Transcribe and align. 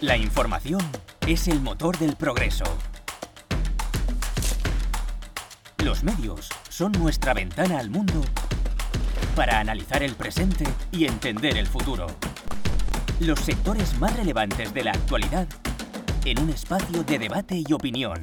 La 0.00 0.16
información 0.16 0.80
es 1.26 1.48
el 1.48 1.60
motor 1.60 1.98
del 1.98 2.14
progreso. 2.14 2.62
Los 5.84 6.04
medios 6.04 6.48
son 6.68 6.92
nuestra 6.92 7.34
ventana 7.34 7.80
al 7.80 7.90
mundo 7.90 8.22
para 9.34 9.58
analizar 9.58 10.04
el 10.04 10.14
presente 10.14 10.64
y 10.92 11.06
entender 11.06 11.56
el 11.56 11.66
futuro. 11.66 12.06
Los 13.18 13.40
sectores 13.40 13.98
más 13.98 14.16
relevantes 14.16 14.72
de 14.72 14.84
la 14.84 14.92
actualidad 14.92 15.48
en 16.24 16.38
un 16.42 16.50
espacio 16.50 17.02
de 17.02 17.18
debate 17.18 17.60
y 17.66 17.72
opinión. 17.72 18.20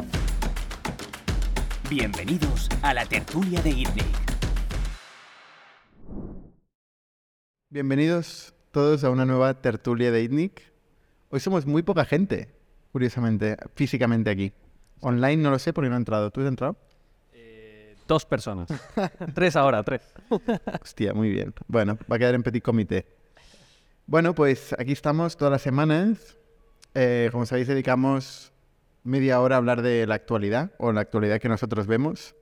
Bienvenidos 1.89 2.69
a 2.83 2.93
la 2.93 3.05
tertulia 3.05 3.61
de 3.61 3.71
ITNIC. 3.71 4.15
Bienvenidos 7.69 8.53
todos 8.71 9.03
a 9.03 9.09
una 9.09 9.25
nueva 9.25 9.61
tertulia 9.61 10.09
de 10.11 10.21
ITNIC. 10.21 10.74
Hoy 11.35 11.41
somos 11.41 11.65
muy 11.65 11.83
poca 11.83 12.05
gente, 12.05 12.47
curiosamente, 12.93 13.57
físicamente 13.73 14.29
aquí. 14.29 14.53
Online 15.01 15.35
no 15.43 15.51
lo 15.51 15.59
sé 15.59 15.73
porque 15.73 15.89
no 15.89 15.95
he 15.95 15.97
entrado. 15.97 16.31
¿Tú 16.31 16.39
has 16.39 16.47
entrado? 16.47 16.77
Eh, 17.33 17.93
dos 18.07 18.25
personas. 18.25 18.69
tres 19.35 19.57
ahora, 19.57 19.83
tres. 19.83 20.13
Hostia, 20.81 21.13
muy 21.13 21.29
bien. 21.29 21.53
Bueno, 21.67 21.97
va 22.09 22.15
a 22.15 22.19
quedar 22.19 22.35
en 22.35 22.43
petit 22.43 22.63
comité. 22.63 23.05
Bueno, 24.07 24.33
pues 24.33 24.73
aquí 24.79 24.93
estamos 24.93 25.35
todas 25.35 25.51
las 25.51 25.61
semanas. 25.61 26.37
Eh, 26.93 27.27
como 27.33 27.45
sabéis, 27.45 27.67
dedicamos 27.67 28.53
media 29.03 29.41
hora 29.41 29.55
a 29.55 29.57
hablar 29.57 29.81
de 29.81 30.07
la 30.07 30.15
actualidad 30.15 30.71
o 30.77 30.93
la 30.93 31.01
actualidad 31.01 31.41
que 31.41 31.49
nosotros 31.49 31.85
vemos. 31.85 32.33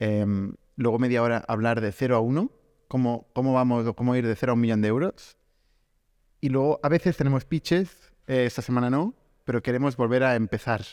Em, 0.00 0.54
luego 0.74 0.98
media 0.98 1.22
hora 1.22 1.44
a 1.46 1.52
hablar 1.52 1.80
de 1.80 1.92
0 1.92 2.16
a 2.16 2.18
1, 2.18 2.50
cómo, 2.88 3.28
cómo 3.32 3.52
vamos 3.52 3.86
o 3.86 3.94
cómo 3.94 4.16
ir 4.16 4.26
de 4.26 4.34
0 4.34 4.50
a 4.50 4.54
un 4.54 4.60
millón 4.60 4.82
de 4.82 4.88
euros. 4.88 5.36
Y 6.40 6.48
luego 6.50 6.78
a 6.82 6.88
veces 6.88 7.16
tenemos 7.16 7.44
pitches, 7.44 8.07
eh, 8.28 8.44
esta 8.46 8.62
semana 8.62 8.90
no, 8.90 9.14
pero 9.44 9.62
queremos 9.62 9.96
volver 9.96 10.22
a 10.22 10.36
empezar 10.36 10.84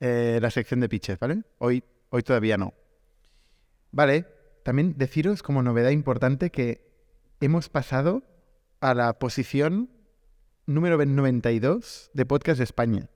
eh, 0.00 0.38
la 0.40 0.50
sección 0.50 0.80
de 0.80 0.88
pitches, 0.88 1.18
¿vale? 1.18 1.42
Hoy, 1.58 1.82
hoy 2.10 2.22
todavía 2.22 2.56
no. 2.56 2.72
Vale, 3.90 4.26
también 4.62 4.94
deciros 4.96 5.42
como 5.42 5.62
novedad 5.62 5.90
importante 5.90 6.50
que 6.50 6.88
hemos 7.40 7.68
pasado 7.68 8.22
a 8.80 8.94
la 8.94 9.18
posición 9.18 9.90
número 10.66 11.04
92 11.04 12.10
de 12.14 12.26
Podcast 12.26 12.58
de 12.58 12.64
España. 12.64 13.10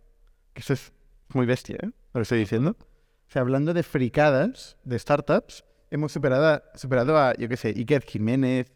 Que 0.53 0.61
eso 0.61 0.73
es 0.73 0.93
muy 1.33 1.47
bestia, 1.47 1.77
¿eh? 1.81 1.91
Lo 2.15 2.23
estoy 2.23 2.41
diciendo. 2.41 2.77
O 2.81 3.31
sea, 3.31 3.43
hablando 3.43 3.75
de 3.75 3.83
fricadas, 3.83 4.77
de 4.85 4.99
startups, 4.99 5.65
hemos 5.91 6.13
superado 6.13 6.47
a, 6.47 6.63
superado 6.75 7.17
a 7.17 7.35
yo 7.35 7.49
qué 7.49 7.57
sé, 7.57 7.69
Iker 7.69 8.03
Jiménez, 8.03 8.73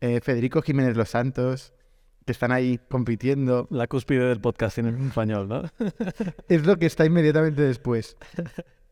eh, 0.00 0.20
Federico 0.20 0.62
Jiménez 0.62 0.96
Los 0.96 1.10
Santos, 1.10 1.72
que 2.26 2.32
están 2.32 2.52
ahí 2.52 2.78
compitiendo. 2.90 3.68
La 3.70 3.86
cúspide 3.86 4.28
del 4.28 4.40
podcast 4.40 4.78
en 4.78 5.06
español, 5.06 5.48
¿no? 5.48 5.62
es 6.48 6.66
lo 6.66 6.76
que 6.76 6.86
está 6.86 7.06
inmediatamente 7.06 7.62
después. 7.62 8.16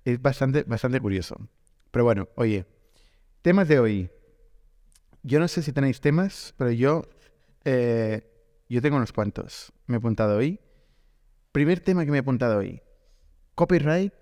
Es 0.05 0.23
bastante, 0.23 0.63
bastante 0.63 1.01
curioso. 1.01 1.37
Pero 1.91 2.05
bueno, 2.05 2.29
oye, 2.37 2.65
temas 3.43 3.67
de 3.69 3.81
hoy. 3.81 4.11
Yo 5.25 5.41
no 5.41 5.49
sé 5.49 5.63
si 5.63 5.73
tenéis 5.73 6.01
temas, 6.01 6.55
pero 6.57 6.71
yo, 6.71 7.03
eh, 7.65 8.23
yo 8.69 8.81
tengo 8.81 8.99
unos 8.99 9.13
cuantos. 9.13 9.73
Me 9.87 9.97
he 9.97 9.99
apuntado 9.99 10.37
hoy. 10.37 10.61
Primer 11.51 11.81
tema 11.81 12.05
que 12.05 12.13
me 12.13 12.19
he 12.19 12.21
apuntado 12.21 12.59
hoy. 12.59 12.83
Copyright 13.57 14.13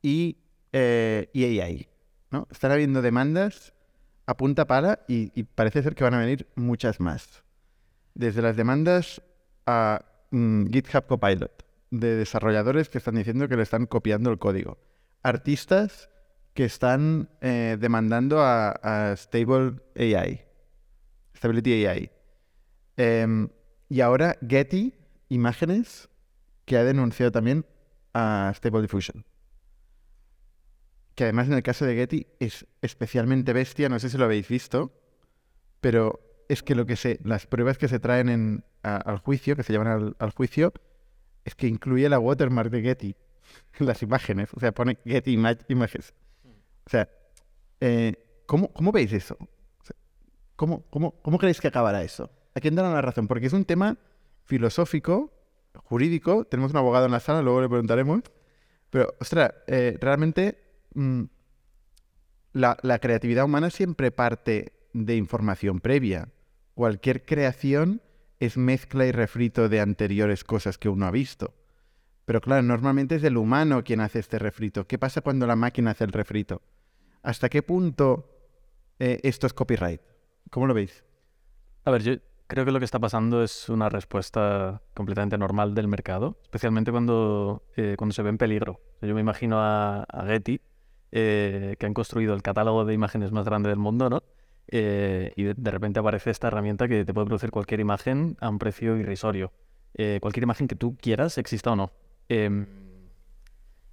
y, 0.00 0.38
eh, 0.72 1.30
y 1.32 1.60
AI. 1.60 1.88
¿no? 2.30 2.48
Están 2.50 2.72
habiendo 2.72 3.00
demandas 3.00 3.74
a 4.26 4.36
punta 4.36 4.66
pala 4.66 5.00
y, 5.06 5.38
y 5.38 5.44
parece 5.44 5.82
ser 5.82 5.94
que 5.94 6.02
van 6.02 6.14
a 6.14 6.20
venir 6.20 6.48
muchas 6.56 6.98
más 6.98 7.41
desde 8.14 8.42
las 8.42 8.56
demandas 8.56 9.22
a 9.66 10.04
mm, 10.30 10.66
GitHub 10.66 11.06
Copilot, 11.06 11.64
de 11.90 12.16
desarrolladores 12.16 12.88
que 12.88 12.98
están 12.98 13.16
diciendo 13.16 13.48
que 13.48 13.56
le 13.56 13.62
están 13.62 13.86
copiando 13.86 14.30
el 14.30 14.38
código, 14.38 14.78
artistas 15.22 16.10
que 16.54 16.64
están 16.64 17.30
eh, 17.40 17.76
demandando 17.80 18.40
a, 18.40 19.14
Stable 19.16 19.76
AI, 19.96 20.42
Stability 21.36 21.86
AI, 21.86 22.10
em, 22.96 23.48
y 23.88 24.00
ahora 24.00 24.36
Getty 24.46 24.94
Imágenes, 25.28 26.08
que 26.64 26.76
ha 26.76 26.84
denunciado 26.84 27.32
también 27.32 27.64
a 28.14 28.52
Stable 28.54 28.82
Diffusion. 28.82 29.24
Que 31.14 31.24
además 31.24 31.48
en 31.48 31.54
el 31.54 31.62
caso 31.62 31.84
de 31.84 31.94
Getty 31.94 32.26
es 32.38 32.66
especialmente 32.80 33.52
bestia, 33.52 33.88
no 33.88 33.98
sé 33.98 34.08
si 34.10 34.18
lo 34.18 34.24
habéis 34.24 34.48
visto, 34.48 34.92
pero 35.80 36.31
es 36.52 36.62
que 36.62 36.74
lo 36.74 36.84
que 36.84 36.96
se, 36.96 37.18
las 37.24 37.46
pruebas 37.46 37.78
que 37.78 37.88
se 37.88 37.98
traen 37.98 38.28
en, 38.28 38.64
al 38.82 39.18
juicio, 39.18 39.56
que 39.56 39.62
se 39.62 39.72
llevan 39.72 40.14
al, 40.18 40.30
juicio, 40.32 40.72
es 41.46 41.54
que 41.54 41.66
incluye 41.66 42.08
la 42.10 42.18
watermark 42.18 42.70
de 42.70 42.82
Getty 42.82 43.16
las 43.78 44.02
imágenes. 44.02 44.50
O 44.54 44.60
sea, 44.60 44.72
pone 44.72 44.98
Getty 45.04 45.32
Images. 45.32 46.12
O 46.84 46.90
sea, 46.90 47.08
eh, 47.80 48.14
¿cómo, 48.44 48.92
veis 48.92 49.14
eso? 49.14 49.38
¿cómo, 50.56 51.38
creéis 51.38 51.58
que 51.58 51.68
acabará 51.68 52.02
eso? 52.02 52.30
¿A 52.54 52.60
quién 52.60 52.74
dará 52.74 52.90
la 52.90 53.00
razón? 53.00 53.28
Porque 53.28 53.46
es 53.46 53.54
un 53.54 53.64
tema 53.64 53.96
filosófico, 54.44 55.32
jurídico. 55.72 56.44
Tenemos 56.44 56.72
un 56.72 56.76
abogado 56.76 57.06
en 57.06 57.12
la 57.12 57.20
sala, 57.20 57.40
luego 57.40 57.62
le 57.62 57.68
preguntaremos. 57.68 58.20
Pero, 58.90 59.14
ostras, 59.20 59.54
eh, 59.68 59.96
realmente 59.98 60.62
mm, 60.92 61.22
la 62.52 62.98
creatividad 62.98 63.46
humana 63.46 63.70
siempre 63.70 64.10
parte 64.10 64.74
de 64.92 65.16
información 65.16 65.80
previa 65.80 66.28
cualquier 66.74 67.24
creación 67.24 68.02
es 68.40 68.56
mezcla 68.56 69.06
y 69.06 69.12
refrito 69.12 69.68
de 69.68 69.80
anteriores 69.80 70.44
cosas 70.44 70.78
que 70.78 70.88
uno 70.88 71.06
ha 71.06 71.10
visto. 71.10 71.54
Pero 72.24 72.40
claro, 72.40 72.62
normalmente 72.62 73.16
es 73.16 73.24
el 73.24 73.36
humano 73.36 73.84
quien 73.84 74.00
hace 74.00 74.18
este 74.18 74.38
refrito. 74.38 74.86
¿Qué 74.86 74.98
pasa 74.98 75.20
cuando 75.20 75.46
la 75.46 75.56
máquina 75.56 75.92
hace 75.92 76.04
el 76.04 76.12
refrito? 76.12 76.62
¿Hasta 77.22 77.48
qué 77.48 77.62
punto 77.62 78.28
eh, 78.98 79.20
esto 79.22 79.46
es 79.46 79.52
copyright? 79.52 80.00
¿Cómo 80.50 80.66
lo 80.66 80.74
veis? 80.74 81.04
A 81.84 81.90
ver, 81.90 82.02
yo 82.02 82.14
creo 82.46 82.64
que 82.64 82.72
lo 82.72 82.78
que 82.78 82.84
está 82.84 82.98
pasando 82.98 83.42
es 83.42 83.68
una 83.68 83.88
respuesta 83.88 84.82
completamente 84.94 85.38
normal 85.38 85.74
del 85.74 85.88
mercado, 85.88 86.38
especialmente 86.42 86.90
cuando, 86.90 87.64
eh, 87.76 87.94
cuando 87.96 88.12
se 88.12 88.22
ve 88.22 88.30
en 88.30 88.38
peligro. 88.38 88.80
Yo 89.00 89.14
me 89.14 89.20
imagino 89.20 89.56
a, 89.58 90.06
Getty, 90.26 90.60
eh, 91.10 91.76
que 91.78 91.86
han 91.86 91.94
construido 91.94 92.34
el 92.34 92.42
catálogo 92.42 92.84
de 92.84 92.94
imágenes 92.94 93.32
más 93.32 93.44
grande 93.44 93.68
del 93.68 93.78
mundo, 93.78 94.10
¿no? 94.10 94.22
Eh, 94.68 95.32
y 95.36 95.44
de, 95.44 95.70
repente 95.70 96.00
aparece 96.00 96.30
esta 96.30 96.48
herramienta 96.48 96.88
que 96.88 97.04
te 97.04 97.12
puede 97.12 97.26
producir 97.26 97.50
cualquier 97.50 97.80
imagen 97.80 98.36
a 98.40 98.48
un 98.48 98.58
precio 98.58 98.96
irrisorio. 98.96 99.52
Eh, 99.94 100.18
cualquier 100.22 100.44
imagen 100.44 100.68
que 100.68 100.76
tú 100.76 100.96
quieras, 100.96 101.38
exista 101.38 101.72
o 101.72 101.76
no. 101.76 101.92
Em, 102.28 102.66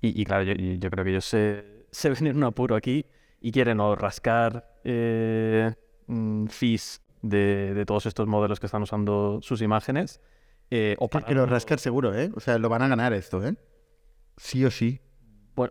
y, 0.02 0.24
claro, 0.24 0.44
yo, 0.44 0.90
creo 0.90 1.04
que 1.04 1.12
ellos 1.12 1.26
se, 1.26 1.86
se, 1.92 2.10
ven 2.10 2.28
en 2.28 2.38
un 2.38 2.46
apuro 2.46 2.76
aquí 2.76 3.06
y 3.42 3.52
quieren 3.52 3.82
o 3.82 3.96
rascar 3.96 4.80
eh, 4.86 5.74
mm, 6.08 6.46
fees 6.48 7.02
de, 7.22 7.74
de, 7.74 7.86
todos 7.86 8.06
estos 8.06 8.26
modelos 8.28 8.62
que 8.62 8.68
están 8.68 8.82
usando 8.82 9.40
sus 9.42 9.62
imágenes. 9.62 10.22
o 11.00 11.10
para... 11.10 11.26
Que 11.26 11.36
lo 11.36 11.46
rascar 11.46 11.80
seguro, 11.80 12.18
¿eh? 12.18 12.32
O 12.34 12.40
sea, 12.40 12.58
lo 12.58 12.70
van 12.70 12.82
a 12.82 12.88
ganar 12.88 13.12
esto, 13.12 13.46
¿eh? 13.46 13.56
Sí 14.38 14.64
o 14.64 14.72
sí. 14.72 15.02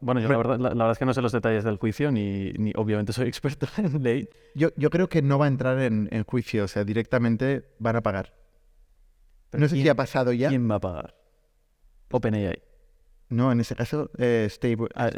Bueno, 0.01 0.21
yo 0.21 0.29
la 0.29 0.37
verdad, 0.37 0.59
la, 0.59 0.69
verdad, 0.71 0.91
es 0.93 0.99
que 0.99 1.05
no 1.05 1.15
sé 1.15 1.23
los 1.23 1.33
detalles 1.33 1.65
del 1.65 1.77
juicio, 1.77 2.11
ni, 2.11 2.53
ni 2.53 2.73
obviamente 2.77 3.13
soy 3.13 3.29
experto 3.29 3.67
en 3.79 4.03
ley. 4.03 4.29
Yo, 4.55 4.71
yo 4.77 4.91
creo 4.91 5.09
que 5.09 5.23
no 5.23 5.39
va 5.39 5.47
a 5.47 5.49
entrar 5.49 5.79
en, 5.81 6.09
en 6.11 6.25
juicio, 6.25 6.65
o 6.65 6.69
sea, 6.69 6.85
directamente 6.85 7.65
van 7.79 7.97
a 7.97 8.03
pagar. 8.03 8.35
no 9.53 9.69
sé 9.69 9.77
si 9.77 9.89
ha 9.89 9.95
pasado 9.95 10.33
ya. 10.33 10.49
¿Quién 10.49 10.71
va 10.71 10.77
a 10.77 10.81
pagar? 10.81 11.15
OpenAI. 12.11 12.63
No, 13.31 13.53
en 13.53 13.61
ese 13.61 13.75
caso, 13.75 14.11
eh, 14.17 14.47
Stable, 14.49 14.89
ah, 14.95 15.11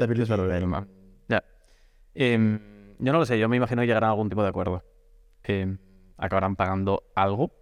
Ya. 1.29 1.45
Eh, 2.15 2.59
yo 2.99 3.13
no 3.13 3.19
lo 3.19 3.25
sé, 3.25 3.39
yo 3.39 3.49
me 3.49 3.57
imagino 3.57 3.83
que 3.83 3.87
llegarán 3.87 4.09
a 4.09 4.13
algún 4.13 4.29
tipo 4.29 4.43
de 4.43 4.49
acuerdo. 4.49 4.85
Eh, 5.45 5.77
acabarán 6.17 6.57
pagando 6.57 7.05
algo, 7.15 7.53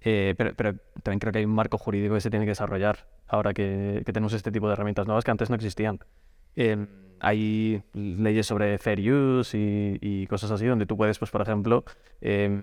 eh, 0.00 0.34
pero, 0.36 0.54
pero, 0.54 0.74
también 1.02 1.20
creo 1.20 1.32
que 1.32 1.38
hay 1.40 1.44
un 1.44 1.54
marco 1.54 1.78
jurídico 1.78 2.14
que 2.14 2.20
se 2.20 2.30
tiene 2.30 2.44
que 2.44 2.52
desarrollar 2.52 3.06
ahora 3.28 3.52
que, 3.52 4.02
que 4.04 4.12
tenemos 4.12 4.32
este 4.32 4.50
tipo 4.50 4.66
de 4.66 4.72
herramientas 4.72 5.06
nuevas 5.06 5.24
que 5.24 5.30
antes 5.30 5.50
no 5.50 5.56
existían. 5.56 6.00
Hay 7.20 7.82
leyes 7.92 8.46
sobre 8.46 8.78
fair 8.78 9.00
use 9.12 9.98
y, 10.00 10.26
cosas 10.26 10.50
así, 10.50 10.66
donde 10.66 10.86
tú 10.86 10.96
puedes, 10.96 11.18
pues, 11.18 11.30
por 11.30 11.42
ejemplo, 11.42 11.84
em, 12.20 12.62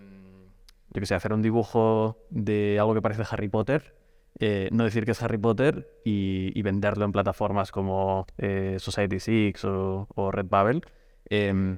yo 0.90 1.00
que 1.00 1.06
sé, 1.06 1.16
hacer 1.16 1.34
un 1.34 1.42
dibujo 1.42 2.18
de 2.30 2.78
algo 2.80 2.94
que 2.94 3.02
parece 3.02 3.24
Harry 3.30 3.50
Potter, 3.50 3.96
eh, 4.40 4.70
no 4.72 4.84
decir 4.84 5.06
que 5.06 5.12
es 5.12 5.22
Harry 5.22 5.38
Potter 5.38 5.88
y, 6.04 6.62
venderlo 6.62 7.06
en 7.06 7.12
plataformas 7.12 7.72
como 7.72 8.26
eh, 8.38 8.78
Society6 8.80 9.64
o, 9.66 10.08
o 10.16 10.32
Redbubble. 10.32 10.82
Em, 11.30 11.78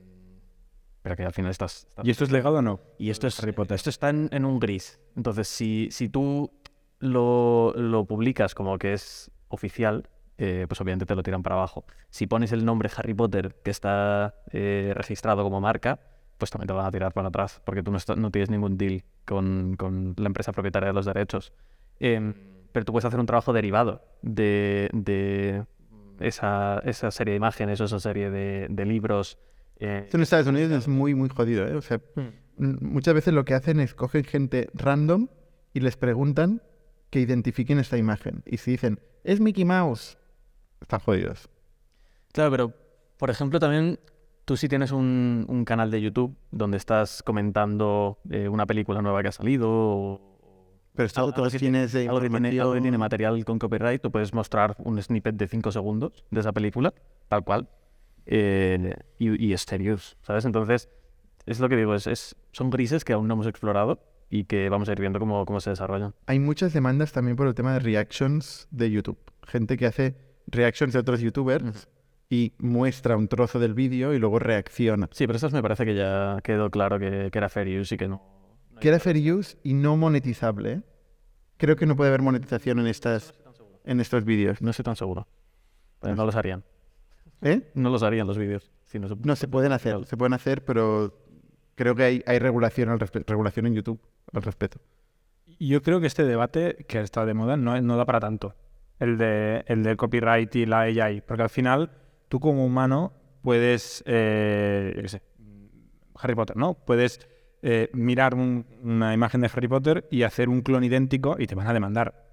pero 1.01 1.15
que 1.15 1.23
al 1.23 1.33
final 1.33 1.51
estás, 1.51 1.87
¿Y 2.03 2.11
esto 2.11 2.23
es 2.23 2.31
legado 2.31 2.57
o 2.57 2.61
no? 2.61 2.81
Y 2.97 3.09
esto 3.09 3.27
es 3.27 3.39
Harry 3.41 3.53
Potter. 3.53 3.75
Esto 3.75 3.89
está 3.89 4.09
en, 4.09 4.45
un 4.45 4.59
gris. 4.59 4.99
Entonces, 5.15 5.47
si, 5.47 5.87
si 5.91 6.09
tú 6.09 6.51
lo, 6.99 7.73
lo 7.75 8.05
publicas 8.05 8.53
como 8.53 8.77
que 8.77 8.93
es 8.93 9.31
oficial, 9.47 10.09
eh, 10.41 10.65
pues 10.67 10.79
obviamente 10.81 11.05
te 11.05 11.13
lo 11.15 11.21
tiran 11.21 11.43
para 11.43 11.55
abajo. 11.57 11.85
Si 12.09 12.25
pones 12.25 12.51
el 12.51 12.63
nombre 12.65 12.89
Harry 12.95 13.13
Potter 13.13 13.55
que 13.63 13.69
está 13.71 14.33
eh, 14.51 14.93
registrado 14.95 15.43
como 15.43 15.59
marca, 15.61 15.99
pues 16.37 16.49
también 16.49 16.67
te 16.67 16.73
van 16.73 16.85
a 16.85 16.91
tirar 16.91 17.11
para 17.13 17.27
atrás, 17.27 17.61
porque 17.65 17.83
tú 17.83 17.91
no, 17.91 17.97
no 18.15 18.31
tienes 18.31 18.49
ningún 18.49 18.77
deal 18.77 19.03
con, 19.25 19.75
con, 19.77 20.13
la 20.17 20.27
empresa 20.27 20.51
propietaria 20.53 20.87
de 20.87 20.93
los 20.93 21.05
derechos. 21.05 21.51
Em, 21.99 22.33
pero 22.71 22.85
tú 22.85 22.93
puedes 22.93 23.05
hacer 23.05 23.19
un 23.19 23.25
trabajo 23.25 23.51
derivado 23.51 24.01
de, 24.21 24.89
de 24.93 25.65
esa, 26.19 26.79
esa 26.85 27.11
serie 27.11 27.31
de 27.33 27.37
imágenes 27.37 27.81
o 27.81 27.85
esa 27.85 27.99
serie 27.99 28.29
de, 28.29 28.67
de 28.69 28.85
libros. 28.85 29.37
eh, 29.79 30.03
Esto 30.05 30.17
en 30.17 30.23
Estados 30.23 30.47
Unidos 30.47 30.71
es 30.71 30.87
muy, 30.87 31.13
muy 31.15 31.29
jodido, 31.29 31.67
¿eh? 31.67 31.75
O 31.75 31.81
sea, 31.81 31.97
mm, 32.15 32.19
m- 32.59 32.77
muchas 32.81 33.13
veces 33.13 33.33
lo 33.33 33.43
que 33.43 33.53
hacen 33.55 33.79
es 33.79 33.93
cogen 33.95 34.23
gente 34.23 34.69
random 34.73 35.27
y 35.73 35.79
les 35.81 35.97
preguntan 35.97 36.61
que 37.09 37.19
identifiquen 37.19 37.79
esta 37.79 37.97
imagen. 37.97 38.43
Y 38.45 38.57
si 38.57 38.71
dicen, 38.71 38.99
es 39.23 39.39
Mickey 39.41 39.65
Mouse, 39.65 40.17
están 40.81 40.99
jodidos. 40.99 41.49
Claro, 42.31 42.51
pero 42.51 42.73
por 43.17 43.29
ejemplo 43.29 43.59
también 43.59 43.99
tú 44.45 44.57
sí 44.57 44.67
tienes 44.67 44.91
un, 44.91 45.45
un 45.47 45.65
canal 45.65 45.91
de 45.91 46.01
YouTube 46.01 46.35
donde 46.51 46.77
estás 46.77 47.21
comentando 47.23 48.19
eh, 48.29 48.47
una 48.49 48.65
película 48.65 49.01
nueva 49.01 49.21
que 49.21 49.27
ha 49.29 49.31
salido 49.31 49.69
o 49.69 50.21
Pero 50.95 51.05
esto 51.05 51.21
algo, 51.23 51.49
que 51.49 51.59
tienes 51.59 51.91
de 51.93 52.07
algo 52.07 52.19
que 52.21 52.29
tiene, 52.29 52.49
algo 52.59 52.73
que 52.73 52.81
tiene 52.81 52.95
información- 52.95 52.99
material 52.99 53.45
con 53.45 53.59
copyright, 53.59 54.01
tú 54.01 54.11
puedes 54.11 54.33
mostrar 54.33 54.75
un 54.79 55.01
snippet 55.01 55.35
de 55.35 55.47
5 55.47 55.71
segundos 55.71 56.23
de 56.31 56.39
esa 56.39 56.51
película, 56.51 56.93
tal 57.27 57.43
cual, 57.43 57.69
eh, 58.25 58.95
y, 59.17 59.43
y 59.45 59.53
estéreos, 59.53 60.17
¿sabes? 60.21 60.45
Entonces, 60.45 60.89
es 61.45 61.59
lo 61.59 61.69
que 61.69 61.75
digo, 61.75 61.95
es, 61.95 62.07
es- 62.07 62.35
son 62.51 62.69
grises 62.69 63.03
que 63.05 63.13
aún 63.13 63.27
no 63.27 63.33
hemos 63.35 63.47
explorado 63.47 63.99
y 64.29 64.43
que 64.45 64.69
vamos 64.69 64.89
a 64.89 64.91
ir 64.91 64.99
viendo 64.99 65.19
cómo, 65.19 65.45
cómo 65.45 65.59
se 65.59 65.69
desarrollan. 65.71 66.13
Hay 66.27 66.39
muchas 66.39 66.73
demandas 66.73 67.11
también 67.11 67.35
por 67.35 67.47
el 67.47 67.55
tema 67.55 67.73
de 67.73 67.79
reactions 67.79 68.67
de 68.71 68.91
YouTube. 68.91 69.17
Gente 69.47 69.77
que 69.77 69.85
hace 69.87 70.15
reactions 70.51 70.93
de 70.93 70.99
otros 70.99 71.19
youtubers 71.21 71.87
y 72.29 72.53
muestra 72.59 73.17
un 73.17 73.27
trozo 73.27 73.59
del 73.59 73.73
vídeo 73.73 74.13
y 74.13 74.19
luego 74.19 74.39
reacciona. 74.39 75.07
Sí, 75.11 75.25
pero 75.25 75.37
estas 75.37 75.53
me 75.53 75.61
parece 75.61 75.85
que 75.85 75.95
ya 75.95 76.39
quedó 76.43 76.69
claro 76.69 76.99
que, 76.99 77.29
que 77.31 77.37
era 77.37 77.49
fair 77.49 77.79
use 77.79 77.95
y 77.95 77.97
que 77.97 78.07
no... 78.07 78.21
no 78.71 78.79
Que 78.79 78.89
era 78.89 78.99
fair 78.99 79.17
use 79.33 79.57
y 79.63 79.73
no 79.73 79.97
monetizable. 79.97 80.71
¿eh? 80.71 80.81
Creo 81.57 81.75
que 81.75 81.85
no 81.85 81.95
puede 81.95 82.09
haber 82.09 82.21
monetización 82.21 82.79
en, 82.79 82.87
estas, 82.87 83.33
en 83.83 83.99
estos 83.99 84.25
vídeos. 84.25 84.61
No 84.61 84.69
estoy 84.71 84.83
tan 84.83 84.95
seguro. 84.95 85.27
Pero 85.99 86.15
no 86.15 86.25
los 86.25 86.35
harían. 86.35 86.63
¿Eh? 87.41 87.71
No 87.73 87.89
los 87.89 88.03
harían 88.03 88.27
los 88.27 88.37
vídeos. 88.37 88.71
si 88.85 88.99
no 88.99 89.07
se- 89.07 89.15
No, 89.23 89.35
se 89.35 89.47
pueden 89.47 89.71
hacer, 89.71 90.05
se 90.05 90.15
pueden 90.17 90.33
hacer, 90.33 90.63
pero 90.63 91.17
creo 91.75 91.95
que 91.95 92.03
hay, 92.03 92.23
hay 92.25 92.37
regulación, 92.39 92.89
al 92.89 92.99
regulación 92.99 93.65
en 93.67 93.73
YouTube 93.75 93.99
al 94.33 94.41
respecto. 94.43 94.79
Yo 95.59 95.81
creo 95.81 95.99
que 95.99 96.07
este 96.07 96.23
debate 96.23 96.85
que 96.87 96.99
está 97.01 97.25
de 97.25 97.33
moda 97.33 97.57
no, 97.57 97.79
no 97.81 97.97
da 97.97 98.05
para 98.05 98.19
tanto. 98.19 98.55
El, 98.99 99.17
de, 99.17 99.63
el 99.67 99.83
del 99.83 99.97
copyright 99.97 100.53
y 100.55 100.65
la 100.65 100.81
AI. 100.81 101.21
Porque 101.25 101.43
al 101.43 101.49
final, 101.49 101.91
tú 102.27 102.39
como 102.39 102.65
humano 102.65 103.13
puedes, 103.41 104.03
eh, 104.05 104.93
yo 104.95 105.01
qué 105.01 105.07
sé, 105.07 105.21
Harry 106.15 106.35
Potter, 106.35 106.57
¿no? 106.57 106.73
Puedes 106.73 107.27
eh, 107.61 107.89
mirar 107.93 108.35
un- 108.35 108.65
una 108.83 109.13
imagen 109.13 109.41
de 109.41 109.49
Harry 109.53 109.67
Potter 109.67 110.07
y 110.11 110.23
hacer 110.23 110.49
un 110.49 110.61
clon 110.61 110.83
idéntico 110.83 111.35
y 111.39 111.47
te 111.47 111.55
van 111.55 111.67
a 111.67 111.73
demandar. 111.73 112.25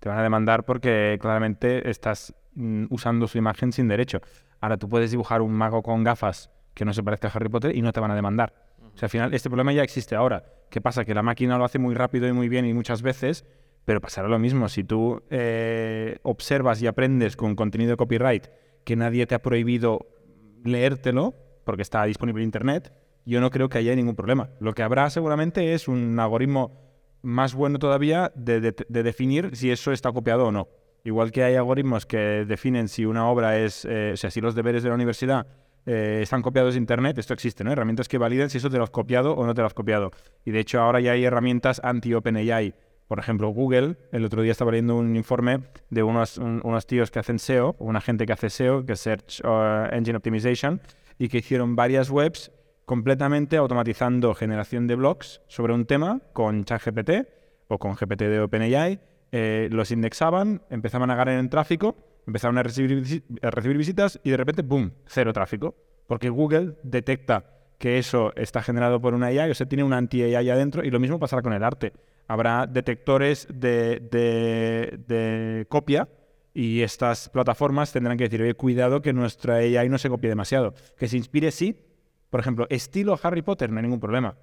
Te 0.00 0.08
van 0.08 0.18
a 0.18 0.22
demandar 0.22 0.64
porque 0.64 1.18
claramente 1.20 1.88
estás 1.88 2.34
mm, 2.54 2.86
usando 2.90 3.26
su 3.28 3.38
imagen 3.38 3.72
sin 3.72 3.86
derecho. 3.88 4.20
Ahora 4.60 4.76
tú 4.76 4.88
puedes 4.88 5.10
dibujar 5.10 5.40
un 5.42 5.52
mago 5.52 5.82
con 5.82 6.02
gafas 6.04 6.50
que 6.74 6.84
no 6.84 6.92
se 6.94 7.02
parezca 7.02 7.28
a 7.28 7.30
Harry 7.32 7.48
Potter 7.48 7.76
y 7.76 7.82
no 7.82 7.92
te 7.92 8.00
van 8.00 8.10
a 8.10 8.14
demandar. 8.14 8.54
O 8.94 8.98
sea, 8.98 9.06
al 9.06 9.10
final 9.10 9.34
este 9.34 9.48
problema 9.48 9.72
ya 9.72 9.82
existe 9.82 10.14
ahora. 10.16 10.44
¿Qué 10.70 10.80
pasa? 10.80 11.04
Que 11.04 11.14
la 11.14 11.22
máquina 11.22 11.58
lo 11.58 11.64
hace 11.64 11.78
muy 11.78 11.94
rápido 11.94 12.26
y 12.28 12.32
muy 12.32 12.48
bien 12.48 12.64
y 12.66 12.74
muchas 12.74 13.02
veces, 13.02 13.44
pero 13.84 14.00
pasará 14.00 14.28
lo 14.28 14.38
mismo. 14.38 14.68
Si 14.68 14.84
tú 14.84 15.22
eh, 15.30 16.18
observas 16.22 16.80
y 16.82 16.86
aprendes 16.86 17.36
con 17.36 17.54
contenido 17.56 17.90
de 17.90 17.96
copyright 17.96 18.46
que 18.84 18.96
nadie 18.96 19.26
te 19.26 19.34
ha 19.34 19.42
prohibido 19.42 20.06
leértelo, 20.64 21.34
porque 21.64 21.82
está 21.82 22.04
disponible 22.04 22.42
en 22.42 22.46
Internet, 22.48 22.92
yo 23.24 23.40
no 23.40 23.50
creo 23.50 23.68
que 23.68 23.78
haya 23.78 23.94
ningún 23.94 24.16
problema. 24.16 24.50
Lo 24.60 24.72
que 24.74 24.82
habrá 24.82 25.08
seguramente 25.10 25.74
es 25.74 25.88
un 25.88 26.18
algoritmo 26.18 26.80
más 27.22 27.54
bueno 27.54 27.78
todavía 27.78 28.32
de, 28.34 28.60
de- 28.60 28.74
de 28.88 29.02
definir 29.02 29.54
si 29.56 29.70
eso 29.70 29.92
está 29.92 30.10
copiado 30.12 30.46
o 30.46 30.52
no. 30.52 30.68
Igual 31.04 31.30
que 31.32 31.42
hay 31.44 31.54
algoritmos 31.56 32.06
que 32.06 32.44
definen 32.46 32.88
si 32.88 33.04
una 33.04 33.28
obra 33.28 33.58
es, 33.58 33.84
eh, 33.84 34.10
o 34.14 34.16
sea, 34.16 34.30
si 34.30 34.40
los 34.40 34.54
deberes 34.54 34.82
de 34.82 34.88
la 34.88 34.94
universidad 34.94 35.46
eh, 35.86 36.20
están 36.22 36.42
copiados 36.42 36.74
de 36.74 36.78
Internet, 36.78 37.18
esto 37.18 37.34
existe, 37.34 37.64
¿no? 37.64 37.72
Herramientas 37.72 38.08
que 38.08 38.18
validen 38.18 38.50
si 38.50 38.58
eso 38.58 38.70
te 38.70 38.76
lo 38.78 38.84
has 38.84 38.90
copiado 38.90 39.34
o 39.34 39.46
no 39.46 39.54
te 39.54 39.60
lo 39.62 39.66
has 39.66 39.74
copiado. 39.74 40.10
Y 40.44 40.52
de 40.52 40.60
hecho 40.60 40.80
ahora 40.80 41.00
ya 41.00 41.12
hay 41.12 41.24
herramientas 41.24 41.80
anti-OpenAI. 41.84 42.74
Por 43.12 43.18
ejemplo, 43.18 43.50
Google, 43.50 43.96
el 44.10 44.24
otro 44.24 44.40
día 44.40 44.52
estaba 44.52 44.70
leyendo 44.70 44.96
un 44.96 45.14
informe 45.16 45.64
de 45.90 46.02
unos, 46.02 46.38
un- 46.38 46.62
unos 46.64 46.86
tíos 46.86 47.10
que 47.10 47.18
hacen 47.18 47.38
SEO, 47.38 47.76
una 47.78 48.00
gente 48.00 48.24
que 48.24 48.32
hace 48.32 48.48
SEO, 48.48 48.86
que 48.86 48.94
es 48.94 49.00
Search 49.00 49.42
uh, 49.44 49.94
Engine 49.94 50.16
Optimization, 50.16 50.80
y 51.18 51.28
que 51.28 51.36
hicieron 51.36 51.76
varias 51.76 52.08
webs 52.08 52.50
completamente 52.86 53.58
automatizando 53.58 54.32
generación 54.32 54.86
de 54.86 54.94
blogs 54.94 55.42
sobre 55.46 55.74
un 55.74 55.84
tema 55.84 56.22
con 56.32 56.64
ChatGPT 56.64 57.10
o 57.68 57.78
con 57.78 57.96
GPT 57.96 58.22
de 58.22 58.40
OpenAI, 58.40 58.98
eh, 59.30 59.68
los 59.70 59.90
indexaban, 59.90 60.62
empezaban 60.70 61.10
a 61.10 61.14
ganar 61.14 61.34
en 61.38 61.50
tráfico, 61.50 61.94
empezaron 62.26 62.56
a 62.56 62.62
recibir, 62.62 63.22
a 63.42 63.50
recibir 63.50 63.76
visitas 63.76 64.20
y 64.24 64.30
de 64.30 64.38
repente, 64.38 64.62
¡boom!, 64.62 64.90
cero 65.04 65.34
tráfico. 65.34 65.74
Porque 66.06 66.30
Google 66.30 66.76
detecta 66.82 67.44
que 67.76 67.98
eso 67.98 68.32
está 68.36 68.62
generado 68.62 69.02
por 69.02 69.12
una 69.12 69.26
AI, 69.26 69.50
o 69.50 69.54
sea, 69.54 69.66
tiene 69.68 69.84
una 69.84 69.98
anti-AI 69.98 70.48
adentro 70.48 70.82
y 70.82 70.90
lo 70.90 70.98
mismo 70.98 71.18
pasará 71.18 71.42
con 71.42 71.52
el 71.52 71.62
arte. 71.62 71.92
Habrá 72.28 72.66
detectores 72.66 73.46
de, 73.52 74.00
de- 74.10 74.98
de 75.06 75.66
copia 75.68 76.08
y 76.54 76.82
estas 76.82 77.28
plataformas 77.28 77.92
tendrán 77.92 78.16
que 78.16 78.24
decir, 78.24 78.42
oye, 78.42 78.54
cuidado 78.54 79.02
que 79.02 79.12
nuestra 79.12 79.56
AI 79.56 79.88
no 79.88 79.98
se 79.98 80.08
copie 80.08 80.28
demasiado. 80.28 80.74
Que 80.98 81.08
se 81.08 81.16
inspire, 81.16 81.50
sí. 81.50 81.76
Por 82.30 82.40
ejemplo, 82.40 82.66
estilo 82.70 83.18
Harry 83.22 83.42
Potter, 83.42 83.70
no 83.70 83.78
hay 83.78 83.82
ningún 83.82 84.00
problema. 84.00 84.36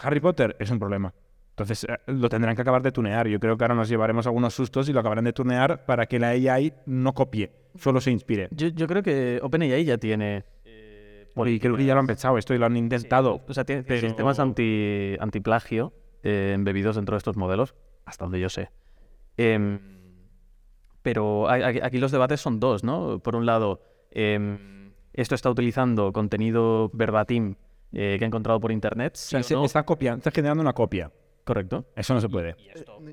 Harry 0.00 0.20
Potter 0.20 0.56
es 0.60 0.70
un 0.70 0.78
problema. 0.78 1.12
Entonces 1.50 1.84
eh, 1.84 1.96
lo 2.06 2.28
tendrán 2.28 2.54
que 2.54 2.62
acabar 2.62 2.82
de 2.82 2.92
tunear. 2.92 3.26
Yo 3.26 3.40
creo 3.40 3.56
que 3.56 3.64
ahora 3.64 3.74
nos 3.74 3.88
llevaremos 3.88 4.26
algunos 4.28 4.54
sustos 4.54 4.88
y 4.88 4.92
lo 4.92 5.00
acabarán 5.00 5.24
de 5.24 5.32
tunear 5.32 5.84
para 5.86 6.06
que 6.06 6.20
la 6.20 6.28
AI 6.28 6.72
no 6.86 7.14
copie, 7.14 7.50
solo 7.76 8.00
se 8.00 8.12
inspire. 8.12 8.46
Yo, 8.52 8.68
yo 8.68 8.86
creo 8.86 9.02
que 9.02 9.40
OpenAI 9.42 9.84
ya 9.84 9.98
tiene... 9.98 10.44
Y 11.44 11.60
creo 11.60 11.76
que 11.76 11.84
ya 11.84 11.94
lo 11.94 12.00
han 12.00 12.06
pensado 12.08 12.36
esto 12.36 12.52
y 12.54 12.58
lo 12.58 12.66
han 12.66 12.76
intentado. 12.76 13.42
O 13.48 13.54
sea, 13.54 13.64
tiene 13.64 13.84
pero- 13.84 14.00
sistemas 14.00 14.38
anti, 14.40 15.14
antiplagio 15.20 15.92
eh, 16.22 16.52
embebidos 16.54 16.96
dentro 16.96 17.14
de 17.14 17.18
estos 17.18 17.36
modelos, 17.36 17.74
hasta 18.04 18.24
donde 18.24 18.40
yo 18.40 18.48
sé. 18.48 18.70
Em, 19.36 19.78
pero 21.02 21.48
hay- 21.48 21.80
aquí, 21.82 21.98
los 21.98 22.10
debates 22.12 22.40
son 22.40 22.60
dos, 22.60 22.84
¿no? 22.84 23.20
Por 23.20 23.36
un 23.36 23.46
lado, 23.46 23.80
em, 24.10 24.92
esto 25.12 25.34
está 25.34 25.50
utilizando 25.50 26.12
contenido 26.12 26.90
verbatim 26.92 27.54
eh, 27.92 28.16
que 28.18 28.24
ha 28.24 28.26
encontrado 28.26 28.60
por 28.60 28.70
internet. 28.70 29.14
O 29.14 29.16
¿sí 29.16 29.28
sea, 29.30 29.40
o 29.40 29.42
se- 29.42 29.54
no? 29.54 29.64
está, 29.64 29.82
copiando, 29.84 30.18
está 30.18 30.30
generando 30.30 30.60
una 30.60 30.74
copia. 30.74 31.10
Correcto. 31.44 31.86
Eso 31.96 32.12
no 32.12 32.20
se 32.20 32.28
puede. 32.28 32.54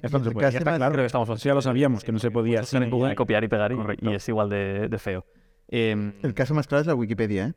No 0.01 0.09
se 0.19 0.33
Ya 0.33 0.47
está 0.49 0.75
claro. 0.75 0.91
Creo 0.91 1.03
que 1.03 1.05
estamos 1.05 1.29
Eso 1.29 1.47
ya 1.47 1.53
lo 1.53 1.61
sabíamos, 1.61 2.03
que 2.03 2.11
no 2.11 2.19
se 2.19 2.29
podía. 2.29 2.63
Sin 2.63 2.89
copiar 3.15 3.43
y 3.45 3.47
pegar 3.47 3.71
y, 3.71 4.13
es 4.13 4.27
igual 4.27 4.49
de, 4.49 4.89
de 4.89 4.97
feo. 4.99 5.25
Em, 5.69 6.13
El 6.21 6.33
caso 6.33 6.53
más 6.53 6.67
claro 6.67 6.81
es 6.81 6.87
la 6.87 6.95
Wikipedia, 6.95 7.47
¿eh? 7.47 7.53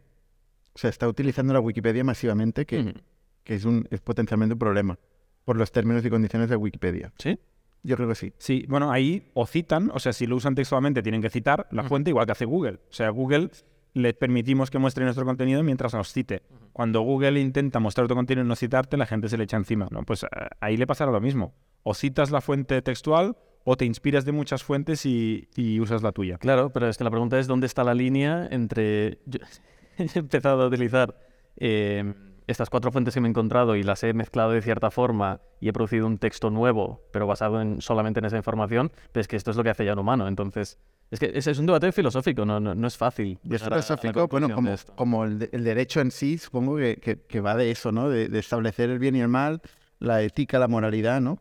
O 0.75 0.79
sea, 0.79 0.91
está 0.91 1.09
utilizando 1.09 1.53
la 1.53 1.59
Wikipedia 1.59 2.05
masivamente, 2.05 2.65
que 2.65 2.95
es, 3.47 3.65
un, 3.65 3.89
es 3.91 4.01
potencialmente 4.01 4.53
un 4.53 4.59
problema 4.61 4.97
por 5.49 5.57
los 5.57 5.73
términos 5.73 6.05
y 6.05 6.11
condiciones 6.11 6.51
de 6.51 6.57
Wikipedia. 6.57 7.11
¿Sí? 7.17 7.39
Yo 7.83 7.97
creo 7.97 8.07
que 8.07 8.15
sí. 8.15 8.35
Sí, 8.37 8.67
bueno, 8.69 8.93
ahí 8.93 9.31
o 9.33 9.47
citan, 9.47 9.91
o 9.95 9.99
sea, 9.99 10.13
si 10.13 10.27
lo 10.27 10.37
usan 10.37 10.55
textualmente 10.55 11.03
tienen 11.03 11.23
que 11.23 11.31
citar 11.31 11.67
la 11.71 11.85
fuente 11.85 12.11
igual 12.11 12.27
que 12.27 12.33
hace 12.33 12.45
Google. 12.45 12.81
O 12.91 12.93
sea, 12.93 13.09
Google 13.09 13.49
le 13.95 14.13
permitimos 14.13 14.71
que 14.71 14.79
muestre 14.79 15.05
nuestro 15.05 15.25
contenido 15.25 15.63
mientras 15.63 15.95
nos 15.95 16.13
cite. 16.13 16.43
Cuando 16.75 17.01
Google 17.01 17.41
intenta 17.41 17.81
mostrar 17.81 18.09
tu 18.09 18.15
contenido 18.15 18.45
y 18.45 18.47
no 18.47 18.57
citarte, 18.57 18.99
la 18.99 19.07
gente 19.07 19.31
se 19.31 19.39
le 19.39 19.45
echa 19.45 19.57
encima, 19.57 19.89
¿no? 19.91 20.03
Pues 20.03 20.25
eh, 20.25 20.27
ahí 20.61 20.77
le 20.77 20.87
pasará 20.87 21.11
lo 21.13 21.21
mismo. 21.23 21.55
O 21.83 21.95
citas 21.95 22.31
la 22.31 22.43
fuente 22.43 22.83
textual 22.83 23.39
o 23.65 23.75
te 23.79 23.87
inspiras 23.87 24.27
de 24.27 24.33
muchas 24.33 24.63
fuentes 24.63 25.07
y, 25.07 25.49
y 25.57 25.81
usas 25.81 26.03
la 26.03 26.13
tuya. 26.13 26.37
Claro, 26.37 26.75
pero 26.75 26.91
es 26.91 26.99
que 26.99 27.05
la 27.05 27.11
pregunta 27.11 27.39
es 27.39 27.47
dónde 27.47 27.69
está 27.69 27.85
la 27.85 27.95
línea 27.95 28.49
entre... 28.51 29.21
Yo 29.25 29.41
he 29.97 30.19
empezado 30.19 30.65
a 30.65 30.67
utilizar 30.67 31.19
eh, 31.57 32.13
estas 32.49 32.71
cuatro 32.71 32.91
fuentes 32.91 33.15
que 33.15 33.21
me 33.21 33.29
he 33.29 33.31
encontrado 33.31 33.77
y 33.77 33.83
las 33.85 34.03
he 34.03 34.13
mezclado 34.15 34.51
de 34.51 34.61
cierta 34.63 34.91
forma 34.91 35.41
y 35.61 35.69
he 35.69 35.73
producido 35.73 36.07
un 36.07 36.19
texto 36.19 36.51
nuevo, 36.51 37.03
pero 37.13 37.27
basado 37.27 37.61
en, 37.61 37.81
solamente 37.81 38.19
en 38.19 38.25
esa 38.25 38.37
información, 38.37 38.91
pero 39.13 39.21
es 39.21 39.29
que 39.29 39.37
esto 39.37 39.51
es 39.53 39.57
lo 39.57 39.63
que 39.63 39.71
hace 39.71 39.85
ya 39.85 39.93
un 39.93 40.01
humano. 40.01 40.27
Entonces, 40.27 40.79
es 41.11 41.21
que 41.21 41.31
es, 41.35 41.47
es 41.47 41.59
un 41.59 41.67
debate 41.67 41.93
filosófico, 41.93 42.45
no, 42.45 42.59
no, 42.59 42.75
no 42.75 42.87
es 42.89 42.97
fácil. 42.97 43.39
Es 43.45 43.63
filosófico, 43.85 44.29
bueno, 44.29 44.47
como, 44.97 45.25
el, 45.25 45.39
de- 45.39 45.51
el 45.53 45.63
derecho 45.63 46.01
en 46.01 46.11
sí, 46.11 46.39
supongo 46.39 46.77
que, 46.77 46.97
que- 46.97 47.21
que 47.21 47.41
va 47.41 47.55
de 47.55 47.71
eso, 47.71 47.93
¿no? 47.93 48.09
De, 48.09 48.29
de 48.29 48.39
establecer 48.41 48.91
el 48.91 48.99
bien 48.99 49.15
y 49.17 49.21
el 49.21 49.29
mal, 49.29 49.61
la 50.01 50.23
ética, 50.23 50.59
la 50.59 50.69
moralidad, 50.69 51.21
¿no? 51.21 51.39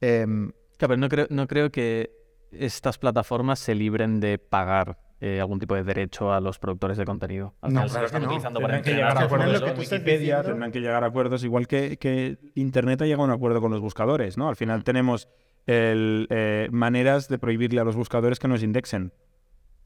Em, 0.00 0.52
Claro, 0.78 0.90
pero 0.94 0.96
no 0.96 1.08
creo, 1.08 1.26
no 1.30 1.46
creo 1.48 1.70
que 1.72 2.10
estas 2.52 2.98
plataformas 2.98 3.58
se 3.58 3.74
libren 3.74 4.20
de 4.20 4.38
pagar 4.38 4.96
eh, 5.20 5.40
algún 5.40 5.58
tipo 5.58 5.74
de 5.74 5.82
derecho 5.84 6.32
a 6.32 6.40
los 6.40 6.58
productores 6.58 6.96
de 6.96 7.04
contenido. 7.04 7.54
Al 7.60 7.72
No, 7.72 7.80
final 7.80 7.88
se 7.88 7.92
claro 7.92 8.02
lo 8.02 8.06
están 8.06 8.20
que 8.20 8.26
no. 8.26 8.32
utilizando 8.32 8.60
para 8.60 8.82
que 8.82 8.90
llegar 8.94 9.18
a 9.18 9.20
acuerdos 9.24 9.62
que 9.62 9.70
Wikipedia, 9.80 10.42
tendrán 10.42 10.70
que 10.72 10.80
llegar 10.80 11.04
a 11.04 11.06
acuerdos, 11.08 11.44
igual 11.44 11.66
que, 11.66 11.96
que 11.96 12.38
Internet 12.54 13.02
ha 13.02 13.04
llegado 13.06 13.22
a 13.22 13.26
un 13.26 13.32
acuerdo 13.32 13.60
con 13.60 13.70
los 13.70 13.80
buscadores, 13.80 14.36
¿no? 14.38 14.48
Al 14.48 14.56
final 14.56 14.84
tenemos 14.84 15.28
el, 15.66 16.26
eh, 16.30 16.68
maneras 16.70 17.28
de 17.28 17.38
prohibirle 17.38 17.80
a 17.80 17.84
los 17.84 17.96
buscadores 17.96 18.38
que 18.38 18.48
nos 18.48 18.62
indexen. 18.62 19.12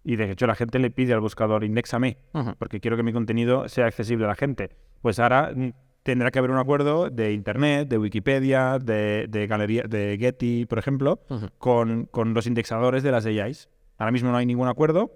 Y 0.04 0.16
de 0.16 0.32
hecho 0.32 0.46
la 0.46 0.54
gente 0.56 0.78
le 0.80 0.90
pide 0.90 1.12
al 1.14 1.20
buscador, 1.20 1.62
indexame, 1.64 2.18
porque 2.58 2.80
quiero 2.80 2.96
que 2.96 3.02
mi 3.04 3.12
contenido 3.12 3.68
sea 3.68 3.86
accesible 3.86 4.24
a 4.24 4.28
la 4.28 4.34
gente. 4.34 4.70
Pues 5.00 5.18
ahora 5.20 5.52
mm, 5.54 5.70
tendrá 6.02 6.30
que 6.32 6.40
haber 6.40 6.50
un 6.50 6.58
acuerdo 6.58 7.08
de 7.08 7.32
Internet, 7.32 7.88
de 7.88 7.98
Wikipedia, 7.98 8.78
de, 8.80 9.26
de 9.28 9.46
galería, 9.46 9.84
de 9.88 10.16
Getty, 10.18 10.66
por 10.66 10.78
ejemplo, 10.80 11.20
con, 11.58 12.06
con 12.06 12.34
los 12.34 12.46
indexadores 12.48 13.04
de 13.04 13.12
las 13.12 13.26
AIs. 13.26 13.68
Ahora 13.96 14.10
mismo 14.10 14.32
no 14.32 14.36
hay 14.36 14.46
ningún 14.46 14.66
acuerdo, 14.66 15.12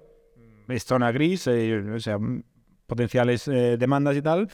es 0.69 0.85
zona 0.85 1.13
gris, 1.13 1.47
eh, 1.47 1.79
o 1.95 2.01
sea, 2.01 2.19
mm, 2.19 2.43
potenciales 2.87 3.49
eh, 3.49 3.77
demandas 3.79 4.17
y 4.17 4.23
tal. 4.23 4.49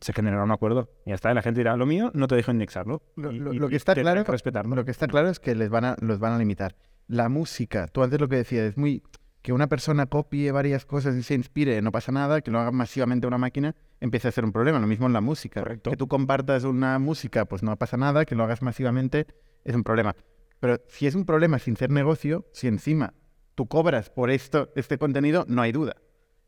Se 0.00 0.12
generará 0.14 0.44
un 0.44 0.50
acuerdo. 0.50 0.90
Y 1.04 1.10
ya 1.10 1.14
está, 1.14 1.32
la 1.34 1.42
gente 1.42 1.60
dirá, 1.60 1.76
lo 1.76 1.84
mío 1.86 2.10
no 2.14 2.26
te 2.26 2.34
dejo 2.34 2.50
indexarlo. 2.50 3.02
Lo, 3.16 3.32
Y- 3.32 3.38
lo- 3.38 3.52
y- 3.52 3.58
lo 3.58 3.68
que 3.68 3.76
está 3.76 3.94
claro, 3.94 4.24
que 4.24 4.32
respetarlo. 4.32 4.74
lo 4.74 4.84
que 4.84 4.90
está 4.90 5.06
claro 5.08 5.28
es 5.28 5.40
que 5.40 5.54
les 5.54 5.68
van 5.68 5.84
a, 5.84 5.96
los 6.00 6.18
van 6.18 6.32
a 6.32 6.38
limitar. 6.38 6.74
La 7.06 7.28
música, 7.28 7.86
tú 7.88 8.02
antes 8.02 8.20
lo 8.20 8.28
que 8.28 8.36
decías, 8.36 8.64
es 8.64 8.76
muy 8.78 9.02
que 9.42 9.52
una 9.54 9.68
persona 9.68 10.06
copie 10.06 10.52
varias 10.52 10.84
cosas 10.84 11.16
y 11.16 11.22
se 11.22 11.34
inspire, 11.34 11.80
no 11.82 11.92
pasa 11.92 12.12
nada, 12.12 12.40
que 12.42 12.50
lo 12.50 12.58
haga 12.60 12.72
masivamente 12.72 13.26
una 13.26 13.38
máquina, 13.38 13.74
empieza 13.98 14.28
a 14.28 14.32
ser 14.32 14.44
un 14.44 14.52
problema. 14.52 14.78
Lo 14.78 14.86
mismo 14.86 15.06
en 15.06 15.12
la 15.14 15.20
música. 15.22 15.60
Correcto. 15.62 15.90
Que 15.90 15.96
tú 15.96 16.08
compartas 16.08 16.64
una 16.64 16.98
música, 16.98 17.44
pues 17.46 17.62
no 17.62 17.74
pasa 17.76 17.96
nada, 17.96 18.24
que 18.26 18.34
lo 18.34 18.44
hagas 18.44 18.60
masivamente 18.62 19.26
es 19.64 19.74
un 19.74 19.82
problema. 19.82 20.14
Pero 20.60 20.78
si 20.88 21.06
es 21.06 21.14
un 21.14 21.24
problema 21.24 21.58
sin 21.58 21.76
ser 21.76 21.90
negocio, 21.90 22.46
si 22.52 22.68
encima 22.68 23.14
tú 23.54 23.66
cobras 23.66 24.10
por 24.10 24.30
esto, 24.30 24.70
este 24.74 24.98
contenido, 24.98 25.44
no 25.48 25.62
hay 25.62 25.72
duda. 25.72 25.96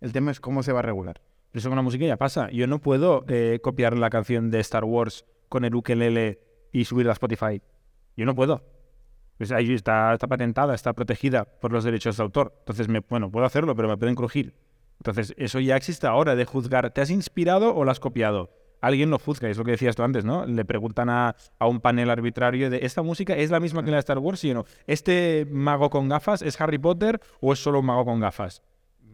El 0.01 0.13
tema 0.13 0.31
es 0.31 0.41
cómo 0.41 0.63
se 0.63 0.73
va 0.73 0.81
a 0.81 0.83
regular. 0.83 1.21
Eso 1.53 1.69
con 1.69 1.77
la 1.77 1.83
música 1.83 2.07
ya 2.07 2.17
pasa. 2.17 2.51
Yo 2.51 2.67
no 2.67 2.81
puedo 2.81 3.25
eh, 3.29 3.61
copiar 3.63 3.97
la 3.97 4.11
canción 4.11 4.51
de 4.51 4.61
Star 4.61 4.85
Wars 4.85 5.27
con 5.49 5.65
el 5.65 5.75
ukelele 5.75 6.41
y 6.73 6.87
subirla 6.87 7.13
a 7.13 7.15
Spotify. 7.15 7.61
Yo 8.17 8.25
no 8.25 8.35
puedo. 8.35 8.65
Pues 9.37 9.53
ahí 9.53 9.73
está, 9.73 10.13
está 10.15 10.27
patentada, 10.27 10.75
está 10.75 10.93
protegida 10.93 11.45
por 11.45 11.73
los 11.73 11.85
derechos 11.85 12.17
de 12.17 12.23
autor. 12.23 12.55
Entonces, 12.61 12.89
me, 12.89 13.01
bueno, 13.01 13.31
puedo 13.31 13.45
hacerlo, 13.45 13.75
pero 13.75 13.89
me 13.89 13.97
pueden 13.97 14.15
crujir. 14.15 14.55
Entonces, 14.99 15.35
eso 15.37 15.61
ya 15.61 15.77
existe 15.77 16.07
ahora 16.07 16.37
de 16.37 16.45
juzgar. 16.45 16.91
¿Te 16.91 17.01
has 17.01 17.11
inspirado 17.11 17.75
o 17.75 17.85
lo 17.85 17.91
has 17.91 18.01
copiado? 18.01 18.51
Alguien 18.83 19.09
lo 19.09 19.19
juzga, 19.19 19.49
es 19.49 19.57
lo 19.57 19.65
que 19.65 19.71
decías 19.71 19.97
tú 19.97 20.03
antes, 20.03 20.25
¿no? 20.25 20.45
Le 20.45 20.65
preguntan 20.67 21.09
a, 21.09 21.35
a 21.59 21.67
un 21.67 21.81
panel 21.81 22.11
arbitrario 22.11 22.69
de 22.69 22.81
¿esta 22.83 23.03
música 23.03 23.35
es 23.35 23.51
la 23.51 23.61
misma 23.61 23.83
que 23.83 23.91
la 23.91 23.97
de 23.97 24.01
Star 24.01 24.19
Wars? 24.19 24.41
¿Sí 24.41 24.51
o 24.51 24.55
no? 24.55 24.65
¿Este 24.87 25.47
mago 25.51 25.89
con 25.89 26.09
gafas 26.09 26.43
es 26.43 26.61
Harry 26.61 26.79
Potter 26.79 27.21
o 27.41 27.55
es 27.55 27.63
solo 27.63 27.81
un 27.81 27.87
mago 27.87 28.05
con 28.05 28.21
gafas? 28.21 28.63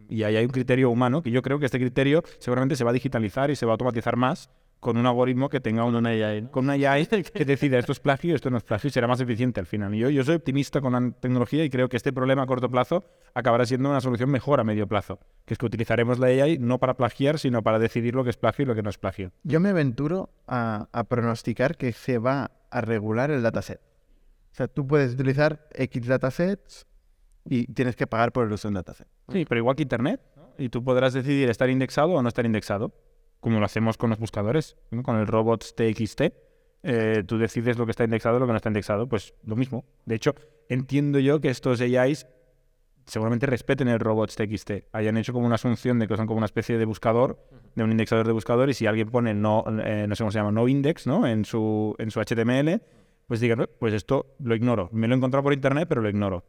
Y 0.09 0.23
ahí 0.23 0.35
hay 0.35 0.45
un 0.45 0.51
criterio 0.51 0.89
humano, 0.89 1.21
que 1.21 1.31
yo 1.31 1.41
creo 1.43 1.59
que 1.59 1.67
este 1.67 1.77
criterio 1.77 2.23
seguramente 2.39 2.75
se 2.75 2.83
va 2.83 2.89
a 2.89 2.93
digitalizar 2.93 3.51
y 3.51 3.55
se 3.55 3.65
va 3.65 3.71
a 3.71 3.75
automatizar 3.75 4.15
más 4.17 4.49
con 4.79 4.97
un 4.97 5.05
algoritmo 5.05 5.49
que 5.49 5.59
tenga 5.59 5.83
un, 5.83 5.95
una 5.95 6.09
AI, 6.09 6.43
¿no? 6.43 6.51
con 6.51 6.65
una 6.65 6.73
AI 6.73 7.05
que 7.05 7.45
decida 7.45 7.77
esto 7.77 7.91
es 7.91 7.99
plagio, 7.99 8.35
esto 8.35 8.49
no 8.49 8.57
es 8.57 8.63
plagio 8.63 8.87
y 8.87 8.91
será 8.91 9.07
más 9.07 9.19
eficiente 9.19 9.59
al 9.59 9.65
final. 9.65 9.93
Y 9.93 9.99
yo, 9.99 10.09
yo 10.09 10.23
soy 10.23 10.35
optimista 10.35 10.79
con 10.81 10.93
la 10.93 11.11
tecnología 11.19 11.63
y 11.63 11.69
creo 11.69 11.89
que 11.89 11.97
este 11.97 12.13
problema 12.13 12.43
a 12.43 12.45
corto 12.45 12.69
plazo 12.69 13.05
acabará 13.33 13.65
siendo 13.65 13.89
una 13.89 14.01
solución 14.01 14.29
mejor 14.29 14.59
a 14.59 14.63
medio 14.63 14.87
plazo, 14.87 15.19
que 15.45 15.53
es 15.53 15.57
que 15.57 15.65
utilizaremos 15.65 16.19
la 16.19 16.27
AI 16.27 16.57
no 16.59 16.79
para 16.79 16.95
plagiar, 16.95 17.39
sino 17.39 17.61
para 17.61 17.79
decidir 17.79 18.15
lo 18.15 18.23
que 18.23 18.29
es 18.29 18.37
plagio 18.37 18.63
y 18.63 18.65
lo 18.67 18.75
que 18.75 18.83
no 18.83 18.89
es 18.89 18.97
plagio. 18.97 19.31
Yo 19.43 19.59
me 19.59 19.69
aventuro 19.69 20.29
a, 20.47 20.87
a 20.91 21.03
pronosticar 21.03 21.75
que 21.75 21.91
se 21.91 22.17
va 22.17 22.51
a 22.71 22.81
regular 22.81 23.31
el 23.31 23.41
dataset. 23.41 23.81
O 24.51 24.55
sea, 24.55 24.67
tú 24.67 24.87
puedes 24.87 25.13
utilizar 25.13 25.67
X 25.73 26.07
datasets 26.07 26.87
y 27.45 27.65
tienes 27.73 27.95
que 27.95 28.07
pagar 28.07 28.31
por 28.31 28.45
el 28.45 28.53
uso 28.53 28.67
de 28.67 28.69
un 28.69 28.75
dataset. 28.75 29.07
Sí, 29.31 29.45
pero 29.45 29.59
igual 29.59 29.75
que 29.75 29.83
Internet, 29.83 30.21
¿no? 30.35 30.53
y 30.57 30.69
tú 30.69 30.83
podrás 30.83 31.13
decidir 31.13 31.49
estar 31.49 31.69
indexado 31.69 32.11
o 32.11 32.21
no 32.21 32.27
estar 32.27 32.45
indexado, 32.45 32.93
como 33.39 33.59
lo 33.59 33.65
hacemos 33.65 33.97
con 33.97 34.09
los 34.09 34.19
buscadores, 34.19 34.75
¿no? 34.91 35.03
con 35.03 35.17
el 35.17 35.27
robots 35.27 35.75
TXT. 35.75 36.21
eh, 36.83 37.23
tú 37.27 37.37
decides 37.37 37.77
lo 37.77 37.85
que 37.85 37.91
está 37.91 38.03
indexado 38.05 38.37
y 38.37 38.39
lo 38.39 38.45
que 38.45 38.53
no 38.53 38.57
está 38.57 38.69
indexado, 38.69 39.07
pues 39.07 39.33
lo 39.43 39.55
mismo. 39.57 39.83
De 40.05 40.15
hecho, 40.15 40.33
entiendo 40.69 41.19
yo 41.19 41.41
que 41.41 41.49
estos 41.49 41.81
AIs 41.81 42.25
seguramente 43.05 43.47
respeten 43.47 43.87
el 43.87 43.99
robots 43.99 44.35
TXT, 44.35 44.71
hayan 44.93 45.17
hecho 45.17 45.33
como 45.33 45.45
una 45.45 45.55
asunción 45.55 45.99
de 45.99 46.07
que 46.07 46.15
son 46.15 46.27
como 46.27 46.37
una 46.37 46.45
especie 46.45 46.77
de 46.77 46.85
buscador, 46.85 47.43
de 47.75 47.83
un 47.83 47.91
indexador 47.91 48.27
de 48.27 48.33
buscador, 48.33 48.69
y 48.69 48.73
si 48.73 48.85
alguien 48.85 49.09
pone 49.09 49.33
no, 49.33 49.63
eh, 49.83 50.05
no 50.07 50.15
sé 50.15 50.23
cómo 50.23 50.31
se 50.31 50.37
llama, 50.39 50.51
no 50.51 50.67
index, 50.67 51.07
¿no? 51.07 51.25
En 51.27 51.43
su, 51.43 51.95
en 51.97 52.11
su 52.11 52.19
HTML, 52.21 52.81
pues 53.27 53.39
digan, 53.39 53.61
"Eh, 53.61 53.67
pues 53.79 53.93
esto 53.93 54.35
lo 54.39 54.55
ignoro. 54.55 54.89
Me 54.93 55.07
lo 55.07 55.15
he 55.15 55.17
encontrado 55.17 55.43
por 55.43 55.53
internet, 55.53 55.87
pero 55.89 56.01
lo 56.01 56.09
ignoro. 56.09 56.43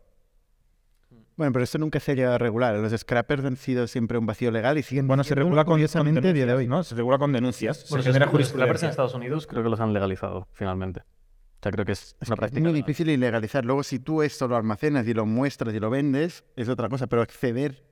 Bueno, 1.41 1.55
pero 1.55 1.63
esto 1.65 1.79
nunca 1.79 1.99
se 2.01 2.13
ha 2.13 2.15
llegado 2.15 2.35
a 2.35 2.39
regular. 2.39 2.77
Los 2.77 2.93
scrappers 2.93 3.43
han 3.47 3.57
sido 3.57 3.87
siempre 3.87 4.19
un 4.19 4.27
vacío 4.27 4.51
legal 4.51 4.77
y 4.77 4.83
siguen 4.83 5.07
Bueno, 5.07 5.25
se 5.25 5.35
regula 5.35 5.65
con, 5.65 5.73
con 5.73 5.75
curiosamente 5.77 6.19
a 6.29 6.33
día 6.35 6.45
de 6.45 6.53
denuncias, 6.53 6.59
hoy. 6.59 6.67
¿no? 6.69 6.85
Se 6.85 6.95
regula 6.95 7.17
con 7.17 7.33
denuncias. 7.33 7.79
Se 7.79 7.89
Porque 7.89 8.05
genera 8.05 8.27
los 8.31 8.49
scrappers 8.49 8.83
en 8.83 8.91
Estados 8.91 9.15
Unidos 9.15 9.47
creo 9.47 9.63
que 9.63 9.71
los 9.71 9.81
han 9.81 9.95
legalizado 9.95 10.49
finalmente. 10.53 11.01
O 11.01 11.63
sea, 11.63 11.73
creo 11.73 11.87
que 11.87 11.93
es 11.93 11.99
Es 11.99 12.13
una 12.13 12.19
que 12.19 12.33
es 12.33 12.39
práctica. 12.41 12.61
muy 12.61 12.73
legal. 12.73 12.87
difícil 12.87 13.09
ilegalizar. 13.09 13.65
Luego, 13.65 13.83
si 13.85 14.01
tú 14.01 14.21
esto 14.21 14.49
lo 14.49 14.57
almacenas 14.57 15.09
y 15.09 15.15
lo 15.15 15.25
muestras 15.25 15.75
y 15.75 15.81
lo 15.81 15.89
vendes, 15.89 16.45
es 16.57 16.69
otra 16.69 16.91
cosa. 16.91 17.07
Pero 17.07 17.23
acceder 17.23 17.87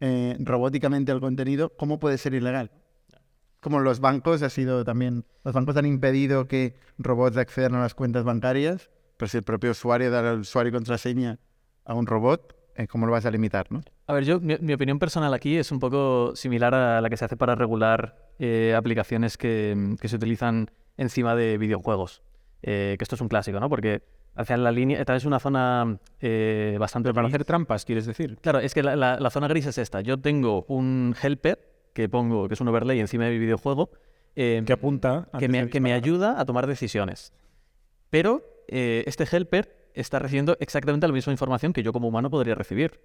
eh, 0.00 0.36
robóticamente 0.40 1.12
al 1.12 1.20
contenido, 1.20 1.68
¿cómo 1.76 2.00
puede 2.00 2.18
ser 2.18 2.34
ilegal? 2.34 2.72
Como 3.60 3.78
los 3.78 4.00
bancos 4.00 4.42
ha 4.42 4.50
sido 4.50 4.82
también. 4.84 5.24
Los 5.44 5.54
bancos 5.54 5.76
han 5.76 5.86
impedido 5.86 6.48
que 6.48 6.74
robots 6.98 7.36
accedan 7.36 7.76
a 7.76 7.80
las 7.80 7.94
cuentas 7.94 8.24
bancarias, 8.24 8.90
pero 9.16 9.28
si 9.28 9.36
el 9.36 9.44
propio 9.44 9.70
usuario 9.70 10.10
da 10.10 10.32
el 10.32 10.40
usuario 10.40 10.70
y 10.70 10.72
contraseña 10.72 11.38
a 11.84 11.94
un 11.94 12.04
robot, 12.08 12.57
¿cómo 12.86 13.06
lo 13.06 13.12
vas 13.12 13.26
a 13.26 13.30
limitar, 13.30 13.66
no? 13.72 13.82
A 14.06 14.12
ver, 14.12 14.24
yo, 14.24 14.40
mi, 14.40 14.56
mi 14.60 14.72
opinión 14.72 14.98
personal 14.98 15.34
aquí 15.34 15.56
es 15.56 15.72
un 15.72 15.80
poco 15.80 16.36
similar 16.36 16.74
a 16.74 17.00
la 17.00 17.10
que 17.10 17.16
se 17.16 17.24
hace 17.24 17.36
para 17.36 17.54
regular 17.54 18.16
eh, 18.38 18.74
aplicaciones 18.76 19.36
que, 19.36 19.96
que 20.00 20.08
se 20.08 20.16
utilizan 20.16 20.70
encima 20.96 21.34
de 21.34 21.58
videojuegos. 21.58 22.22
Eh, 22.62 22.96
que 22.98 23.02
esto 23.04 23.14
es 23.14 23.20
un 23.20 23.28
clásico, 23.28 23.58
¿no? 23.60 23.68
Porque 23.68 24.02
al 24.34 24.46
final 24.46 24.64
la 24.64 24.70
línea 24.72 25.00
esta 25.00 25.16
es 25.16 25.24
una 25.24 25.38
zona 25.40 25.98
eh, 26.20 26.76
bastante... 26.78 27.06
Pero 27.08 27.14
para 27.14 27.26
gris. 27.28 27.34
hacer 27.34 27.44
trampas, 27.44 27.84
quieres 27.84 28.06
decir. 28.06 28.36
Claro, 28.40 28.60
es 28.60 28.74
que 28.74 28.82
la, 28.82 28.94
la- 28.96 29.18
la 29.18 29.30
zona 29.30 29.48
gris 29.48 29.66
es 29.66 29.78
esta. 29.78 30.00
Yo 30.00 30.18
tengo 30.18 30.64
un 30.68 31.14
helper 31.20 31.58
que 31.94 32.08
pongo, 32.08 32.46
que 32.48 32.54
es 32.54 32.60
un 32.60 32.68
overlay 32.68 33.00
encima 33.00 33.24
de 33.24 33.30
mi 33.32 33.38
videojuego, 33.38 33.90
eh, 34.36 34.62
Que 34.64 34.72
apunta. 34.72 35.28
que 35.38 35.48
me, 35.48 35.68
que 35.68 35.80
me 35.80 35.92
ayuda 35.92 36.40
a 36.40 36.44
tomar 36.44 36.66
decisiones. 36.68 37.32
Pero 38.10 38.42
eh, 38.68 39.02
este 39.06 39.24
helper 39.30 39.77
está 40.00 40.18
recibiendo 40.18 40.56
exactamente 40.60 41.06
la 41.06 41.12
misma 41.12 41.32
información 41.32 41.72
que 41.72 41.82
yo 41.82 41.92
como 41.92 42.08
humano 42.08 42.30
podría 42.30 42.54
recibir. 42.54 43.00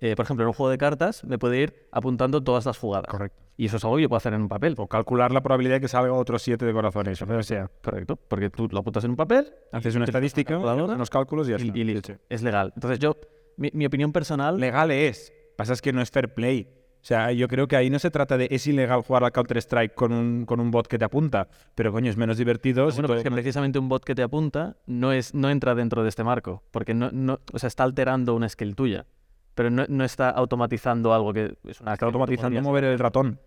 Eh, 0.00 0.14
por 0.14 0.24
ejemplo, 0.24 0.44
en 0.44 0.48
un 0.48 0.52
juego 0.54 0.70
de 0.70 0.78
cartas 0.78 1.24
me 1.24 1.38
puede 1.38 1.60
ir 1.60 1.88
apuntando 1.90 2.42
todas 2.42 2.66
las 2.66 2.78
jugadas. 2.78 3.06
Correcto. 3.08 3.42
Y 3.56 3.66
eso 3.66 3.78
es 3.78 3.84
algo 3.84 3.96
que 3.96 4.02
yo 4.02 4.08
puedo 4.08 4.18
hacer 4.18 4.32
en 4.32 4.42
un 4.42 4.48
papel. 4.48 4.74
O 4.78 4.86
calcular 4.86 5.32
la 5.32 5.42
probabilidad 5.42 5.76
de 5.76 5.80
que 5.80 5.88
salga 5.88 6.12
otro 6.12 6.38
7 6.38 6.64
de 6.64 6.72
corazones. 6.72 7.20
O 7.20 7.42
sea, 7.42 7.68
Correcto. 7.82 8.14
Porque 8.14 8.50
tú 8.50 8.68
lo 8.70 8.78
apuntas 8.78 9.02
en 9.02 9.10
un 9.10 9.16
papel. 9.16 9.52
haces 9.72 9.96
una 9.96 10.04
estadística, 10.04 10.56
unos 10.56 11.10
cálculos 11.10 11.48
y 11.48 11.50
ya 11.50 11.56
y, 11.58 11.62
está. 11.66 11.78
y 11.78 11.80
Sí, 11.80 11.84
listo. 11.84 12.12
sí. 12.12 12.18
Es 12.28 12.42
legal. 12.42 12.72
Entonces 12.76 13.00
yo, 13.00 13.16
mi, 13.56 13.70
mi 13.74 13.86
opinión 13.86 14.12
personal... 14.12 14.60
Legal 14.60 14.92
es. 14.92 15.32
Pasa 15.56 15.72
es 15.72 15.82
que 15.82 15.92
no 15.92 16.00
es 16.00 16.10
fair 16.12 16.32
play. 16.32 16.68
O 17.00 17.04
sea, 17.08 17.32
yo 17.32 17.48
creo 17.48 17.68
que 17.68 17.76
ahí 17.76 17.88
no 17.90 17.98
se 17.98 18.10
trata 18.10 18.36
de 18.36 18.48
es 18.50 18.66
ilegal 18.66 19.02
jugar 19.02 19.24
al 19.24 19.32
Counter-Strike 19.32 19.94
con 19.94 20.12
un, 20.12 20.44
con 20.44 20.60
un 20.60 20.70
bot 20.70 20.86
que 20.88 20.98
te 20.98 21.04
apunta, 21.04 21.48
pero 21.74 21.92
coño, 21.92 22.10
es 22.10 22.16
menos 22.16 22.36
divertido. 22.38 22.90
si 22.90 22.96
Bueno, 22.96 23.06
todo- 23.08 23.16
pues 23.16 23.24
que 23.24 23.30
precisamente 23.30 23.78
un 23.78 23.88
bot 23.88 24.04
que 24.04 24.14
te 24.14 24.22
apunta 24.22 24.76
no, 24.86 25.12
es, 25.12 25.32
no 25.34 25.48
entra 25.48 25.74
dentro 25.74 26.02
de 26.02 26.08
este 26.08 26.24
marco, 26.24 26.62
porque 26.70 26.94
no, 26.94 27.10
no, 27.12 27.38
o 27.52 27.58
sea, 27.58 27.68
está 27.68 27.84
alterando 27.84 28.34
una 28.34 28.48
skill 28.48 28.74
tuya, 28.74 29.06
pero 29.54 29.70
no, 29.70 29.84
no 29.88 30.04
está 30.04 30.28
automatizando 30.30 31.14
algo 31.14 31.32
que 31.32 31.54
es 31.64 31.80
una 31.80 31.94
está 31.94 32.06
automatizando 32.06 32.60
mover 32.62 32.84
el 32.84 32.98
ratón. 32.98 33.40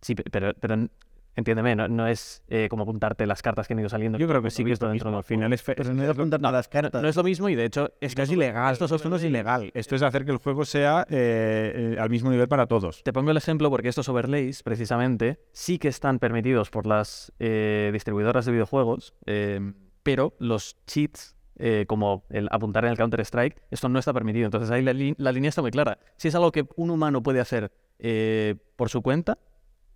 Sí, 0.00 0.14
pe- 0.16 0.24
pero, 0.30 0.52
pero 0.60 0.88
entiéndeme, 1.36 1.74
no, 1.76 1.88
no 1.88 2.06
es 2.06 2.42
eh, 2.48 2.68
como 2.68 2.82
apuntarte 2.84 3.26
las 3.26 3.42
cartas 3.42 3.66
que 3.66 3.74
han 3.74 3.80
ido 3.80 3.88
saliendo. 3.88 4.18
Yo 4.18 4.28
creo 4.28 4.40
que 4.42 4.46
Lo 4.46 4.50
sí 4.50 4.58
que 4.64 4.70
visto 4.70 4.86
esto 4.86 4.88
dentro 4.90 5.16
Al 5.16 5.24
final 5.24 5.52
es, 5.52 5.62
Pero 5.62 5.82
es- 5.82 5.90
no 5.90 6.02
de 6.02 6.08
apuntar 6.10 6.40
nada 6.40 6.58
a 6.58 6.60
las 6.60 6.66
No, 6.66 6.70
cartas. 6.72 7.02
no 7.02 7.08
es 7.08 7.16
lo 7.16 7.22
mismo 7.22 7.48
y 7.48 7.54
de 7.54 7.64
hecho 7.64 7.90
esto 8.00 8.22
es 8.22 8.30
ilegal. 8.30 8.72
Esto, 8.72 8.84
esto 8.94 9.08
no 9.08 9.16
es 9.16 9.24
ilegal. 9.24 9.70
Esto 9.74 9.96
es 9.96 10.02
hacer 10.02 10.24
que 10.24 10.32
el 10.32 10.38
juego 10.38 10.64
sea 10.64 11.06
eh, 11.10 11.94
eh, 11.94 12.00
al 12.00 12.10
mismo 12.10 12.30
nivel 12.30 12.48
para 12.48 12.66
todos. 12.66 13.02
Te 13.02 13.12
pongo 13.12 13.30
el 13.30 13.36
ejemplo 13.36 13.70
porque 13.70 13.88
estos 13.88 14.08
overlays, 14.08 14.62
precisamente, 14.62 15.40
sí 15.52 15.78
que 15.78 15.88
están 15.88 16.18
permitidos 16.18 16.70
por 16.70 16.86
las 16.86 17.32
eh, 17.38 17.90
distribuidoras 17.92 18.44
de 18.46 18.52
videojuegos, 18.52 19.14
eh, 19.26 19.72
pero 20.02 20.34
los 20.38 20.76
cheats, 20.86 21.36
eh, 21.56 21.84
como 21.86 22.24
el 22.30 22.48
apuntar 22.50 22.84
en 22.84 22.90
el 22.90 22.96
Counter-Strike, 22.96 23.62
esto 23.70 23.88
no 23.88 23.98
está 23.98 24.12
permitido. 24.12 24.46
Entonces 24.46 24.70
ahí 24.70 24.82
la, 24.82 24.92
la 25.16 25.32
línea 25.32 25.48
está 25.48 25.62
muy 25.62 25.70
clara. 25.70 25.98
Si 26.16 26.28
es 26.28 26.34
algo 26.34 26.50
que 26.52 26.66
un 26.76 26.90
humano 26.90 27.22
puede 27.22 27.40
hacer 27.40 27.70
eh, 27.98 28.56
por 28.76 28.88
su 28.88 29.00
cuenta, 29.02 29.38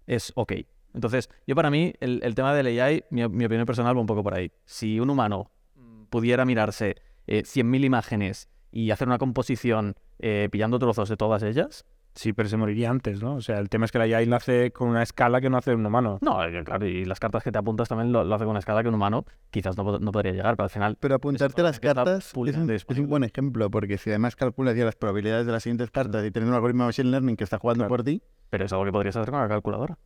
es 0.06 0.32
ok. 0.36 0.52
Entonces, 0.96 1.28
yo 1.46 1.54
para 1.54 1.70
mí, 1.70 1.92
el, 2.00 2.20
el 2.24 2.34
tema 2.34 2.52
del 2.54 2.66
AI, 2.80 3.04
mi, 3.10 3.28
mi 3.28 3.44
opinión 3.44 3.66
personal 3.66 3.96
va 3.96 4.00
un 4.00 4.06
poco 4.06 4.24
por 4.24 4.34
ahí. 4.34 4.50
Si 4.64 4.98
un 4.98 5.10
humano 5.10 5.52
mm, 5.76 6.04
pudiera 6.06 6.44
mirarse 6.44 6.96
eh, 7.28 7.42
100.000 7.44 7.84
imágenes 7.84 8.48
y 8.72 8.90
hacer 8.90 9.06
una 9.06 9.18
composición 9.18 9.94
eh, 10.18 10.48
pillando 10.50 10.78
trozos 10.80 11.08
de 11.08 11.16
todas 11.16 11.42
ellas, 11.44 11.84
Sí, 12.18 12.32
pero 12.32 12.48
se 12.48 12.56
moriría 12.56 12.88
antes, 12.88 13.22
¿no? 13.22 13.34
O 13.34 13.40
sea, 13.42 13.58
el 13.58 13.68
tema 13.68 13.84
es 13.84 13.92
que 13.92 13.98
la 13.98 14.04
AI 14.04 14.24
lo 14.24 14.36
hace 14.36 14.70
con 14.72 14.88
una 14.88 15.02
escala 15.02 15.38
que 15.42 15.50
no 15.50 15.58
hace 15.58 15.74
un 15.74 15.84
humano. 15.84 16.16
No, 16.22 16.42
eh, 16.42 16.64
claro, 16.64 16.86
y 16.86 17.04
las 17.04 17.20
cartas 17.20 17.44
que 17.44 17.52
te 17.52 17.58
apuntas 17.58 17.90
también 17.90 18.10
lo, 18.10 18.24
lo 18.24 18.34
hace 18.34 18.44
con 18.44 18.52
una 18.52 18.58
escala 18.60 18.82
que 18.82 18.88
un 18.88 18.94
humano 18.94 19.26
quizás 19.50 19.76
no, 19.76 19.84
pod- 19.84 20.00
no 20.00 20.12
podría 20.12 20.32
llegar, 20.32 20.56
pero 20.56 20.64
al 20.64 20.70
final... 20.70 20.96
Pero 20.98 21.16
apuntarte 21.16 21.62
las 21.62 21.78
cartas 21.78 22.28
es 22.28 22.34
un, 22.34 22.48
es 22.48 22.56
un 22.56 22.66
disponible. 22.68 23.06
buen 23.06 23.24
ejemplo, 23.24 23.70
porque 23.70 23.98
si 23.98 24.08
además 24.08 24.34
calculas 24.34 24.74
ya 24.74 24.86
las 24.86 24.96
probabilidades 24.96 25.44
de 25.44 25.52
las 25.52 25.62
siguientes 25.62 25.90
cartas 25.90 26.24
y 26.24 26.30
tienes 26.30 26.48
un 26.48 26.54
algoritmo 26.54 26.84
de 26.84 26.88
machine 26.88 27.10
learning 27.10 27.36
que 27.36 27.44
está 27.44 27.58
jugando 27.58 27.80
Claro. 27.82 27.90
por 27.90 28.02
ti, 28.02 28.22
Pero 28.48 28.64
es 28.64 28.72
algo 28.72 28.86
que 28.86 28.92
podrías 28.92 29.14
hacer 29.14 29.30
con 29.30 29.40
la 29.42 29.48
calculadora. 29.48 29.98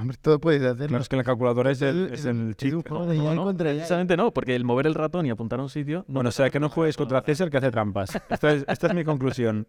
Hombre, 0.00 0.16
todo 0.20 0.38
puedes 0.40 0.62
hacerlo. 0.62 0.88
Claro, 0.88 1.02
es 1.02 1.08
que 1.08 1.16
la 1.16 1.24
calculadora 1.24 1.70
es 1.70 1.82
el, 1.82 2.10
es 2.12 2.24
el 2.24 2.50
Es 2.50 2.56
chip. 2.56 2.74
un 2.90 3.08
No, 3.16 3.34
no, 3.34 3.44
contra. 3.44 3.70
Precisamente 3.70 4.16
no, 4.16 4.32
porque 4.32 4.54
el 4.56 4.64
mover 4.64 4.86
el 4.86 4.94
ratón 4.94 5.26
y 5.26 5.30
apuntar 5.30 5.60
a 5.60 5.62
un 5.62 5.70
sitio... 5.70 6.04
no 6.08 6.14
Bueno, 6.14 6.28
o 6.28 6.32
sea, 6.32 6.50
que 6.50 6.60
no 6.60 6.68
juegues 6.68 6.96
contra 6.96 7.22
César 7.22 7.50
que 7.50 7.56
hace 7.58 7.70
trampas. 7.70 8.14
Esta 8.28 8.52
es, 8.52 8.64
esta 8.68 8.86
es 8.88 8.94
mi 8.94 9.04
conclusión. 9.04 9.66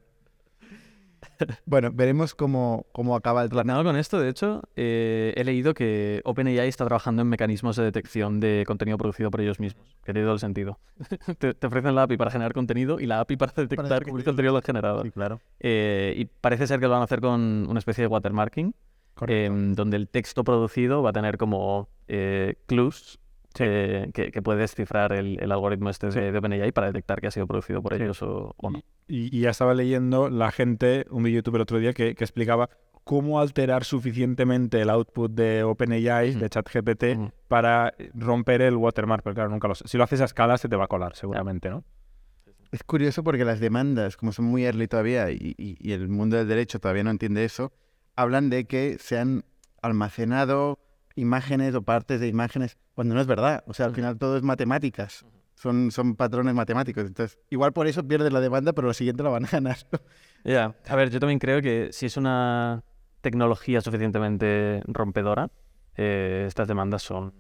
Bueno, 1.66 1.92
veremos 1.94 2.36
cómo, 2.36 2.86
cómo 2.92 3.16
acaba 3.16 3.44
el 3.44 3.50
Relacionado 3.50 3.84
con 3.84 3.96
esto, 3.96 4.20
de 4.20 4.30
hecho, 4.30 4.62
eh, 4.76 5.34
he 5.36 5.44
leído 5.44 5.74
que 5.74 6.22
OpenAI 6.24 6.68
está 6.68 6.86
trabajando 6.86 7.22
en 7.22 7.30
mecanismos 7.30 7.76
de 7.76 7.84
detección 7.84 8.40
de 8.40 8.64
contenido 8.66 8.98
producido 8.98 9.32
por 9.32 9.42
ellos 9.42 9.60
mismos, 9.60 9.96
que 10.04 10.14
tiene 10.14 10.26
todo 10.26 10.34
el 10.34 10.40
sentido. 10.40 10.80
te, 11.40 11.54
te 11.54 11.68
ofrecen 11.68 11.96
la 11.96 12.04
API 12.04 12.18
para 12.18 12.32
generar 12.32 12.54
contenido 12.54 13.00
y 13.00 13.06
la 13.06 13.20
API 13.20 13.38
para 13.38 13.54
detectar 13.56 14.00
descubrir. 14.00 14.26
contenido 14.26 14.62
generado. 14.62 15.04
claro. 15.12 15.42
Eh, 15.60 16.14
y 16.18 16.26
parece 16.26 16.68
ser 16.68 16.80
que 16.80 16.86
lo 16.86 16.92
van 16.92 17.02
a 17.02 17.06
hacer 17.06 17.22
con 17.22 17.68
una 17.70 17.80
especie 17.80 18.04
de 18.04 18.08
watermarking, 18.08 18.74
donde 19.18 19.98
el 19.98 20.08
texto 20.10 20.44
producido 20.44 21.02
va 21.04 21.12
a 21.12 21.14
tener 21.14 21.38
como 21.38 21.90
eh, 22.08 22.56
clues 22.68 23.20
eh, 23.60 24.10
que, 24.14 24.32
que 24.32 24.42
puede 24.42 24.60
descifrar 24.60 25.14
el, 25.14 25.40
el 25.42 25.52
algoritmo 25.52 25.90
este 25.90 26.10
de, 26.10 26.32
de 26.32 26.38
OpenAI 26.38 26.72
para 26.74 26.88
detectar 26.88 27.22
que 27.22 27.28
ha 27.28 27.32
sido 27.32 27.48
producido 27.48 27.82
por 27.82 27.94
ellos 27.94 28.22
o, 28.22 28.54
o 28.58 28.70
no. 28.70 28.80
Y, 29.08 29.36
y 29.36 29.42
ya 29.42 29.52
estaba 29.52 29.74
leyendo 29.74 30.30
la 30.30 30.52
gente, 30.52 31.06
un 31.10 31.24
vídeo 31.24 31.38
YouTube 31.40 31.56
el 31.56 31.62
otro 31.62 31.80
día 31.80 31.94
que, 31.94 32.16
que 32.16 32.24
explicaba 32.26 32.70
cómo 33.06 33.40
alterar 33.40 33.84
suficientemente 33.86 34.82
el 34.82 34.90
output 34.90 35.32
de 35.32 35.64
OpenAI, 35.64 36.34
de 36.34 36.50
ChatGPT, 36.50 37.04
Ujú. 37.16 37.32
para 37.48 37.94
romper 38.14 38.62
el 38.64 38.76
watermark. 38.76 39.24
Pero 39.24 39.36
claro, 39.36 39.50
nunca 39.52 39.68
lo 39.68 39.76
sé. 39.76 39.88
Si 39.88 39.98
lo 39.98 40.04
haces 40.04 40.22
a 40.22 40.26
escala, 40.26 40.58
se 40.58 40.68
te 40.68 40.76
va 40.76 40.86
a 40.86 40.88
colar, 40.88 41.16
seguramente, 41.16 41.70
¿no? 41.70 41.84
Es 42.72 42.84
curioso 42.84 43.24
porque 43.24 43.46
las 43.46 43.60
demandas, 43.60 44.18
como 44.18 44.32
son 44.34 44.46
muy 44.46 44.66
early 44.66 44.88
todavía 44.88 45.30
y, 45.32 45.54
y- 45.58 45.78
y 45.80 45.92
el 45.94 46.10
mundo 46.10 46.36
del 46.36 46.48
derecho 46.48 46.80
todavía 46.80 47.04
no 47.04 47.12
entiende 47.12 47.46
eso, 47.46 47.72
hablan 48.16 48.50
de 48.50 48.66
que 48.66 48.98
se 49.00 49.18
han 49.20 49.44
almacenado 49.82 50.80
imágenes 51.16 51.74
o 51.76 51.82
partes 51.82 52.20
de 52.20 52.28
imágenes, 52.28 52.78
cuando 52.94 53.16
no 53.16 53.22
es 53.22 53.28
verdad. 53.28 53.64
O 53.68 53.74
sea, 53.74 53.86
al 53.88 53.94
final 53.96 54.18
todo 54.18 54.38
es 54.38 54.44
matemáticas. 54.44 55.26
Son, 55.56 55.90
son 55.92 56.16
patrones 56.16 56.54
matemáticos. 56.54 57.06
Entonces, 57.06 57.40
igual 57.50 57.72
por 57.72 57.88
eso 57.88 58.06
pierdes 58.06 58.34
la 58.34 58.42
demanda, 58.42 58.74
pero 58.74 58.88
la 58.90 58.94
siguiente 58.94 59.24
la 59.24 59.30
van 59.30 59.46
a 59.46 59.50
ganar. 59.50 59.78
Ya, 60.44 60.76
a 60.88 60.96
ver, 60.96 61.10
yo 61.10 61.20
también 61.20 61.40
creo 61.40 61.62
que 61.62 61.90
si 61.92 62.06
es 62.08 62.18
una 62.18 62.84
tecnología 63.22 63.80
suficientemente 63.82 64.82
rompedora, 64.86 65.50
eh, 65.96 66.44
estas 66.48 66.68
demandas 66.68 67.02
son 67.04 67.34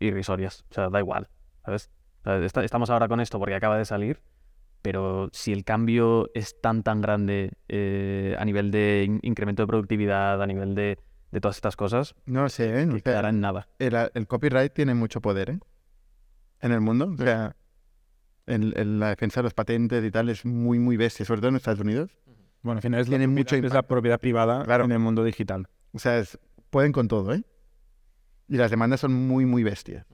irrisorias. 0.00 0.64
O 0.70 0.74
sea, 0.74 0.88
da 0.90 0.98
igual, 0.98 1.28
¿sabes? 1.64 1.90
O 2.20 2.24
sea, 2.24 2.38
esta- 2.44 2.64
estamos 2.64 2.90
ahora 2.90 3.08
con 3.08 3.20
esto 3.20 3.38
porque 3.38 3.54
acaba 3.54 3.78
de 3.78 3.84
salir, 3.84 4.20
pero 4.82 5.28
si 5.32 5.52
el 5.52 5.64
cambio 5.64 6.28
es 6.34 6.60
tan, 6.60 6.82
tan 6.82 7.00
grande 7.00 7.52
eh, 7.68 8.36
a 8.38 8.44
nivel 8.44 8.70
de 8.70 9.04
in- 9.06 9.20
incremento 9.22 9.62
de 9.62 9.66
productividad, 9.68 10.42
a 10.42 10.46
nivel 10.46 10.74
de, 10.74 10.98
de 11.30 11.40
todas 11.40 11.56
estas 11.56 11.76
cosas, 11.76 12.14
No 12.26 12.48
sé, 12.48 12.80
¿eh? 12.80 12.84
O 12.84 12.88
que 12.88 12.92
sea, 13.00 13.00
quedará 13.12 13.28
en 13.30 13.40
nada. 13.40 13.68
el, 13.78 13.94
el 14.14 14.26
copyright 14.26 14.72
tiene 14.72 14.94
mucho 14.94 15.20
poder, 15.20 15.50
¿eh? 15.50 15.58
En 16.60 16.72
el 16.72 16.80
mundo. 16.80 17.10
O 17.12 17.16
sea, 17.16 17.56
en, 18.46 18.72
en 18.76 18.98
la 19.00 19.08
defensa 19.10 19.40
de 19.40 19.44
los 19.44 19.54
patentes 19.54 20.04
y 20.04 20.10
tal 20.10 20.28
es 20.28 20.44
muy, 20.44 20.78
muy 20.78 20.96
bestia, 20.96 21.24
sobre 21.24 21.40
todo 21.40 21.50
en 21.50 21.56
Estados 21.56 21.80
Unidos. 21.80 22.18
Bueno, 22.62 22.78
al 22.78 22.82
final 22.82 23.00
es, 23.00 23.08
Tiene 23.08 23.24
la, 23.26 23.30
mucho 23.32 23.44
propiedad, 23.56 23.66
es 23.66 23.72
la 23.74 23.82
propiedad 23.82 24.20
privada 24.20 24.64
Claro. 24.64 24.84
en 24.84 24.92
el 24.92 24.98
mundo 24.98 25.24
digital. 25.24 25.66
O 25.92 25.98
sea, 25.98 26.18
es- 26.18 26.38
pueden 26.70 26.92
con 26.92 27.08
todo, 27.08 27.32
¿eh? 27.34 27.42
Y 28.48 28.56
las 28.56 28.70
demandas 28.70 29.00
son 29.00 29.12
muy, 29.14 29.46
muy 29.46 29.62
bestias. 29.62 30.06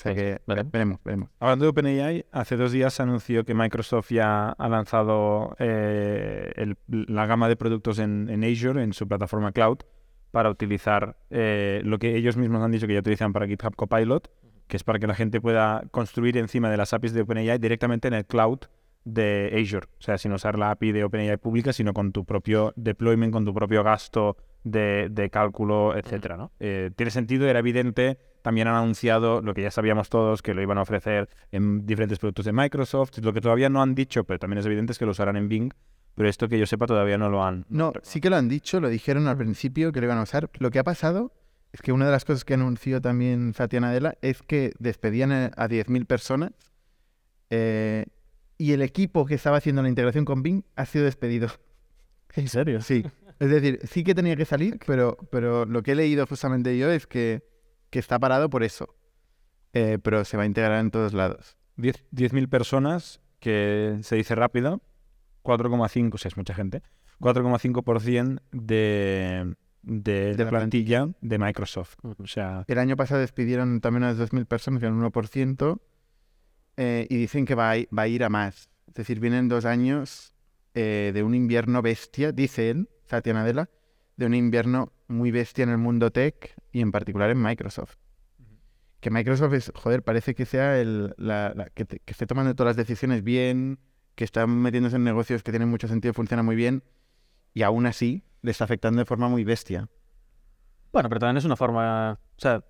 O 0.00 0.02
sea 0.02 0.14
que 0.14 0.40
veremos. 0.46 0.72
veremos, 0.72 0.98
veremos. 1.04 1.28
Hablando 1.40 1.66
de 1.66 1.68
OpenAI, 1.68 2.24
hace 2.32 2.56
dos 2.56 2.72
días 2.72 2.94
se 2.94 3.02
anunció 3.02 3.44
que 3.44 3.52
Microsoft 3.52 4.10
ya 4.10 4.48
ha 4.52 4.68
lanzado 4.70 5.54
eh, 5.58 6.52
el- 6.56 6.78
la 6.88 7.26
gama 7.26 7.48
de 7.50 7.56
productos 7.56 7.98
en, 7.98 8.30
en 8.30 8.42
Azure, 8.42 8.82
en 8.82 8.94
su 8.94 9.06
plataforma 9.06 9.52
cloud, 9.52 9.78
para 10.30 10.48
utilizar 10.48 11.18
eh, 11.28 11.82
lo 11.84 11.98
que 11.98 12.16
ellos 12.16 12.38
mismos 12.38 12.62
han 12.62 12.70
dicho 12.70 12.86
que 12.86 12.94
ya 12.94 13.00
utilizan 13.00 13.34
para 13.34 13.46
GitHub 13.46 13.76
Copilot, 13.76 14.30
que 14.68 14.76
es 14.78 14.84
para 14.84 14.98
que 14.98 15.06
la 15.06 15.14
gente 15.14 15.38
pueda 15.40 15.82
construir 15.90 16.38
encima 16.38 16.70
de 16.70 16.78
las 16.78 16.94
APIs 16.94 17.12
de 17.12 17.20
OpenAI 17.20 17.58
directamente 17.58 18.08
en 18.08 18.14
el 18.14 18.24
cloud 18.24 18.60
de 19.04 19.50
Azure. 19.60 19.86
O 19.98 20.02
sea, 20.02 20.16
sin 20.16 20.32
usar 20.32 20.58
la 20.58 20.70
API 20.70 20.92
de 20.92 21.04
OpenAI 21.04 21.36
pública, 21.36 21.74
sino 21.74 21.92
con 21.92 22.12
tu 22.12 22.24
propio 22.24 22.72
deployment, 22.76 23.32
con 23.34 23.44
tu 23.44 23.52
propio 23.52 23.82
gasto 23.84 24.36
de, 24.64 25.08
de 25.10 25.28
cálculo, 25.28 25.94
etcétera, 25.96 26.36
¿no? 26.38 26.52
Eh, 26.58 26.90
tiene 26.96 27.10
sentido, 27.10 27.46
era 27.48 27.58
evidente. 27.58 28.18
También 28.42 28.68
han 28.68 28.76
anunciado 28.76 29.42
lo 29.42 29.54
que 29.54 29.62
ya 29.62 29.70
sabíamos 29.70 30.08
todos, 30.08 30.42
que 30.42 30.54
lo 30.54 30.62
iban 30.62 30.78
a 30.78 30.82
ofrecer 30.82 31.28
en 31.52 31.86
diferentes 31.86 32.18
productos 32.18 32.46
de 32.46 32.52
Microsoft. 32.52 33.18
Lo 33.18 33.32
que 33.32 33.40
todavía 33.40 33.68
no 33.68 33.82
han 33.82 33.94
dicho, 33.94 34.24
pero 34.24 34.38
también 34.38 34.58
es 34.58 34.66
evidente, 34.66 34.92
es 34.92 34.98
que 34.98 35.04
lo 35.04 35.10
usarán 35.12 35.36
en 35.36 35.48
Bing. 35.48 35.72
Pero 36.14 36.28
esto 36.28 36.48
que 36.48 36.58
yo 36.58 36.66
sepa 36.66 36.86
todavía 36.86 37.18
no 37.18 37.28
lo 37.28 37.44
han. 37.44 37.64
No, 37.68 37.92
sí 38.02 38.20
que 38.20 38.30
lo 38.30 38.36
han 38.36 38.48
dicho, 38.48 38.80
lo 38.80 38.88
dijeron 38.88 39.28
al 39.28 39.36
principio 39.36 39.92
que 39.92 40.00
lo 40.00 40.06
iban 40.06 40.18
a 40.18 40.22
usar. 40.22 40.50
Lo 40.58 40.70
que 40.70 40.78
ha 40.78 40.84
pasado 40.84 41.32
es 41.72 41.80
que 41.82 41.92
una 41.92 42.06
de 42.06 42.12
las 42.12 42.24
cosas 42.24 42.44
que 42.44 42.54
anunció 42.54 43.00
también 43.00 43.54
Satya 43.54 43.80
Nadella 43.80 44.16
es 44.22 44.42
que 44.42 44.72
despedían 44.78 45.30
a 45.32 45.46
a 45.56 45.68
10.000 45.68 46.06
personas 46.06 46.52
eh, 47.50 48.06
y 48.58 48.72
el 48.72 48.82
equipo 48.82 49.26
que 49.26 49.34
estaba 49.34 49.58
haciendo 49.58 49.82
la 49.82 49.88
integración 49.88 50.24
con 50.24 50.42
Bing 50.42 50.62
ha 50.76 50.86
sido 50.86 51.04
despedido. 51.04 51.48
¿En 52.34 52.48
serio? 52.48 52.80
Sí. 52.80 53.04
Es 53.38 53.50
decir, 53.50 53.80
sí 53.84 54.04
que 54.04 54.14
tenía 54.14 54.36
que 54.36 54.44
salir, 54.44 54.78
pero, 54.86 55.16
pero 55.30 55.64
lo 55.64 55.82
que 55.82 55.92
he 55.92 55.94
leído 55.94 56.26
justamente 56.26 56.76
yo 56.76 56.90
es 56.90 57.06
que, 57.06 57.42
que 57.90 57.98
está 57.98 58.18
parado 58.18 58.50
por 58.50 58.62
eso. 58.62 58.94
Eh, 59.72 59.98
pero 60.02 60.24
se 60.24 60.36
va 60.36 60.44
a 60.44 60.46
integrar 60.46 60.80
en 60.80 60.90
todos 60.90 61.12
lados. 61.12 61.56
10 61.76 62.04
10.000 62.12 62.48
personas, 62.48 63.20
que 63.38 63.98
se 64.02 64.16
dice 64.16 64.34
rápido, 64.34 64.82
4,5, 65.42 66.14
o 66.14 66.18
sea, 66.18 66.28
es 66.28 66.36
mucha 66.36 66.54
gente, 66.54 66.82
4,5% 67.20 68.40
de, 68.52 69.54
de, 69.82 70.34
De 70.34 70.44
la 70.44 70.50
plantilla 70.50 71.08
de 71.20 71.38
Microsoft. 71.38 71.96
O 72.02 72.26
sea, 72.26 72.64
El 72.66 72.78
año 72.78 72.96
pasado 72.96 73.20
despidieron 73.20 73.80
también 73.80 74.04
a 74.04 74.12
unas 74.12 74.18
2.000 74.18 74.46
personas, 74.46 74.82
un 74.82 75.02
1%, 75.02 75.80
eh, 76.76 77.06
y 77.08 77.16
dicen 77.16 77.44
que 77.46 77.54
va 77.54 77.72
a, 77.72 77.76
va 77.96 78.02
a 78.02 78.08
ir 78.08 78.24
a 78.24 78.28
más. 78.28 78.70
Es 78.88 78.94
decir, 78.94 79.20
vienen 79.20 79.48
dos 79.48 79.64
años 79.64 80.34
eh, 80.74 81.12
de 81.14 81.22
un 81.22 81.34
invierno 81.34 81.82
bestia, 81.82 82.32
dice 82.32 82.70
él, 82.70 82.88
Satya 83.06 83.32
Nadella, 83.32 83.70
de 84.16 84.26
un 84.26 84.34
invierno 84.34 84.92
muy 85.08 85.30
bestia 85.30 85.62
en 85.62 85.70
el 85.70 85.78
mundo 85.78 86.10
tech 86.10 86.54
y 86.72 86.80
en 86.80 86.92
particular 86.92 87.30
en 87.30 87.42
Microsoft. 87.42 87.96
Que 89.00 89.10
Microsoft 89.10 89.52
es, 89.54 89.72
joder, 89.74 90.02
parece 90.02 90.34
que 90.34 90.44
sea 90.44 90.78
el, 90.80 91.14
la, 91.16 91.52
la- 91.54 91.70
que, 91.70 91.84
te- 91.84 92.00
que 92.00 92.12
esté 92.12 92.26
tomando 92.26 92.54
todas 92.54 92.76
las 92.76 92.86
decisiones 92.86 93.24
bien, 93.24 93.78
que 94.14 94.24
está 94.24 94.46
metiéndose 94.46 94.96
en 94.96 95.04
negocios 95.04 95.42
que 95.42 95.52
tienen 95.52 95.68
mucho 95.70 95.88
sentido, 95.88 96.12
funciona 96.12 96.42
muy 96.42 96.54
bien, 96.56 96.82
y 97.54 97.62
aún 97.62 97.86
así 97.86 98.24
le 98.42 98.50
está 98.50 98.64
afectando 98.64 98.98
de 98.98 99.06
forma 99.06 99.28
muy 99.28 99.42
bestia. 99.44 99.88
Bueno, 100.92 101.08
pero 101.08 101.20
también 101.20 101.38
es 101.38 101.44
una 101.44 101.56
forma, 101.56 102.12
o 102.36 102.40
sea, 102.40 102.64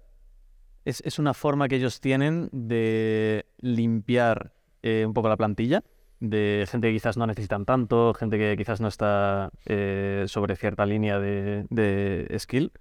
es, 0.85 1.03
es 1.05 1.19
una 1.19 1.35
forma 1.35 1.69
que 1.69 1.77
ellos 1.77 2.01
tienen 2.01 2.49
de 2.53 3.47
limpiar 3.59 4.55
eh, 4.83 5.05
un 5.07 5.13
poco 5.15 5.29
la 5.29 5.37
plantilla, 5.37 5.83
de 6.21 6.67
gente 6.71 6.89
que 6.89 6.95
quizás 6.95 7.17
no 7.17 7.27
necesitan 7.27 7.65
tanto, 7.65 8.15
gente 8.15 8.39
que 8.39 8.57
quizás 8.57 8.81
no 8.81 8.89
está 8.89 9.51
eh, 9.67 10.25
sobre 10.29 10.55
cierta 10.55 10.85
línea 10.87 11.19
de, 11.19 11.67
de 11.71 12.37
skill, 12.39 12.73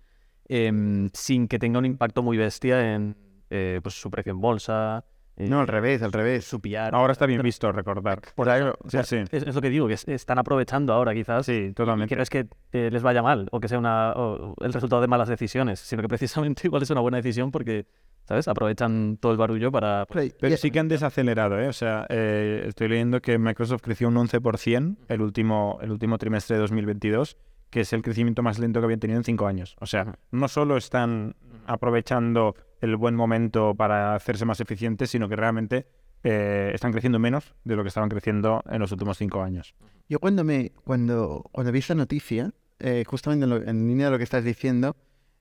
em, 0.50 1.10
sin 1.14 1.48
que 1.48 1.60
tenga 1.60 1.80
un 1.80 1.86
impacto 1.86 2.22
muy 2.24 2.36
bestia 2.38 2.94
en 2.96 3.16
eh, 3.50 3.80
pues, 3.82 3.96
su 3.96 4.10
precio 4.12 4.32
en 4.32 4.42
bolsa, 4.42 5.06
No, 5.38 5.62
al 5.62 5.68
revés, 5.68 6.02
al 6.04 6.12
revés. 6.12 6.44
su 6.44 6.60
PR. 6.60 6.94
ahora 6.94 7.14
está 7.14 7.26
bien 7.26 7.42
visto 7.42 7.72
recordar. 7.72 8.20
Por 8.36 8.50
ahí, 8.50 8.62
O 8.84 8.90
sea, 8.90 9.04
sí. 9.04 9.16
es, 9.32 9.44
es 9.44 9.56
lo 9.56 9.62
que 9.62 9.70
digo, 9.70 9.88
que 9.88 9.94
es- 9.94 10.08
están 10.08 10.38
aprovechando 10.38 10.92
ahora 10.94 11.14
quizás. 11.14 11.46
Sí, 11.46 11.72
totalmente. 11.74 12.14
que 12.16 12.22
es 12.22 12.30
que 12.30 12.48
eh, 12.74 12.90
les 12.92 13.02
vaya 13.02 13.22
mal 13.24 13.48
o 13.52 13.60
que 13.62 13.68
sea 13.70 13.80
una, 13.80 14.12
o 14.14 14.54
el 14.62 14.74
resultado 14.74 15.02
de 15.02 15.08
malas 15.08 15.30
decisiones, 15.30 15.80
sino 15.80 16.02
que 16.02 16.10
precisamente 16.10 16.64
igual 16.68 16.84
es 16.84 16.90
una 16.90 17.00
buena 17.02 17.18
decisión 17.18 17.52
porque, 17.52 17.86
¿sabes? 18.26 18.48
Aprovechan 18.50 19.18
todo 19.22 19.32
el 19.32 19.38
barullo 19.38 19.72
para... 19.72 20.06
pues, 20.08 20.36
Pero 20.40 20.58
sí 20.58 20.72
que 20.72 20.80
han 20.80 20.90
desacelerado, 20.90 21.58
¿eh? 21.60 21.70
O 21.70 21.74
sea, 21.74 22.06
eh, 22.10 22.66
estoy 22.68 22.90
leyendo 22.90 23.22
que 23.22 23.38
Microsoft 23.38 23.82
creció 23.82 24.10
un 24.10 24.16
11% 24.16 24.98
el 25.08 25.22
último, 25.22 25.80
el 25.82 25.92
último 25.92 26.18
trimestre 26.18 26.58
de 26.58 26.62
2022, 26.64 27.38
que 27.70 27.82
es 27.82 27.94
el 27.94 28.02
crecimiento 28.02 28.42
más 28.44 28.60
lento 28.60 28.80
que 28.80 28.86
habían 28.86 29.00
tenido 29.00 29.18
en 29.20 29.24
cinco 29.24 29.48
años. 29.48 29.76
O 29.80 29.86
sea, 29.86 30.18
no 30.32 30.48
solo 30.48 30.78
están 30.78 31.36
aprovechando 31.66 32.56
el 32.82 32.96
buen 32.96 33.16
momento 33.16 33.76
para 33.76 34.16
hacerse 34.16 34.46
más 34.46 34.60
eficientes, 34.60 35.10
sino 35.10 35.30
que 35.30 35.36
realmente 35.36 35.88
eh, 36.24 36.72
están 36.74 36.92
creciendo 36.92 37.20
menos 37.20 37.56
de 37.64 37.76
lo 37.76 37.84
que 37.84 37.90
estaban 37.90 38.10
creciendo 38.10 38.64
en 38.70 38.80
los 38.80 38.92
últimos 38.92 39.18
cinco 39.18 39.42
años. 39.42 39.76
Yo 40.08 40.20
cuando 40.20 40.44
me 40.44 40.72
cuando 40.84 41.48
cuando 41.52 41.72
vi 41.72 41.80
esta 41.80 41.96
noticia, 41.96 42.52
eh, 42.80 43.04
justamente 43.06 43.44
en, 43.46 43.50
lo- 43.50 43.62
en 43.70 43.88
línea 43.88 44.08
de 44.08 44.12
lo 44.12 44.18
que 44.18 44.24
estás 44.24 44.44
diciendo, 44.44 44.96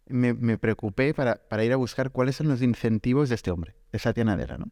me, 0.07 0.35
me 0.35 0.59
preocupé 0.59 1.15
para, 1.15 1.37
para 1.49 1.65
ir 1.65 1.73
a 1.73 1.77
buscar 1.77 2.11
cuáles 2.11 2.37
son 2.37 2.49
los 2.49 2.63
incentivos 2.63 3.29
de 3.29 3.35
este 3.37 3.51
hombre, 3.51 3.75
de 3.93 3.99
Satya 3.99 4.25
Nadella, 4.25 4.59
¿no? 4.59 4.71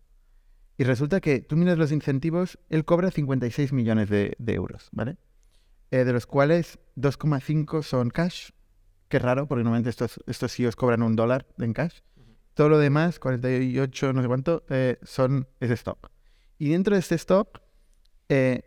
Y 0.78 0.84
resulta 0.84 1.20
que 1.20 1.40
tú 1.40 1.56
miras 1.56 1.78
los 1.78 1.90
incentivos, 1.90 2.58
él 2.68 2.84
cobra 2.84 3.10
56 3.10 3.72
millones 3.72 4.10
de, 4.10 4.34
de 4.38 4.54
euros, 4.54 4.90
¿vale? 4.92 5.16
Eh, 5.90 6.04
de 6.04 6.12
los 6.12 6.26
cuales 6.26 6.78
2,5 6.96 7.82
son 7.82 8.10
cash, 8.10 8.50
es 9.16 9.22
raro, 9.22 9.46
porque 9.46 9.64
normalmente 9.64 9.90
estos, 9.90 10.20
estos 10.26 10.54
CEOs 10.54 10.76
cobran 10.76 11.02
un 11.02 11.16
dólar 11.16 11.46
en 11.58 11.72
cash. 11.72 12.00
Todo 12.54 12.70
lo 12.70 12.78
demás, 12.78 13.18
48, 13.18 14.12
no 14.12 14.22
sé 14.22 14.28
cuánto, 14.28 14.64
eh, 14.70 14.98
son, 15.02 15.46
es 15.60 15.70
stock. 15.70 16.10
Y 16.58 16.70
dentro 16.70 16.94
de 16.94 17.00
este 17.00 17.16
stock 17.16 17.60
eh, 18.28 18.62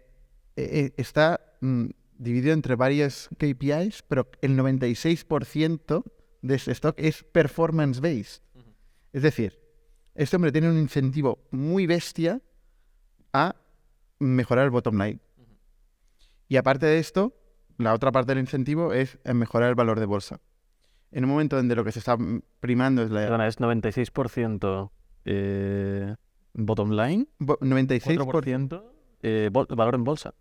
eh, 0.56 0.92
está 0.98 1.42
mm, 1.62 1.86
dividido 2.18 2.54
entre 2.54 2.76
varios 2.76 3.30
KPIs, 3.38 4.04
pero 4.08 4.30
el 4.42 4.58
96% 4.58 6.04
de 6.42 6.56
este 6.56 6.72
stock 6.72 6.96
es 7.00 7.24
performance-based. 7.24 8.44
Es 9.12 9.24
decir, 9.24 9.60
este 10.14 10.36
hombre 10.36 10.52
tiene 10.52 10.70
un 10.70 10.78
incentivo 10.78 11.40
muy 11.50 11.88
bestia 11.88 12.42
a 13.34 13.56
mejorar 14.20 14.66
el 14.66 14.72
bottom 14.72 15.02
line. 15.02 15.20
Y 16.50 16.58
aparte 16.58 16.86
de 16.88 17.00
esto, 17.00 17.34
la 17.78 17.94
otra 17.94 18.12
parte 18.12 18.32
del 18.34 18.40
incentivo 18.40 18.92
es 18.92 19.18
eh, 19.24 19.34
mejorar 19.34 19.70
el 19.70 19.76
valor 19.76 20.00
de 20.00 20.06
bolsa. 20.06 20.42
En 21.12 21.24
un 21.24 21.30
momento 21.30 21.56
donde 21.56 21.76
lo 21.76 21.84
que 21.86 21.92
se 21.94 22.00
está 22.00 22.18
primando 22.60 23.02
es 23.04 23.10
la 23.12 23.22
Perdona, 23.22 23.48
es 23.48 23.60
96% 23.60 24.92
eh, 25.26 26.16
bottom 26.54 26.92
line, 26.92 27.28
bo- 27.40 27.58
96%. 27.60 28.18
4% 28.26 28.84
eh, 29.22 29.50
bol- 29.52 29.68
valor 29.76 29.96
en 29.96 30.04
bolsa. 30.04 30.34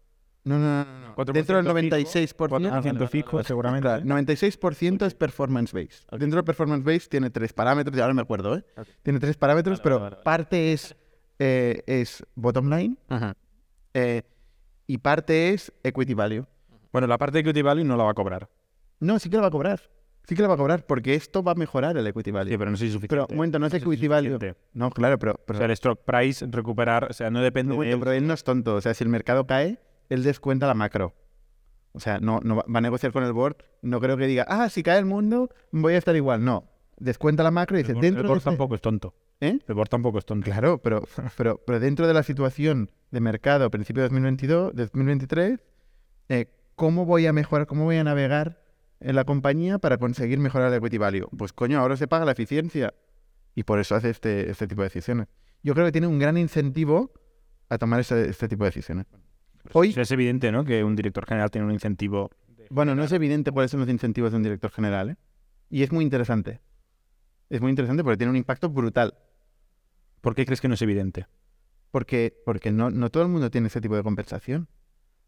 No, 0.45 0.59
no, 0.59 0.85
no, 0.85 1.01
no. 1.09 1.15
4% 1.17 1.33
Dentro 1.33 1.63
del 1.63 1.91
fijo, 1.91 1.97
96%, 2.09 2.35
4% 2.37 3.09
fijo, 3.09 3.43
seguramente. 3.45 3.83
Claro, 3.87 4.05
96% 4.05 5.07
es 5.07 5.15
performance 5.15 5.73
based. 5.73 6.07
Dentro 6.19 6.37
del 6.39 6.45
performance 6.45 6.85
based 6.85 7.11
tiene 7.11 7.29
tres 7.31 7.53
parámetros, 7.53 7.95
ya 7.97 8.05
ahora 8.05 8.15
me 8.15 8.23
acuerdo, 8.23 8.57
¿eh? 8.57 8.65
Tiene 9.03 9.19
tres 9.21 9.37
parámetros, 9.37 9.79
Vale, 9.79 9.83
pero 9.83 9.99
vale, 10.01 10.11
vale. 10.15 10.25
parte 10.25 10.73
es, 10.73 10.97
eh, 11.39 11.83
es 11.87 12.25
bottom 12.35 12.71
line 12.71 12.97
eh, 13.95 14.23
y 14.89 14.99
parte 14.99 15.51
es 15.53 15.73
equity 15.85 16.15
value. 16.15 16.45
Bueno, 16.93 17.07
la 17.07 17.19
parte 17.19 17.35
de 17.35 17.41
equity 17.41 17.63
value 17.63 17.85
no 17.85 17.97
la 17.97 18.03
va 18.05 18.11
a 18.11 18.15
cobrar. 18.15 18.49
No, 18.99 19.19
sí 19.21 19.31
que 19.31 19.37
la 19.37 19.43
va 19.43 19.49
a 19.49 19.53
cobrar. 19.53 19.81
Sí 20.25 20.35
que 20.35 20.43
la 20.43 20.49
va 20.49 20.55
a 20.55 20.57
cobrar 20.57 20.85
porque 20.85 21.15
esto 21.15 21.43
va 21.43 21.53
a 21.53 21.55
mejorar 21.55 21.97
el 21.97 22.07
equity 22.07 22.31
value. 22.33 22.51
Sí, 22.51 22.59
pero 22.59 22.71
no 22.71 22.75
es 22.75 22.81
suficiente. 22.81 23.09
pero, 23.09 23.27
un 23.31 23.37
momento, 23.37 23.59
no 23.59 23.67
es 23.67 23.75
equity 23.75 24.09
value. 24.09 24.39
No, 24.73 24.91
claro, 24.91 25.19
pero, 25.19 25.37
O 25.47 25.55
sea, 25.55 25.67
el 25.67 25.71
stock 25.73 26.01
price, 26.05 26.45
recuperar, 26.51 27.05
o 27.11 27.13
sea, 27.13 27.31
no 27.31 27.41
depende 27.41 27.77
de 27.77 27.93
él. 27.93 27.99
pero 27.99 28.13
él 28.13 28.27
no 28.27 28.35
es 28.35 28.43
tonto. 28.43 28.75
O 28.75 28.81
sea, 28.81 28.95
si 28.95 29.05
el 29.05 29.11
mercado 29.11 29.47
cae, 29.47 29.79
él 30.09 30.23
descuenta 30.25 30.67
la 30.67 30.75
macro. 30.75 31.15
O 31.93 32.01
sea, 32.01 32.19
no, 32.19 32.41
no 32.43 32.57
va, 32.57 32.65
a 32.73 32.81
negociar 32.81 33.13
con 33.13 33.25
el 33.25 33.33
board. 33.33 33.57
No 33.83 34.01
creo 34.01 34.17
que 34.17 34.27
diga, 34.27 34.45
ah, 34.49 34.69
si 34.69 34.83
cae 34.83 34.99
el 34.99 35.05
mundo, 35.07 35.51
voy 35.71 35.95
a 35.95 35.99
estar 35.99 36.17
igual. 36.17 36.45
No. 36.45 36.65
Descuenta 36.99 37.43
la 37.43 37.51
macro 37.51 37.77
y 37.77 37.81
El 37.81 37.87
dice, 37.87 37.95
board- 37.95 38.03
dentro 38.03 38.21
el 38.23 38.27
board 38.29 38.39
este- 38.39 38.51
tampoco 38.51 38.75
es 38.75 38.81
tonto. 38.81 39.15
¿Eh? 39.41 39.59
El 39.67 39.89
tampoco 39.89 40.19
es 40.19 40.27
tonto. 40.27 40.45
Claro, 40.45 40.79
pero, 40.83 41.07
pero, 41.37 41.63
pero 41.65 41.81
dentro 41.81 42.07
de 42.07 42.15
la 42.15 42.23
situación 42.23 42.91
de 43.11 43.21
mercado 43.21 43.65
a 43.65 43.71
principios 43.71 44.05
de 44.05 44.09
2022, 44.09 44.75
de 44.75 44.83
2023, 44.85 45.61
eh, 46.29 46.47
¿cómo 46.75 47.05
voy 47.07 47.27
a 47.27 47.33
mejorar, 47.33 47.67
cómo 47.67 47.85
voy 47.85 47.97
a 47.97 48.05
navegar 48.05 48.63
en 49.01 49.15
la 49.15 49.25
compañía 49.25 49.79
para 49.79 49.99
conseguir 49.99 50.39
mejorar 50.39 50.73
el 50.73 50.79
equity 50.79 50.99
value? 50.99 51.29
Pues 51.37 51.53
coño, 51.53 51.79
ahora 51.79 51.97
se 51.97 52.09
paga 52.09 52.25
la 52.25 52.33
eficiencia 52.33 52.95
y 53.55 53.63
por 53.63 53.79
eso 53.79 53.95
hace 53.95 54.11
este, 54.11 54.51
este 54.51 54.67
tipo 54.67 54.83
de 54.83 54.89
decisiones. 54.89 55.29
Yo 55.63 55.75
creo 55.75 55.87
que 55.87 55.93
tiene 55.93 56.07
un 56.07 56.19
gran 56.19 56.37
incentivo 56.37 57.13
a 57.69 57.79
tomar 57.79 58.01
este, 58.01 58.29
este 58.29 58.49
tipo 58.49 58.65
de 58.65 58.71
decisiones. 58.71 59.07
Hoy, 59.73 59.91
O 59.91 59.93
sea, 59.93 60.03
es 60.03 60.11
evidente, 60.11 60.51
¿no? 60.51 60.65
Que 60.65 60.83
un 60.83 60.97
director 60.97 61.27
general 61.27 61.51
tiene 61.51 61.67
un 61.67 61.73
incentivo. 61.73 62.31
bueno, 62.71 62.95
no 62.95 63.05
es 63.05 63.13
evidente 63.13 63.51
cuáles 63.51 63.71
son 63.71 63.81
los 63.81 63.89
incentivos 63.89 64.31
de 64.31 64.37
un 64.37 64.43
director 64.43 64.71
general, 64.71 65.11
¿eh? 65.11 65.17
Y 65.71 65.83
es 65.83 65.93
muy 65.93 66.05
interesante. 66.05 66.61
Es 67.51 67.61
muy 67.61 67.71
interesante 67.71 68.03
porque 68.03 68.17
tiene 68.17 68.31
un 68.31 68.37
impacto 68.37 68.71
brutal. 68.71 69.15
¿Por 70.21 70.35
qué 70.35 70.45
crees 70.47 70.61
que 70.61 70.69
no 70.69 70.75
es 70.75 70.83
evidente? 70.83 71.27
Porque, 71.91 72.37
porque 72.45 72.71
no, 72.71 72.91
no 72.91 73.11
todo 73.11 73.23
el 73.23 73.29
mundo 73.29 73.51
tiene 73.51 73.69
ese 73.69 73.81
tipo 73.81 73.97
de 73.97 74.03
compensación. 74.03 74.69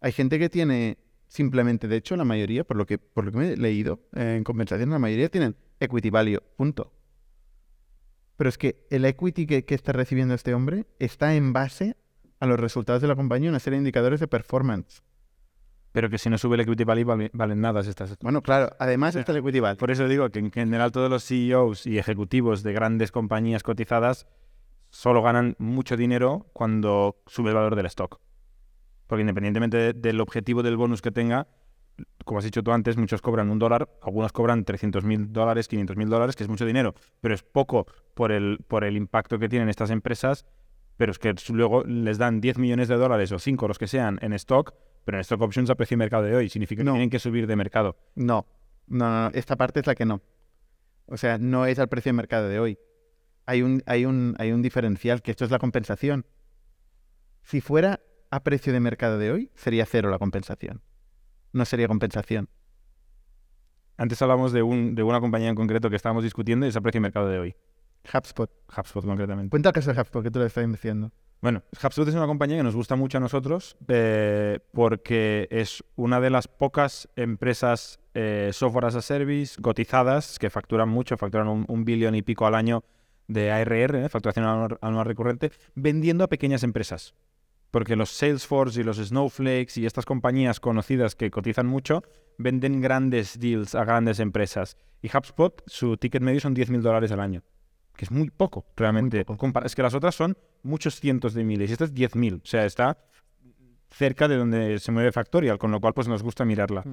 Hay 0.01 0.13
gente 0.13 0.39
que 0.39 0.49
tiene 0.49 0.99
simplemente, 1.29 1.89
de 1.89 1.97
hecho, 1.97 2.17
la 2.17 2.25
mayoría, 2.25 2.65
por 2.65 2.77
lo 2.77 2.87
que, 2.87 2.99
por 2.99 3.25
lo 3.25 3.33
que 3.33 3.39
me 3.39 3.53
he 3.53 3.57
leído, 3.57 4.01
eh, 4.15 4.35
en 4.37 4.45
compensación, 4.45 4.91
la 4.91 4.99
mayoría 4.99 5.29
tienen 5.29 5.57
equity 5.79 6.11
value, 6.11 6.41
punto. 6.57 6.93
Pero 8.37 8.49
es 8.49 8.59
que 8.59 8.87
el 8.91 9.05
equity 9.05 9.47
que, 9.47 9.65
que 9.65 9.75
está 9.75 9.93
recibiendo 9.93 10.35
este 10.35 10.55
hombre 10.55 10.87
está 10.99 11.35
en 11.35 11.53
base 11.53 11.97
a 12.41 12.47
los 12.47 12.59
resultados 12.59 13.03
de 13.03 13.09
la 13.09 13.17
compañía, 13.17 13.51
una 13.51 13.59
serie 13.61 13.77
de 13.77 13.83
indicadores 13.83 14.19
de 14.19 14.29
performance. 14.29 15.03
Pero 15.93 16.09
que 16.09 16.19
si 16.19 16.31
no 16.31 16.39
sube 16.39 16.55
el 16.55 16.63
equity 16.63 16.85
value 16.85 17.05
vale- 17.05 17.31
valen 17.35 17.61
nada 17.61 17.83
si 17.83 17.91
estás... 17.91 18.17
Bueno, 18.21 18.43
claro, 18.43 18.75
además 18.79 19.15
está 19.17 19.33
el 19.33 19.39
equity 19.39 19.61
value. 19.61 19.77
Por 19.79 19.91
eso 19.91 20.09
digo 20.09 20.31
que 20.31 20.39
en 20.39 20.51
general 20.51 20.91
todos 20.93 21.11
los 21.11 21.25
CEOs 21.25 21.87
y 21.87 21.99
ejecutivos 21.99 22.63
de 22.63 22.73
grandes 22.73 23.13
compañías 23.13 23.63
cotizadas 23.63 24.27
solo 24.91 25.23
ganan 25.23 25.55
mucho 25.59 25.97
dinero 25.97 26.47
cuando 26.53 27.23
sube 27.27 27.51
el 27.51 27.55
valor 27.57 27.77
del 27.77 27.87
stock. 27.87 28.21
Porque 29.07 29.23
independientemente 29.23 29.77
de- 29.77 29.93
del 29.93 30.21
objetivo 30.21 30.63
del 30.63 30.77
bonus 30.77 31.03
que 31.03 31.11
tenga, 31.11 31.49
como 32.25 32.39
has 32.39 32.45
dicho 32.45 32.63
tú 32.63 32.73
antes, 32.73 32.97
muchos 32.97 33.21
cobran 33.23 33.51
un 33.51 33.59
dólar, 33.59 33.89
algunos 34.03 34.33
cobran 34.33 34.65
300 34.65 35.05
mil 35.05 35.33
dólares, 35.33 35.69
500 35.69 35.97
mil 35.97 36.09
dólares, 36.09 36.37
que 36.37 36.45
es 36.45 36.49
mucho 36.49 36.65
dinero, 36.67 36.95
pero 37.21 37.35
es 37.35 37.43
poco 37.43 37.87
por 38.15 38.33
el, 38.33 38.59
por 38.69 38.85
el 38.85 38.97
impacto 38.97 39.39
que 39.39 39.49
tienen 39.49 39.69
estas 39.69 39.91
empresas, 39.91 40.47
pero 40.97 41.13
es 41.13 41.19
que 41.19 41.35
luego 41.53 41.83
les 41.85 42.19
dan 42.19 42.41
10 42.41 42.59
millones 42.59 42.89
de 42.89 42.97
dólares 42.97 43.33
o 43.33 43.39
5, 43.39 43.67
los 43.69 43.79
que 43.79 43.87
sean, 43.87 44.19
en 44.23 44.33
stock, 44.35 44.75
pero 45.05 45.19
en 45.19 45.21
stock 45.23 45.41
options 45.43 45.71
a 45.71 45.75
precio 45.75 45.95
de 45.97 45.99
mercado 45.99 46.23
de 46.25 46.37
hoy. 46.37 46.49
Significa 46.49 46.83
No. 46.85 46.93
que 46.93 46.97
tienen 46.97 47.11
que 47.11 47.19
subir 47.19 47.47
de 47.47 47.57
mercado. 47.57 47.97
No, 48.15 48.47
no, 48.87 49.09
no, 49.09 49.23
no, 49.25 49.31
esta 49.35 49.57
parte 49.57 49.81
es 49.81 49.87
la 49.87 49.95
que 49.95 50.05
no. 50.05 50.21
O 51.07 51.17
sea, 51.17 51.39
no 51.39 51.67
es 51.67 51.79
al 51.79 51.89
precio 51.89 52.11
de 52.11 52.15
mercado 52.15 52.49
de 52.49 52.61
hoy. 52.61 52.79
Hay 53.51 53.63
un, 53.63 53.83
hay 53.87 54.05
un, 54.05 54.37
hay 54.39 54.53
un 54.53 54.63
diferencial, 54.63 55.23
que 55.23 55.33
esto 55.33 55.45
es 55.45 55.51
la 55.51 55.59
compensación. 55.59 56.25
Si 57.43 57.61
fuera 57.61 57.99
a 58.31 58.45
precio 58.45 58.73
de 58.73 58.79
mercado 58.79 59.19
de 59.19 59.33
hoy, 59.33 59.51
sería 59.57 59.87
cero 59.87 60.09
la 60.09 60.21
compensación. 60.21 60.83
No 61.53 61.65
sería 61.65 61.89
compensación. 61.89 62.49
Antes 63.97 64.23
hablamos 64.23 64.53
de, 64.53 64.63
un, 64.63 64.95
de 64.95 65.03
una 65.03 65.19
compañía 65.19 65.49
en 65.49 65.57
concreto 65.57 65.91
que 65.91 65.97
estábamos 65.97 66.23
discutiendo 66.23 66.65
y 66.65 66.69
es 66.69 66.77
a 66.77 66.81
precio 66.81 67.01
de 67.01 67.03
mercado 67.03 67.27
de 67.27 67.41
hoy. 67.41 67.57
HubSpot. 68.15 68.49
HubSpot 68.69 69.05
concretamente. 69.05 69.51
Cuenta 69.51 69.71
el 69.71 69.75
caso 69.75 69.93
de 69.93 70.01
HubSpot, 70.01 70.23
que 70.23 70.31
tú 70.31 70.39
lo 70.39 70.47
estás 70.47 70.71
diciendo. 70.71 71.11
Bueno, 71.43 71.65
HubSpot 71.73 72.07
es 72.07 72.15
una 72.15 72.29
compañía 72.29 72.57
que 72.57 72.63
nos 72.63 72.77
gusta 72.77 72.95
mucho 72.95 73.19
a 73.19 73.21
nosotros 73.21 73.77
eh, 73.89 74.61
porque 74.73 75.49
es 75.51 75.83
una 75.97 76.21
de 76.21 76.31
las 76.31 76.47
pocas 76.47 77.09
empresas 77.17 77.99
eh, 78.15 78.51
software 78.53 78.85
as 78.85 78.95
a 78.95 79.03
service 79.03 79.61
cotizadas 79.61 80.39
que 80.39 80.51
facturan 80.51 80.89
mucho, 80.89 81.17
facturan 81.17 81.49
un, 81.49 81.65
un 81.67 81.85
billón 81.85 82.15
y 82.15 82.23
pico 82.23 82.47
al 82.47 82.55
año 82.55 82.85
de 83.31 83.53
ARR, 83.53 83.97
eh, 83.97 84.09
facturación 84.09 84.45
anual, 84.45 84.79
anual 84.81 85.07
recurrente, 85.07 85.53
vendiendo 85.75 86.25
a 86.25 86.29
pequeñas 86.29 86.63
empresas. 86.63 87.15
Porque 87.71 87.95
los 87.95 88.11
Salesforce 88.11 88.81
y 88.81 88.85
los 88.85 88.97
Snowflakes 88.97 89.81
y 89.81 89.87
estas 89.87 90.05
compañías 90.05 90.59
conocidas 90.59 91.15
que 91.15 91.31
cotizan 91.31 91.67
mucho 91.67 92.03
venden 92.37 92.81
grandes 92.81 93.39
deals 93.39 93.77
a 93.77 93.85
grandes 93.85 94.19
empresas. 94.19 94.77
Y 95.03 95.09
HubSpot, 95.09 95.63
su 95.67 95.97
ticket 95.97 96.23
medio 96.23 96.41
son 96.41 96.57
10.000 96.57 96.81
dólares 96.81 97.13
al 97.13 97.21
año. 97.21 97.43
Que 97.95 98.07
es 98.07 98.11
muy 98.11 98.31
poco, 98.31 98.67
realmente. 98.77 99.25
poco. 99.25 99.53
Es 99.65 99.77
que 99.77 99.83
las 99.83 99.95
otras 99.95 100.15
son 100.15 100.37
muchos 100.63 100.99
cientos 100.99 101.33
de 101.33 101.45
miles 101.45 101.71
y 101.71 101.73
esta 101.75 101.85
es 101.85 101.95
10.000. 101.95 102.43
O 102.43 102.47
sea, 102.47 102.67
está 102.67 102.99
cerca 103.91 104.27
de 104.27 104.37
donde 104.37 104.79
se 104.81 104.91
mueve 104.91 105.13
Factorial, 105.13 105.59
con 105.59 105.71
lo 105.71 105.81
cual 105.81 105.95
pues 105.95 106.09
nos 106.09 106.23
gusta 106.23 106.45
mirarla. 106.45 106.85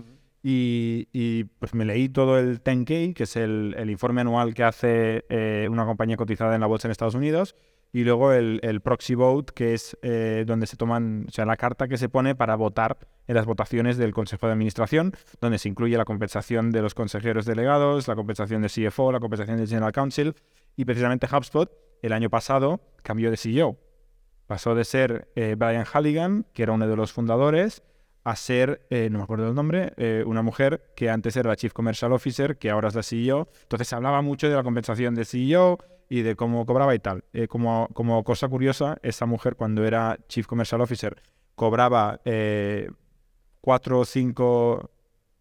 Y, 0.44 1.44
pues 1.60 1.74
me 1.74 1.84
leí 1.84 2.10
todo 2.10 2.40
el 2.40 2.64
10K, 2.64 3.14
que 3.14 3.24
es 3.24 3.36
el, 3.36 3.76
informe 3.90 4.22
anual 4.22 4.54
que 4.54 4.64
hace 4.64 5.26
eh, 5.30 5.68
una 5.70 5.86
compañía 5.86 6.16
cotizada 6.16 6.56
en 6.56 6.62
la 6.62 6.68
bolsa 6.68 6.88
en 6.88 6.92
Estados 6.92 7.16
Unidos, 7.16 7.56
y 7.94 8.04
luego 8.04 8.34
el, 8.34 8.82
proxy 8.82 9.16
vote, 9.16 9.54
que 9.54 9.74
es 9.74 9.98
eh, 10.02 10.44
donde 10.46 10.68
se 10.68 10.78
toman, 10.78 11.26
o 11.28 11.32
sea, 11.32 11.46
la 11.46 11.58
carta 11.58 11.88
que 11.88 11.98
se 11.98 12.10
pone 12.10 12.36
para 12.36 12.56
votar 12.56 12.98
en 13.28 13.36
las 13.36 13.46
votaciones 13.46 13.98
del 13.98 14.14
Consejo 14.14 14.46
de 14.48 14.54
Administración, 14.54 15.14
donde 15.42 15.58
se 15.58 15.70
incluye 15.70 15.98
la 15.98 16.06
compensación 16.06 16.72
de 16.72 16.82
los 16.82 16.94
consejeros 16.94 17.46
delegados, 17.46 18.08
la 18.08 18.16
compensación 18.16 18.62
de 18.62 18.70
CFO, 18.70 19.12
la 19.12 19.20
compensación 19.20 19.58
del 19.58 19.68
General 19.68 19.92
Counsel, 19.92 20.36
y 20.76 20.86
precisamente 20.86 21.28
HubSpot 21.28 21.72
el 22.02 22.14
año 22.14 22.30
pasado 22.30 22.82
cambió 23.04 23.32
de 23.32 23.38
CEO. 23.38 23.78
Pasó 24.46 24.76
de 24.76 24.86
ser 24.86 25.30
eh, 25.36 25.56
Brian 25.58 25.86
Halligan, 25.86 26.46
que 26.54 26.64
era 26.64 26.74
uno 26.74 26.88
de 26.88 26.96
los 26.96 27.12
fundadores, 27.12 27.84
a 28.32 28.36
ser, 28.36 28.86
eh, 28.90 29.10
no 29.12 29.20
me 29.20 29.24
acuerdo 29.24 29.46
del 29.46 29.56
nombre, 29.56 29.94
eh, 29.98 30.24
una 30.26 30.42
mujer 30.42 30.92
que 30.96 31.10
antes 31.10 31.36
era 31.38 31.50
la 31.50 31.56
Chief 31.56 31.72
Commercial 31.74 32.12
Officer, 32.12 32.58
que 32.58 32.70
ahora 32.70 32.90
es 32.90 32.96
la 32.96 33.04
CEO. 33.04 33.48
Entonces 33.64 33.88
se 33.88 33.96
hablaba 33.96 34.22
mucho 34.22 34.50
de 34.50 34.56
la 34.56 34.64
compensación 34.64 35.16
de 35.16 35.24
CEO 35.26 35.78
y 36.10 36.22
de 36.22 36.36
cómo 36.36 36.66
cobraba 36.66 36.94
y 36.96 37.00
tal. 37.00 37.24
Eh, 37.34 37.48
como, 37.48 37.88
como 37.94 38.24
cosa 38.24 38.48
curiosa, 38.48 38.98
esa 39.02 39.26
mujer 39.26 39.56
cuando 39.56 39.86
era 39.86 40.18
Chief 40.28 40.46
Commercial 40.46 40.82
Officer 40.82 41.22
cobraba 41.56 42.20
eh, 42.26 42.90
cuatro 43.62 44.00
o 44.00 44.06
cinco 44.06 44.92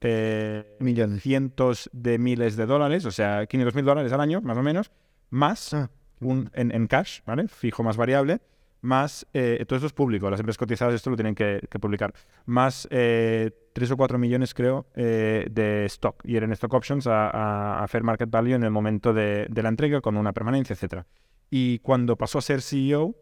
eh, 0.01 0.77
Millones. 0.79 1.23
cientos 1.23 1.91
de 1.93 2.19
miles 2.19 2.57
de 2.57 2.67
dólares, 2.67 3.05
o 3.05 3.11
sea, 3.11 3.47
500 3.47 3.75
mil 3.75 3.85
dólares 3.85 4.13
al 4.13 4.21
año, 4.21 4.41
más 4.43 4.57
o 4.57 4.63
menos, 4.63 4.91
más 5.31 5.75
Ah. 5.75 5.91
un, 6.21 6.51
en, 6.55 6.73
en 6.73 6.87
cash, 6.87 7.21
¿vale? 7.27 7.49
Fijo 7.49 7.83
más 7.83 7.97
variable, 7.97 8.41
más, 8.87 9.27
eh, 9.35 9.65
todo 9.69 9.77
esto 9.77 9.87
es 9.87 9.93
público, 9.93 10.31
las 10.31 10.41
empresas 10.41 10.59
cotizadas 10.59 10.95
esto 10.95 11.11
lo 11.11 11.17
tienen 11.17 11.35
que, 11.35 11.61
que 11.69 11.79
publicar, 11.79 12.15
más 12.47 12.89
eh, 12.91 13.51
3 13.75 13.91
o 13.91 13.97
4 13.97 14.19
millones, 14.19 14.55
creo, 14.55 14.87
eh, 14.95 15.47
de 15.51 15.85
stock, 15.87 16.23
y 16.25 16.37
eran 16.37 16.53
stock 16.53 16.73
options 16.73 17.07
a, 17.07 17.29
a, 17.29 17.85
a 17.85 17.89
fair 17.89 18.05
market 18.05 18.31
value 18.31 18.55
en 18.55 18.65
el 18.65 18.71
momento 18.71 19.13
de, 19.13 19.47
de 19.51 19.63
la 19.63 19.69
entrega 19.69 20.01
con 20.01 20.17
una 20.17 20.33
permanencia, 20.33 20.73
etcétera. 20.73 21.07
Y 21.51 21.81
cuando 21.81 22.17
pasó 22.17 22.39
a 22.39 22.43
ser 22.43 22.63
CEO, 22.63 23.15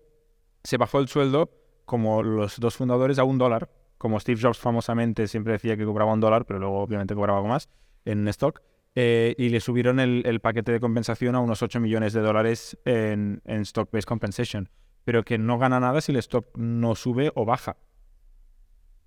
se 0.63 0.77
bajó 0.77 1.01
el 1.01 1.09
sueldo 1.09 1.51
como 1.85 2.23
los 2.23 2.59
dos 2.61 2.77
fundadores 2.77 3.19
a 3.19 3.25
un 3.25 3.39
dólar, 3.39 3.71
como 3.99 4.21
Steve 4.21 4.41
Jobs 4.41 4.59
famosamente 4.59 5.29
siempre 5.29 5.55
decía 5.55 5.77
que 5.77 5.85
cobraba 5.85 6.13
un 6.13 6.21
dólar, 6.21 6.45
pero 6.47 6.59
luego 6.59 6.81
obviamente 6.81 7.15
cobraba 7.15 7.39
algo 7.39 7.49
más 7.49 7.69
en 8.05 8.29
stock, 8.29 8.63
eh, 8.95 9.35
y 9.39 9.49
le 9.49 9.61
subieron 9.61 9.99
el, 9.99 10.23
el 10.25 10.41
paquete 10.41 10.73
de 10.73 10.81
compensación 10.81 11.35
a 11.35 11.41
unos 11.41 11.63
8 11.63 11.81
millones 11.81 12.13
de 12.13 12.21
dólares 12.21 12.79
en, 12.85 13.43
en 13.45 13.63
stock-based 13.63 14.07
compensation, 14.07 14.69
pero 15.05 15.25
que 15.25 15.39
no 15.39 15.59
gana 15.59 15.81
nada 15.81 16.01
si 16.01 16.13
el 16.13 16.19
stock 16.19 16.57
no 16.57 16.95
sube 16.95 17.31
o 17.35 17.45
baja. 17.45 17.77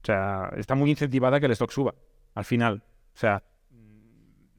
O 0.04 0.06
sea, 0.06 0.52
está 0.56 0.76
muy 0.76 0.90
incentivada 0.90 1.40
que 1.40 1.48
el 1.48 1.52
stock 1.54 1.72
suba, 1.72 1.96
al 2.36 2.46
final. 2.46 2.84
O 3.14 3.18
sea, 3.18 3.44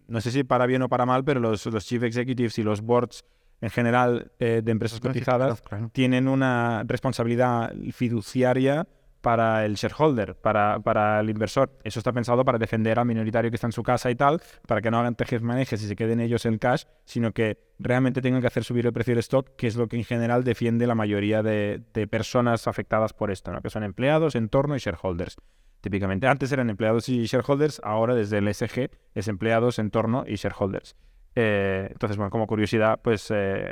no 0.09 0.20
sé 0.20 0.31
si 0.31 0.44
para 0.44 0.66
bien 0.66 0.83
o 0.83 0.88
para 0.88 1.07
mal, 1.07 1.24
pero 1.24 1.40
los, 1.40 1.64
los 1.66 1.87
chief 1.87 2.03
executives 2.03 2.59
y 2.59 2.62
los 2.62 2.81
boards 2.83 3.24
en 3.61 3.70
general 3.70 4.33
eh, 4.38 4.62
de 4.64 4.72
empresas 4.72 5.01
cotizadas 5.01 5.62
tienen 5.92 6.29
una 6.29 6.85
responsabilidad 6.87 7.72
fiduciaria 7.92 8.87
para 9.21 9.65
el 9.65 9.75
shareholder, 9.75 10.35
para, 10.37 10.81
para 10.81 11.21
el 11.21 11.31
inversor. 11.31 11.71
Eso 11.85 12.01
está 12.01 12.13
pensado 12.13 12.45
para 12.45 12.59
defender 12.59 12.99
al 12.99 13.07
minoritario 13.07 13.51
que 13.51 13.57
está 13.57 13.67
en 13.67 13.73
su 13.73 13.83
casa 13.83 14.11
y 14.11 14.15
tal, 14.15 14.41
para 14.67 14.81
que 14.81 14.91
no 14.91 14.99
hagan 14.99 15.15
tejes 15.15 15.43
manejes 15.43 15.83
y 15.83 15.89
se 15.89 15.97
queden 15.97 16.21
ellos 16.21 16.47
el 16.47 16.59
cash, 16.59 16.85
sino 17.05 17.33
que 17.33 17.59
realmente 17.79 18.23
tengan 18.23 18.41
que 18.41 18.47
hacer 18.47 18.65
subir 18.65 18.87
el 18.87 18.93
precio 18.93 19.13
del 19.13 19.21
stock, 19.21 19.57
que 19.57 19.67
es 19.67 19.77
lo 19.77 19.89
que 19.89 19.97
en 19.97 20.05
general 20.05 20.45
defiende 20.45 20.87
la 20.87 20.95
mayoría 20.95 21.43
de, 21.43 21.83
personas 22.11 22.69
afectadas 22.69 23.13
por 23.13 23.31
esto, 23.31 23.53
¿no? 23.53 23.61
que 23.61 23.71
son 23.71 23.83
empleados, 23.83 24.35
entorno 24.35 24.77
y 24.77 24.79
shareholders. 24.79 25.37
Típicamente, 25.81 26.27
antes 26.27 26.51
eran 26.51 26.71
empleados 26.71 27.09
y 27.09 27.25
shareholders, 27.27 27.81
ahora 27.85 28.15
desde 28.15 28.39
el 28.39 28.53
SG 28.53 28.91
es 29.15 29.29
empleados, 29.29 29.79
entorno 29.79 30.25
y 30.27 30.35
shareholders. 30.35 30.97
Eh, 31.35 31.89
entonces, 31.93 32.17
bueno, 32.17 32.31
como 32.31 32.47
curiosidad, 32.47 32.99
pues 33.01 33.31
eh, 33.31 33.71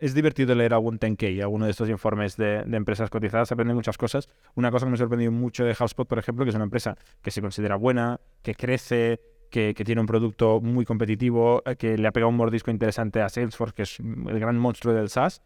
es 0.00 0.14
divertido 0.14 0.54
leer 0.54 0.74
algún 0.74 0.98
10K, 0.98 1.42
alguno 1.42 1.64
de 1.64 1.70
estos 1.70 1.88
informes 1.88 2.36
de, 2.36 2.58
empresas 2.72 3.10
cotizadas, 3.10 3.50
aprenden 3.52 3.76
muchas 3.76 3.98
cosas. 3.98 4.28
Una 4.54 4.70
cosa 4.70 4.86
que 4.86 4.90
me 4.90 4.94
ha 4.94 4.98
sorprendido 4.98 5.32
mucho 5.32 5.64
de 5.64 5.76
HubSpot, 5.78 6.06
por 6.06 6.18
ejemplo, 6.18 6.44
que 6.44 6.50
es 6.50 6.54
una 6.54 6.64
empresa 6.64 6.96
que 7.22 7.30
se 7.30 7.40
considera 7.40 7.76
buena, 7.76 8.20
que 8.42 8.54
crece, 8.54 9.20
que, 9.50 9.74
tiene 9.74 10.00
un 10.00 10.06
producto 10.06 10.60
muy 10.60 10.84
competitivo, 10.84 11.62
eh, 11.64 11.76
que 11.76 11.96
le 11.96 12.06
ha 12.08 12.12
pegado 12.12 12.30
un 12.30 12.36
mordisco 12.36 12.70
interesante 12.70 13.20
a 13.20 13.28
Salesforce, 13.28 13.74
que 13.74 13.82
es 13.82 14.00
el 14.00 14.38
gran 14.38 14.58
monstruo 14.58 14.94
del 14.94 15.08
SaaS, 15.08 15.42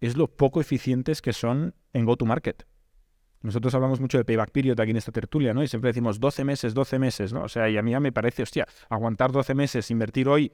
es 0.00 0.16
lo 0.16 0.28
poco 0.28 0.60
eficientes 0.60 1.22
que 1.22 1.32
son 1.32 1.74
en 1.92 2.04
go-to-market. 2.04 2.66
Nosotros 3.42 3.74
hablamos 3.74 4.00
mucho 4.00 4.18
de 4.18 4.24
payback 4.24 4.50
period 4.50 4.80
aquí 4.80 4.90
en 4.90 4.96
esta 4.96 5.12
tertulia, 5.12 5.54
¿no? 5.54 5.62
Y 5.62 5.68
siempre 5.68 5.88
decimos 5.88 6.18
12 6.18 6.44
meses, 6.44 6.74
12 6.74 6.98
meses, 6.98 7.32
¿no? 7.32 7.42
O 7.42 7.48
sea, 7.48 7.68
y 7.68 7.76
a 7.76 7.82
mí 7.82 7.98
me 8.00 8.12
parece, 8.12 8.42
hostia, 8.42 8.66
aguantar 8.88 9.30
12 9.30 9.54
meses, 9.54 9.90
invertir 9.90 10.28
hoy 10.28 10.52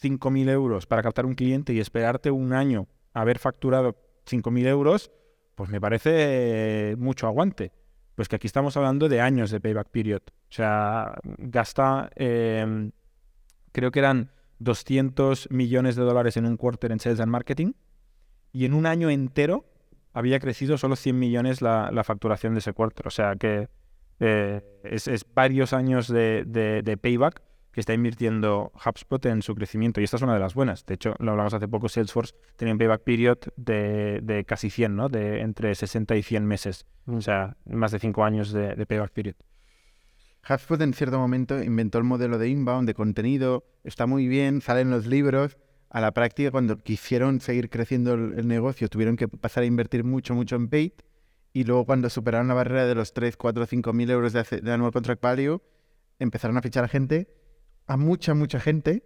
5.000 0.00 0.48
euros 0.50 0.86
para 0.86 1.02
captar 1.02 1.26
un 1.26 1.34
cliente 1.34 1.72
y 1.72 1.80
esperarte 1.80 2.30
un 2.30 2.52
año 2.52 2.88
haber 3.12 3.38
facturado 3.38 3.96
5.000 4.26 4.66
euros, 4.66 5.10
pues 5.54 5.70
me 5.70 5.80
parece 5.80 6.10
eh, 6.92 6.96
mucho 6.96 7.26
aguante. 7.26 7.72
Pues 8.14 8.28
que 8.28 8.36
aquí 8.36 8.46
estamos 8.46 8.76
hablando 8.76 9.08
de 9.08 9.20
años 9.20 9.50
de 9.50 9.60
payback 9.60 9.90
period. 9.90 10.22
O 10.26 10.52
sea, 10.52 11.18
gasta, 11.38 12.10
eh, 12.16 12.90
creo 13.72 13.90
que 13.90 13.98
eran 13.98 14.30
200 14.58 15.50
millones 15.50 15.96
de 15.96 16.02
dólares 16.02 16.36
en 16.36 16.46
un 16.46 16.56
quarter 16.56 16.92
en 16.92 17.00
sales 17.00 17.20
and 17.20 17.30
marketing 17.30 17.72
y 18.52 18.64
en 18.64 18.74
un 18.74 18.86
año 18.86 19.10
entero 19.10 19.66
había 20.12 20.40
crecido 20.40 20.78
solo 20.78 20.96
100 20.96 21.18
millones 21.18 21.60
la, 21.60 22.02
facturación 22.04 22.54
de 22.54 22.60
ese 22.60 22.72
quarter. 22.72 23.06
O 23.06 23.10
sea 23.10 23.36
que 23.36 23.68
eh, 24.18 24.62
es, 24.82 25.26
varios 25.34 25.74
años 25.74 26.08
de, 26.08 26.98
payback 27.02 27.42
que 27.76 27.80
está 27.80 27.92
invirtiendo 27.92 28.72
HubSpot 28.86 29.22
en 29.26 29.42
su 29.42 29.54
crecimiento. 29.54 30.00
Y 30.00 30.04
esta 30.04 30.16
es 30.16 30.22
una 30.22 30.32
de 30.32 30.40
las 30.40 30.54
buenas. 30.54 30.86
De 30.86 30.94
hecho, 30.94 31.14
lo 31.18 31.32
hablamos 31.32 31.52
hace 31.52 31.68
poco, 31.68 31.90
Salesforce 31.90 32.34
tenía 32.56 32.72
un 32.72 32.78
payback 32.78 33.02
period 33.02 33.36
de, 33.56 34.20
de 34.22 34.46
casi 34.46 34.70
100, 34.70 34.96
¿no? 34.96 35.10
De 35.10 35.42
entre 35.42 35.74
60 35.74 36.16
y 36.16 36.22
100 36.22 36.46
meses. 36.46 36.86
O 37.06 37.20
sea, 37.20 37.58
más 37.66 37.92
de 37.92 37.98
5 37.98 38.24
años 38.24 38.50
de, 38.50 38.76
de 38.76 38.86
payback 38.86 39.10
period. 39.10 39.34
HubSpot 40.48 40.80
en 40.80 40.94
cierto 40.94 41.18
momento 41.18 41.62
inventó 41.62 41.98
el 41.98 42.04
modelo 42.04 42.38
de 42.38 42.48
inbound, 42.48 42.88
de 42.88 42.94
contenido, 42.94 43.66
está 43.84 44.06
muy 44.06 44.26
bien, 44.26 44.62
salen 44.62 44.88
los 44.88 45.04
libros. 45.04 45.58
A 45.90 46.00
la 46.00 46.12
práctica, 46.12 46.50
cuando 46.50 46.78
quisieron 46.78 47.42
seguir 47.42 47.68
creciendo 47.68 48.14
el, 48.14 48.38
el, 48.38 48.48
negocio, 48.48 48.88
tuvieron 48.88 49.16
que 49.16 49.28
pasar 49.28 49.64
a 49.64 49.66
invertir 49.66 50.02
mucho, 50.02 50.34
mucho 50.34 50.56
en 50.56 50.68
paid. 50.68 50.92
Y 51.52 51.64
luego, 51.64 51.84
cuando 51.84 52.08
superaron 52.08 52.48
la 52.48 52.54
barrera 52.54 52.86
de 52.86 52.94
los 52.94 53.12
3, 53.12 53.36
4, 53.36 53.66
5 53.66 53.92
mil 53.92 54.10
euros 54.10 54.32
de, 54.32 54.44
de 54.62 54.72
annual 54.72 54.92
contract 54.92 55.20
value, 55.20 55.60
empezaron 56.18 56.56
a 56.56 56.62
fichar 56.62 56.82
a 56.82 56.88
gente, 56.88 57.28
a 57.86 57.96
mucha, 57.96 58.34
mucha 58.34 58.60
gente. 58.60 59.02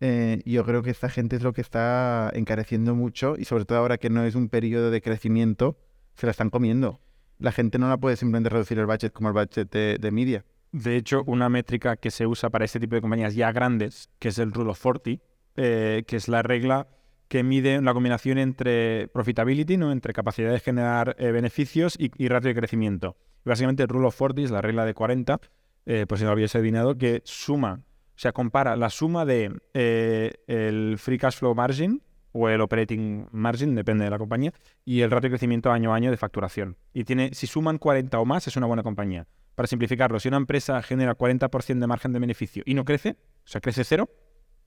Eh, 0.00 0.42
yo 0.46 0.64
creo 0.64 0.82
que 0.82 0.90
esta 0.90 1.10
gente 1.10 1.36
es 1.36 1.42
lo 1.42 1.52
que 1.52 1.60
está 1.60 2.30
encareciendo 2.34 2.94
mucho. 2.94 3.34
Y 3.36 3.44
sobre 3.44 3.64
todo 3.64 3.78
ahora 3.78 3.98
que 3.98 4.10
no 4.10 4.24
es 4.24 4.34
un 4.34 4.48
periodo 4.48 4.90
de 4.90 5.00
crecimiento, 5.02 5.78
se 6.14 6.26
la 6.26 6.30
están 6.30 6.50
comiendo. 6.50 7.00
La 7.38 7.52
gente 7.52 7.78
no 7.78 7.88
la 7.88 7.96
puede 7.96 8.16
simplemente 8.16 8.50
reducir 8.50 8.78
el 8.78 8.86
budget 8.86 9.12
como 9.12 9.28
el 9.28 9.34
budget 9.34 9.70
de, 9.70 10.10
media. 10.10 10.44
De 10.72 10.96
hecho, 10.96 11.22
una 11.26 11.48
métrica 11.48 11.96
que 11.96 12.10
se 12.10 12.26
usa 12.26 12.50
para 12.50 12.64
este 12.64 12.78
tipo 12.78 12.94
de 12.94 13.00
compañías 13.00 13.34
ya 13.34 13.50
grandes, 13.52 14.10
que 14.18 14.28
es 14.28 14.38
el 14.38 14.52
Rule 14.52 14.70
of 14.70 14.80
40, 14.80 15.22
eh, 15.56 16.04
que 16.06 16.16
es 16.16 16.28
la 16.28 16.42
regla 16.42 16.86
que 17.28 17.42
mide 17.44 17.80
la 17.80 17.94
combinación 17.94 18.38
entre 18.38 19.08
profitability, 19.08 19.76
¿no? 19.76 19.92
entre 19.92 20.12
capacidad 20.12 20.50
de 20.50 20.58
generar 20.58 21.14
eh, 21.18 21.30
beneficios 21.30 21.94
y, 21.96 22.28
ratio 22.28 22.48
de 22.48 22.54
crecimiento. 22.56 23.16
Básicamente 23.44 23.84
el 23.84 23.88
Rule 23.88 24.08
of 24.08 24.18
40 24.18 24.42
es 24.42 24.50
la 24.50 24.60
regla 24.60 24.84
de 24.84 24.94
40, 24.94 25.40
eh, 25.86 26.06
por 26.08 26.18
si 26.18 26.24
no 26.24 26.30
lo 26.30 26.32
habías 26.32 26.54
adivinado, 26.56 26.98
que 26.98 27.22
suma, 27.24 27.82
sea, 28.20 28.32
compara 28.32 28.76
la 28.76 28.90
suma 28.90 29.24
de 29.24 29.50
eh, 29.72 30.34
el 30.46 30.98
free 30.98 31.16
cash 31.16 31.36
flow 31.36 31.54
margin 31.54 32.02
o 32.32 32.48
el 32.48 32.60
operating 32.60 33.26
margin, 33.32 33.74
depende 33.74 34.04
de 34.04 34.10
la 34.10 34.18
compañía, 34.18 34.52
y 34.84 35.00
el 35.00 35.10
ratio 35.10 35.28
de 35.28 35.30
crecimiento 35.30 35.72
año 35.72 35.92
a 35.92 35.96
año 35.96 36.10
de 36.10 36.16
facturación. 36.16 36.76
Y 36.92 37.04
tiene, 37.04 37.30
si 37.32 37.46
suman 37.46 37.78
40 37.78 38.20
o 38.20 38.24
más, 38.24 38.46
es 38.46 38.56
una 38.56 38.66
buena 38.66 38.82
compañía. 38.82 39.26
Para 39.54 39.66
simplificarlo, 39.66 40.20
si 40.20 40.28
una 40.28 40.36
empresa 40.36 40.80
genera 40.82 41.16
40% 41.16 41.78
de 41.78 41.86
margen 41.86 42.12
de 42.12 42.18
beneficio 42.18 42.62
y 42.66 42.74
no 42.74 42.84
crece, 42.84 43.16
o 43.44 43.48
sea, 43.48 43.60
crece 43.60 43.84
cero, 43.84 44.10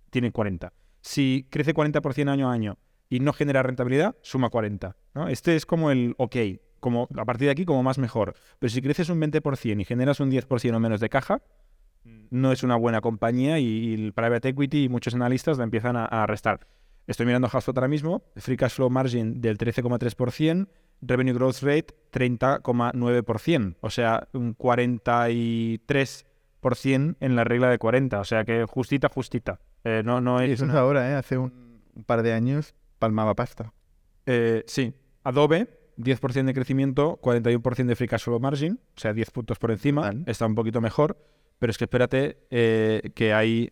tiene 0.10 0.32
40. 0.32 0.74
Si 1.02 1.48
crece 1.50 1.74
40% 1.74 2.30
año 2.30 2.50
a 2.50 2.54
año 2.54 2.78
y 3.08 3.20
no 3.20 3.34
genera 3.34 3.62
rentabilidad, 3.62 4.16
suma 4.24 4.50
40. 4.50 4.96
¿no? 5.13 5.28
Este 5.28 5.56
es 5.56 5.66
como 5.66 5.92
el 5.92 6.16
ok, 6.18 6.36
como 6.80 7.08
a 7.16 7.26
partir 7.26 7.46
de 7.46 7.52
aquí 7.52 7.66
como 7.66 7.84
más 7.84 7.98
mejor. 7.98 8.34
Pero 8.60 8.72
si 8.72 8.82
creces 8.82 9.10
un 9.10 9.22
20% 9.22 9.80
y 9.80 9.86
generas 9.86 10.20
un 10.20 10.32
10% 10.32 10.76
o 10.76 10.80
menos 10.80 11.00
de 11.00 11.10
caja, 11.10 11.42
no 12.30 12.52
es 12.52 12.63
una 12.63 12.76
buena 12.76 13.02
compañía 13.02 13.60
y, 13.60 13.66
y 13.66 13.94
el 13.94 14.13
private 14.13 14.50
equity 14.50 14.86
y 14.86 14.89
muchos 14.89 15.16
analistas 15.16 15.58
la 15.58 15.63
empiezan 15.63 15.96
a, 15.96 16.06
a 16.06 16.26
restar. 16.28 16.68
Estoy 17.08 17.26
mirando 17.26 17.50
HubSpot 17.52 17.78
ahora 17.78 17.88
mismo, 17.88 18.24
free 18.38 18.58
cash 18.58 18.74
flow 18.76 18.89
margin 18.89 19.42
del 19.42 19.58
13,3%, 19.58 20.68
revenue 21.02 21.34
growth 21.34 21.62
rate 21.62 21.88
30,9%, 22.12 23.76
o 23.82 23.89
sea, 23.89 24.28
un 24.34 24.54
43 24.54 26.26
en 27.20 27.36
la 27.36 27.44
regla 27.44 27.70
de 27.70 27.78
40, 27.78 28.20
o 28.20 28.24
sea 28.24 28.46
que 28.46 28.66
justita, 28.66 29.10
justita. 29.10 29.60
Eh, 29.84 30.02
no, 30.06 30.22
no 30.22 30.39
es. 30.39 30.52
Eso 30.52 30.63
una... 30.63 30.74
es 30.74 30.80
ahora, 30.80 31.12
¿eh? 31.12 31.16
Hace 31.16 31.38
un, 31.38 31.82
un, 31.94 32.04
par 32.04 32.24
de 32.24 32.34
años 32.34 32.74
palmaba 33.00 33.36
pasta. 33.36 33.74
Eh, 34.26 34.63
sí. 34.66 34.94
Adobe, 35.24 35.68
10% 35.98 36.46
de 36.46 36.54
crecimiento, 36.54 37.20
41% 37.22 37.86
de 37.86 37.96
free 37.96 38.08
cash 38.08 38.24
flow 38.24 38.39
margin, 38.39 38.80
o 38.96 39.00
sea, 39.00 39.13
10 39.13 39.32
puntos 39.32 39.60
por 39.60 39.72
encima. 39.72 40.02
Vale. 40.02 40.24
Está 40.26 40.46
un 40.46 40.56
poquito 40.56 40.80
mejor. 40.80 41.18
Pero 41.60 41.72
es 41.72 41.78
que 41.78 41.86
espérate 41.86 42.38
eh, 42.50 43.12
que 43.16 43.34
hay. 43.34 43.72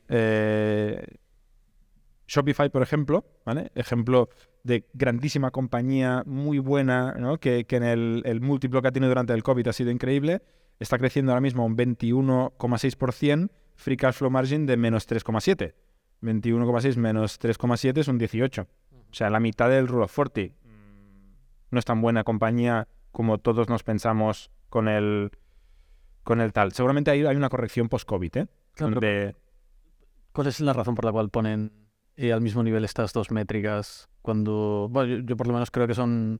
Shopify, 2.28 2.70
por 2.70 2.82
ejemplo, 2.82 3.26
¿vale? 3.46 3.72
Ejemplo 3.76 4.30
de 4.63 4.88
grandísima 4.94 5.52
compañía, 5.52 6.24
muy 6.26 6.60
buena, 6.60 7.13
¿no? 7.13 7.39
que, 7.39 7.65
que 7.65 7.76
en 7.76 7.84
el, 7.84 8.22
el 8.26 8.39
múltiplo 8.39 8.82
que 8.82 8.88
ha 8.88 8.91
tenido 8.91 9.10
durante 9.10 9.34
el 9.34 9.44
COVID 9.44 9.67
ha 9.67 9.74
sido 9.74 9.91
increíble 9.91 10.41
está 10.82 10.98
creciendo 10.98 11.32
ahora 11.32 11.41
mismo 11.41 11.63
un 11.63 11.78
21,6%, 11.78 13.52
free 13.76 13.98
cash 13.98 14.15
flow 14.15 14.32
margin 14.32 14.65
de 14.65 14.78
menos 14.78 15.08
3,7. 15.08 15.76
21,6 16.24 16.96
menos 16.98 17.39
3,7 17.39 18.00
es 18.00 18.08
un 18.08 18.17
18. 18.17 18.62
O 18.63 19.13
sea, 19.13 19.30
la 19.30 19.39
mitad 19.39 19.70
del 19.70 19.88
Rule 19.88 20.06
of 20.06 20.15
40. 20.15 20.56
No 21.70 21.80
es 21.80 21.86
tan 21.86 22.02
buena 22.02 22.24
compañía 22.24 22.88
como 23.12 23.38
todos 23.38 23.70
nos 23.70 23.84
pensamos 23.84 24.50
con 24.70 24.88
el, 24.88 25.32
con 26.24 26.42
el 26.42 26.54
tal. 26.54 26.72
Seguramente 26.72 27.12
hay, 27.12 27.26
hay 27.26 27.36
una 27.36 27.50
corrección 27.50 27.90
post-COVID, 27.90 28.38
¿eh? 28.38 28.48
Claro. 28.74 29.00
¿Cuál 30.32 30.48
es 30.48 30.60
la 30.62 30.74
razón 30.74 30.96
por 30.96 31.06
la 31.06 31.12
cual 31.12 31.30
ponen 31.30 31.72
eh, 32.16 32.32
al 32.32 32.42
mismo 32.42 32.64
nivel 32.64 32.86
estas 32.86 33.12
dos 33.14 33.32
métricas 33.32 34.10
cuando... 34.22 34.88
Bueno, 34.90 35.16
yo, 35.16 35.24
yo 35.26 35.36
por 35.36 35.48
lo 35.48 35.54
menos 35.54 35.72
creo 35.72 35.88
que 35.88 35.94
son 35.94 36.40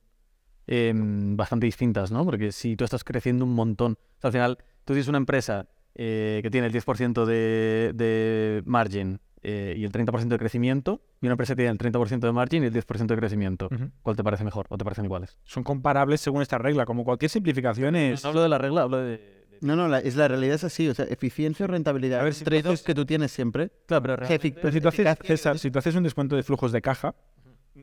eh, 0.66 0.92
bastante 0.94 1.66
distintas, 1.66 2.10
¿no? 2.10 2.24
Porque 2.24 2.52
si 2.52 2.76
tú 2.76 2.84
estás 2.84 3.04
creciendo 3.04 3.44
un 3.44 3.54
montón, 3.54 3.98
o 4.16 4.20
sea, 4.20 4.28
al 4.28 4.32
final 4.32 4.58
tú 4.84 4.92
tienes 4.94 5.08
una 5.08 5.18
empresa 5.18 5.68
eh, 5.94 6.40
que 6.42 6.50
tiene 6.50 6.68
el 6.68 6.72
10% 6.72 7.24
de, 7.26 7.92
de 7.94 8.62
margin 8.64 9.20
eh, 9.42 9.74
y 9.76 9.84
el 9.84 9.92
30% 9.92 10.28
de 10.28 10.38
crecimiento, 10.38 11.02
y 11.20 11.26
una 11.26 11.32
empresa 11.32 11.54
que 11.54 11.62
tiene 11.62 11.72
el 11.72 11.78
30% 11.78 12.20
de 12.20 12.32
margin 12.32 12.62
y 12.62 12.66
el 12.66 12.72
10% 12.72 13.06
de 13.06 13.16
crecimiento. 13.16 13.68
Uh 13.70 13.74
-huh. 13.74 13.90
¿Cuál 14.02 14.16
te 14.16 14.22
parece 14.22 14.44
mejor 14.44 14.66
o 14.68 14.78
te 14.78 14.84
parecen 14.84 15.04
iguales? 15.04 15.36
Son 15.44 15.64
comparables 15.64 16.20
según 16.20 16.42
esta 16.42 16.58
regla, 16.58 16.86
como 16.86 17.04
cualquier 17.04 17.30
simplificación 17.30 17.96
es... 17.96 18.22
No, 18.22 18.28
no 18.28 18.30
hablo 18.30 18.42
de 18.42 18.48
la 18.48 18.58
regla, 18.58 18.82
hablo 18.82 18.98
de... 18.98 19.41
No, 19.62 19.76
no, 19.76 19.86
la, 19.86 20.00
es 20.00 20.16
la 20.16 20.26
realidad 20.26 20.56
es 20.56 20.64
así, 20.64 20.88
o 20.88 20.94
sea, 20.94 21.04
eficiencia 21.04 21.64
o 21.64 21.68
rentabilidad. 21.68 22.20
A 22.20 22.24
ver, 22.24 22.34
si 22.34 22.42
trade 22.42 22.76
que 22.84 22.94
tú 22.96 23.06
tienes 23.06 23.30
siempre. 23.30 23.70
Claro, 23.86 24.02
pero, 24.02 24.16
realmente... 24.16 24.50
pero 24.60 24.72
si, 24.72 24.80
tú 24.80 24.88
haces, 24.88 25.18
César, 25.22 25.58
si 25.60 25.70
tú 25.70 25.78
haces 25.78 25.94
un 25.94 26.02
descuento 26.02 26.34
de 26.34 26.42
flujos 26.42 26.72
de 26.72 26.82
caja, 26.82 27.14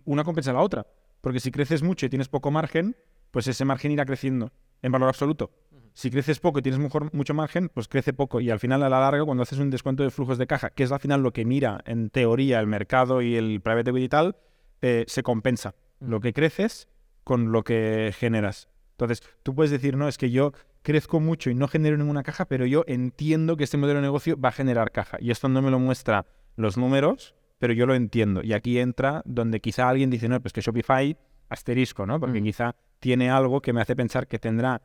una 0.03 0.25
compensa 0.25 0.51
a 0.51 0.55
la 0.55 0.61
otra. 0.61 0.85
Porque 1.21 1.39
si 1.39 1.51
creces 1.51 1.81
mucho 1.81 2.05
y 2.05 2.09
tienes 2.09 2.27
poco 2.27 2.51
margen, 2.51 2.97
pues 3.31 3.47
ese 3.47 3.63
margen 3.63 3.91
irá 3.91 4.05
creciendo 4.05 4.51
en 4.81 4.91
valor 4.91 5.07
absoluto. 5.07 5.51
Si 5.93 6.11
creces 6.11 6.39
poco 6.39 6.59
y 6.59 6.61
tienes 6.61 6.79
mejor, 6.79 7.13
mucho 7.13 7.33
margen, 7.33 7.69
pues 7.69 7.87
crece 7.87 8.11
poco. 8.11 8.41
Y 8.41 8.49
al 8.49 8.59
final, 8.59 8.83
a 8.83 8.89
la 8.89 8.99
larga, 8.99 9.23
cuando 9.23 9.43
haces 9.43 9.59
un 9.59 9.69
descuento 9.69 10.03
de 10.03 10.11
flujos 10.11 10.37
de 10.37 10.47
caja, 10.47 10.71
que 10.71 10.83
es 10.83 10.91
al 10.91 10.99
final 10.99 11.23
lo 11.23 11.31
que 11.31 11.45
mira 11.45 11.81
en 11.85 12.09
teoría 12.09 12.59
el 12.59 12.67
mercado 12.67 13.21
y 13.21 13.37
el 13.37 13.61
private 13.61 13.91
equity 13.91 14.05
y 14.05 14.09
tal, 14.09 14.35
eh, 14.81 15.05
se 15.07 15.23
compensa 15.23 15.75
lo 16.01 16.19
que 16.19 16.33
creces 16.33 16.89
con 17.23 17.53
lo 17.53 17.63
que 17.63 18.13
generas. 18.17 18.67
Entonces, 18.91 19.23
tú 19.43 19.55
puedes 19.55 19.71
decir, 19.71 19.95
no, 19.95 20.09
es 20.09 20.17
que 20.17 20.29
yo 20.29 20.51
crezco 20.81 21.19
mucho 21.19 21.49
y 21.49 21.55
no 21.55 21.67
genero 21.67 21.97
ninguna 21.97 22.23
caja, 22.23 22.45
pero 22.45 22.65
yo 22.65 22.83
entiendo 22.87 23.57
que 23.57 23.63
este 23.63 23.77
modelo 23.77 23.99
de 23.99 24.07
negocio 24.07 24.39
va 24.39 24.49
a 24.49 24.53
generar 24.53 24.91
caja. 24.91 25.17
Y 25.19 25.31
esto 25.31 25.49
no 25.49 25.61
me 25.61 25.71
lo 25.71 25.79
muestra 25.79 26.25
los 26.55 26.77
números, 26.77 27.35
pero 27.57 27.73
yo 27.73 27.85
lo 27.85 27.95
entiendo. 27.95 28.41
Y 28.43 28.53
aquí 28.53 28.79
entra 28.79 29.21
donde 29.25 29.59
quizá 29.59 29.89
alguien 29.89 30.09
dice, 30.09 30.27
no, 30.29 30.39
pues 30.41 30.53
que 30.53 30.61
Shopify, 30.61 31.17
asterisco, 31.49 32.05
¿no? 32.05 32.19
Porque 32.19 32.41
mm. 32.41 32.43
quizá 32.43 32.75
tiene 32.99 33.29
algo 33.29 33.61
que 33.61 33.73
me 33.73 33.81
hace 33.81 33.95
pensar 33.95 34.27
que 34.27 34.39
tendrá 34.39 34.81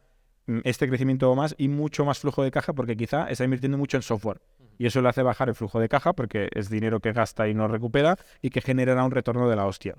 mm, 0.47 0.61
este 0.65 0.89
crecimiento 0.89 1.31
o 1.31 1.35
más 1.35 1.55
y 1.59 1.69
mucho 1.69 2.05
más 2.05 2.19
flujo 2.19 2.43
de 2.43 2.51
caja 2.51 2.73
porque 2.73 2.97
quizá 2.97 3.29
está 3.29 3.45
invirtiendo 3.45 3.79
mucho 3.79 3.97
en 3.97 4.03
software. 4.03 4.41
Y 4.77 4.87
eso 4.87 5.01
le 5.01 5.09
hace 5.09 5.23
bajar 5.23 5.49
el 5.49 5.55
flujo 5.55 5.79
de 5.79 5.89
caja 5.89 6.15
porque 6.15 6.49
es 6.53 6.69
dinero 6.69 7.01
que 7.01 7.13
gasta 7.13 7.49
y 7.49 7.55
no 7.55 7.69
recupera 7.69 8.17
y 8.43 8.51
que 8.51 8.61
generará 8.61 9.05
un 9.05 9.13
retorno 9.13 9.49
de 9.49 9.57
la 9.57 9.67
hostia. 9.67 9.97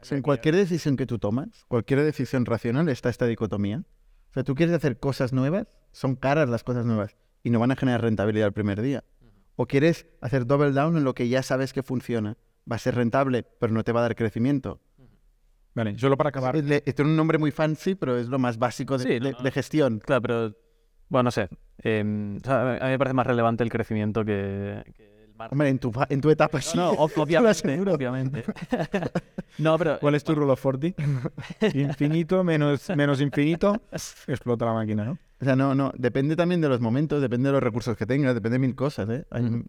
Sea, 0.00 0.16
en 0.16 0.22
cualquier 0.22 0.56
decisión 0.56 0.96
que 0.96 1.06
tú 1.06 1.18
tomas, 1.18 1.64
cualquier 1.68 2.02
decisión 2.02 2.44
racional, 2.44 2.88
está 2.88 3.08
esta 3.08 3.26
dicotomía. 3.26 3.84
O 4.34 4.36
sea, 4.36 4.42
tú 4.42 4.56
quieres 4.56 4.74
hacer 4.74 4.98
cosas 4.98 5.32
nuevas, 5.32 5.68
son 5.92 6.16
caras 6.16 6.48
las 6.48 6.64
cosas 6.64 6.84
nuevas 6.84 7.16
y 7.44 7.50
no 7.50 7.60
van 7.60 7.70
a 7.70 7.76
generar 7.76 8.02
rentabilidad 8.02 8.48
el 8.48 8.52
primer 8.52 8.82
día. 8.82 9.04
O 9.54 9.66
quieres 9.66 10.06
hacer 10.20 10.44
double 10.44 10.72
down 10.72 10.96
en 10.96 11.04
lo 11.04 11.14
que 11.14 11.28
ya 11.28 11.44
sabes 11.44 11.72
que 11.72 11.84
funciona. 11.84 12.36
Va 12.70 12.74
a 12.74 12.78
ser 12.80 12.96
rentable, 12.96 13.44
pero 13.44 13.72
no 13.72 13.84
te 13.84 13.92
va 13.92 14.00
a 14.00 14.02
dar 14.02 14.16
crecimiento. 14.16 14.80
Vale, 15.74 15.96
solo 15.98 16.16
para 16.16 16.30
acabar. 16.30 16.56
Le- 16.56 16.80
Tiene 16.80 17.10
un 17.12 17.16
nombre 17.16 17.38
muy 17.38 17.52
fancy, 17.52 17.94
pero 17.94 18.16
es 18.18 18.26
lo 18.28 18.40
más 18.40 18.58
básico 18.58 18.98
de, 18.98 19.04
Sí, 19.04 19.18
de- 19.20 19.32
no, 19.32 19.38
de 19.40 19.50
gestión. 19.52 20.00
Claro, 20.00 20.22
pero. 20.22 20.56
Bueno, 21.08 21.24
no 21.24 21.30
sé. 21.30 21.48
Em, 21.78 22.36
o 22.38 22.40
sea, 22.40 22.72
a 22.76 22.84
mí 22.86 22.90
me 22.90 22.98
parece 22.98 23.14
más 23.14 23.26
relevante 23.28 23.62
el 23.62 23.70
crecimiento 23.70 24.24
que, 24.24 24.82
que 24.96 25.13
Hombre, 25.50 25.68
en 25.68 25.78
tu, 25.78 25.92
en 26.08 26.20
tu 26.20 26.30
etapa 26.30 26.60
sí. 26.60 26.76
No, 26.76 26.92
lo 26.94 27.00
obviamente. 27.02 27.80
obviamente. 27.90 28.44
no, 29.58 29.78
pero. 29.78 29.98
¿Cuál 30.00 30.14
es 30.14 30.24
tu 30.24 30.34
rule 30.34 30.52
of 30.52 30.62
40? 30.62 31.02
infinito 31.74 32.44
menos, 32.44 32.88
menos 32.90 33.20
infinito, 33.20 33.82
explota 34.26 34.66
la 34.66 34.74
máquina, 34.74 35.04
¿no? 35.04 35.18
O 35.40 35.44
sea, 35.44 35.56
no, 35.56 35.74
no. 35.74 35.92
Depende 35.96 36.36
también 36.36 36.60
de 36.60 36.68
los 36.68 36.80
momentos, 36.80 37.20
depende 37.20 37.48
de 37.48 37.52
los 37.52 37.62
recursos 37.62 37.96
que 37.96 38.06
tengas, 38.06 38.34
depende 38.34 38.54
de 38.56 38.66
mil 38.66 38.74
cosas, 38.74 39.08
¿eh? 39.10 39.26
Hay-. 39.30 39.64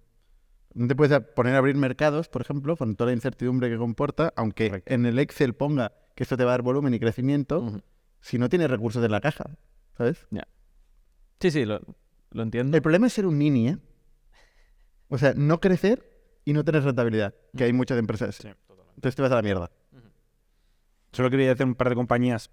No 0.74 0.88
te 0.88 0.96
puedes 0.96 1.18
poner 1.36 1.56
a 1.56 1.60
abrir 1.60 1.76
mercados, 1.76 2.28
por 2.28 2.42
ejemplo, 2.42 2.76
con 2.76 2.96
toda 2.96 3.10
la 3.10 3.14
incertidumbre 3.14 3.70
que 3.70 3.78
comporta, 3.78 4.34
aunque 4.36 4.68
Correcto. 4.68 4.94
en 4.94 5.06
el 5.06 5.20
Excel 5.20 5.54
ponga 5.54 5.94
que 6.16 6.24
esto 6.24 6.36
te 6.36 6.44
va 6.44 6.52
a 6.52 6.54
dar 6.54 6.64
volumen 6.64 6.94
y 6.94 7.00
crecimiento, 7.00 7.82
si 8.20 8.38
no 8.38 8.50
tienes 8.50 8.70
recursos 8.70 9.04
en 9.04 9.12
la 9.12 9.22
caja, 9.22 9.58
¿sabes? 9.98 10.28
Sí, 11.40 11.52
sí, 11.52 11.66
lo, 11.66 11.80
lo 12.32 12.44
entiendo. 12.44 12.76
El 12.76 12.82
problema 12.82 13.08
es 13.08 13.14
ser 13.14 13.26
un 13.26 13.40
nini, 13.40 13.70
¿eh? 13.70 13.78
O 15.10 15.18
sea, 15.18 15.34
no 15.36 15.60
crecer 15.60 16.04
y 16.46 16.54
no 16.54 16.64
tener 16.64 16.84
rentabilidad, 16.84 17.34
que 17.56 17.64
hay 17.66 17.74
muchas 17.74 17.98
empresas. 18.00 18.40
Entonces 18.96 19.16
te 19.16 19.22
vas 19.22 19.32
a 19.32 19.36
la 19.36 19.42
mierda. 19.42 19.72
Solo 21.12 21.30
quería 21.30 21.48
decir 21.50 21.66
un 21.66 21.76
par 21.76 21.90
de 21.90 21.96
compañías 21.96 22.52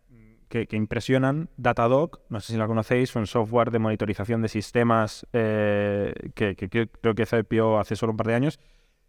que, 0.49 0.67
que 0.67 0.77
impresionan. 0.77 1.49
Datadog, 1.57 2.21
no 2.29 2.41
sé 2.41 2.53
si 2.53 2.59
la 2.59 2.67
conocéis, 2.67 3.11
fue 3.11 3.21
un 3.21 3.27
software 3.27 3.71
de 3.71 3.79
monitorización 3.79 4.43
de 4.43 4.49
sistemas 4.49 5.27
eh, 5.33 6.13
que, 6.35 6.55
que 6.55 6.69
creo- 6.69 6.89
creo 7.01 7.15
que 7.15 7.23
IPO 7.25 7.79
hace 7.81 7.97
solo 7.97 8.13
un 8.13 8.17
par 8.17 8.27
de 8.29 8.35
años. 8.35 8.61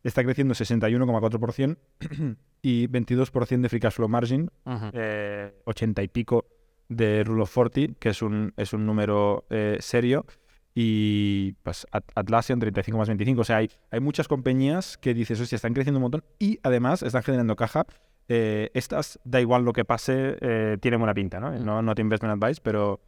Está 0.04 0.24
creciendo 0.24 0.54
61,4% 0.54 1.78
y 2.62 2.88
22% 2.88 3.62
de 3.62 3.70
free 3.70 3.80
cash 3.80 3.94
flow 3.94 4.10
margin, 4.10 4.50
Ujú. 4.66 4.86
eh, 4.94 5.54
80 5.66 6.04
y 6.04 6.08
pico 6.10 6.46
de 6.90 7.24
Rule 7.24 7.44
of 7.44 7.54
40, 7.54 7.94
que 8.00 8.10
es 8.10 8.22
un, 8.22 8.54
es 8.58 8.74
un 8.74 8.86
número 8.86 9.46
eh, 9.50 9.78
serio. 9.80 10.26
Y 10.76 11.54
pues 11.64 11.86
At- 11.92 12.12
Atlassian 12.16 12.60
35,25. 12.60 13.40
O 13.40 13.44
sea, 13.44 13.58
hay, 13.58 13.70
hay 13.92 14.00
muchas 14.00 14.28
compañías 14.28 14.98
que 14.98 15.14
dices, 15.14 15.40
hostia, 15.40 15.56
están 15.56 15.74
creciendo 15.74 16.00
un 16.00 16.04
montón 16.04 16.24
y 16.40 16.60
además 16.64 17.04
están 17.04 17.24
generando 17.24 17.56
caja. 17.56 17.86
Eh, 18.30 18.72
estas, 18.74 19.20
da 19.24 19.42
igual 19.42 19.66
lo 19.66 19.74
que 19.74 19.86
pase, 19.86 20.38
eh, 20.42 20.78
tienen 20.82 21.00
buena 21.00 21.14
pinta, 21.14 21.40
¿no? 21.40 21.52
No, 21.60 21.82
no 21.82 21.94
te 21.94 22.02
investment 22.02 22.42
advice, 22.42 22.62
pero 22.64 23.02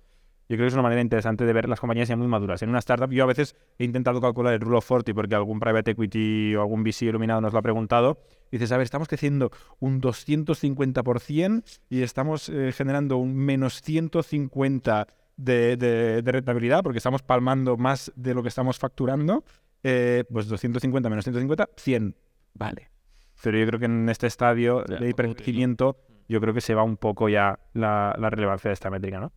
yo 0.47 0.58
creo 0.58 0.65
que 0.65 0.67
es 0.67 0.73
una 0.73 0.84
manera 0.84 1.01
interesante 1.01 1.43
de 1.45 1.54
ver 1.54 1.67
las 1.67 1.80
compañías 1.80 2.08
ya 2.08 2.15
muy 2.15 2.28
maduras. 2.28 2.62
En 2.62 2.69
una 2.69 2.78
startup, 2.80 3.10
yo 3.10 3.23
a 3.23 3.28
veces 3.28 3.56
he 3.80 3.86
intentado 3.86 4.21
calcular 4.21 4.54
el 4.54 4.60
rule 4.60 4.78
of 4.78 4.88
40 4.88 5.13
porque 5.15 5.34
algún 5.34 5.60
private 5.60 5.91
equity 5.91 6.56
o 6.56 6.62
algún 6.62 6.84
VC 6.84 7.06
iluminado 7.06 7.41
nos 7.41 7.54
lo 7.54 7.60
ha 7.60 7.63
preguntado. 7.63 8.19
Y 8.51 8.58
dices, 8.58 8.71
a 8.73 8.78
ver, 8.78 8.84
estamos 8.84 9.08
creciendo 9.08 9.49
un 9.80 10.01
250% 10.01 11.63
y 11.89 12.01
estamos 12.04 12.49
eh, 12.49 12.71
generando 12.73 13.17
un 13.17 13.36
menos 13.36 13.82
150 13.82 15.08
de, 15.38 15.78
de- 15.78 16.21
de 16.21 16.32
rentabilidad 16.32 16.82
porque 16.84 16.98
estamos 17.00 17.21
palmando 17.24 17.78
más 17.78 18.12
de 18.15 18.34
lo 18.34 18.41
que 18.41 18.50
estamos 18.50 18.78
facturando. 18.80 19.43
Eh, 19.84 20.24
pues 20.32 20.48
250 20.48 21.10
menos 21.10 21.26
150, 21.26 21.69
100. 21.78 22.15
Vale. 22.56 22.89
Pero 23.43 23.58
yo 23.60 23.67
creo 23.67 23.80
que 23.80 23.86
en 23.86 24.10
este 24.10 24.28
estadio 24.28 24.84
Ya, 24.88 24.95
de 24.98 25.10
hipercrecimiento, 25.10 25.98
yo 26.28 26.41
creo 26.41 26.54
que 26.54 26.62
se 26.62 26.74
va 26.74 26.84
un 26.84 26.98
poco 26.98 27.30
ya 27.30 27.60
la, 27.74 28.15
la 28.17 28.30
relevancia 28.30 28.69
de 28.69 28.74
esta 28.74 28.89
métrica, 28.89 29.19
¿no? 29.19 29.32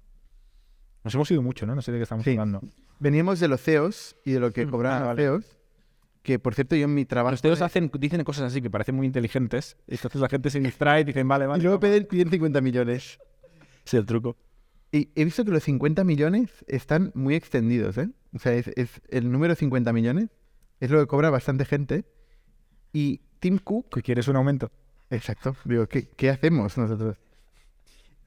Nos 1.04 1.14
hemos 1.14 1.30
ido 1.30 1.42
mucho, 1.42 1.66
¿no? 1.66 1.74
No 1.74 1.82
sé 1.82 1.92
de 1.92 1.98
qué 1.98 2.02
estamos 2.04 2.24
Sí. 2.24 2.30
hablando. 2.30 2.60
Veníamos 2.98 3.40
de 3.40 3.48
los 3.48 3.60
CEOs 3.60 4.16
y 4.24 4.32
de 4.32 4.40
lo 4.40 4.52
que 4.52 4.66
Mm, 4.66 4.70
cobraban 4.70 4.96
ah, 4.98 5.00
los 5.00 5.08
vale. 5.08 5.22
CEOs, 5.22 5.58
que 6.22 6.38
por 6.38 6.54
cierto 6.54 6.76
yo 6.76 6.84
en 6.84 6.94
mi 6.94 7.04
trabajo... 7.04 7.32
Los 7.32 7.42
teos 7.42 7.60
hacen, 7.62 7.90
dicen 7.98 8.22
cosas 8.24 8.44
así 8.44 8.62
que 8.62 8.70
parecen 8.70 8.94
muy 8.94 9.06
inteligentes. 9.06 9.76
Entonces 9.86 10.20
la 10.20 10.28
gente 10.28 10.48
se 10.50 10.60
distrae 10.60 11.02
y 11.02 11.04
dicen, 11.04 11.28
vale, 11.28 11.46
vale. 11.46 11.60
Y 11.60 11.62
luego 11.64 11.78
vamos. 11.78 11.94
piden, 11.96 12.08
piden 12.08 12.30
50 12.30 12.60
millones. 12.60 13.18
Sí, 13.84 13.96
el 13.96 14.06
truco. 14.06 14.36
Y 14.90 15.10
he 15.14 15.24
visto 15.24 15.44
que 15.44 15.50
los 15.50 15.62
50 15.64 16.02
millones 16.04 16.64
están 16.66 17.12
muy 17.14 17.34
extendidos, 17.34 17.98
¿eh? 17.98 18.08
O 18.34 18.38
sea, 18.38 18.54
es, 18.54 18.68
es- 18.68 19.00
el 19.10 19.30
número 19.30 19.54
50 19.54 19.92
millones 19.92 20.28
es 20.80 20.90
lo 20.90 20.98
que 21.00 21.06
cobra 21.06 21.30
bastante 21.30 21.64
gente. 21.64 22.04
Y 22.92 23.20
Tim 23.40 23.58
Cook... 23.58 23.94
¿Que 23.94 24.02
quieres 24.02 24.28
un 24.28 24.36
aumento? 24.36 24.70
Exacto. 25.10 25.54
Digo, 25.64 25.86
¿qué, 25.88 26.08
qué 26.08 26.30
hacemos 26.30 26.76
nosotros? 26.78 27.16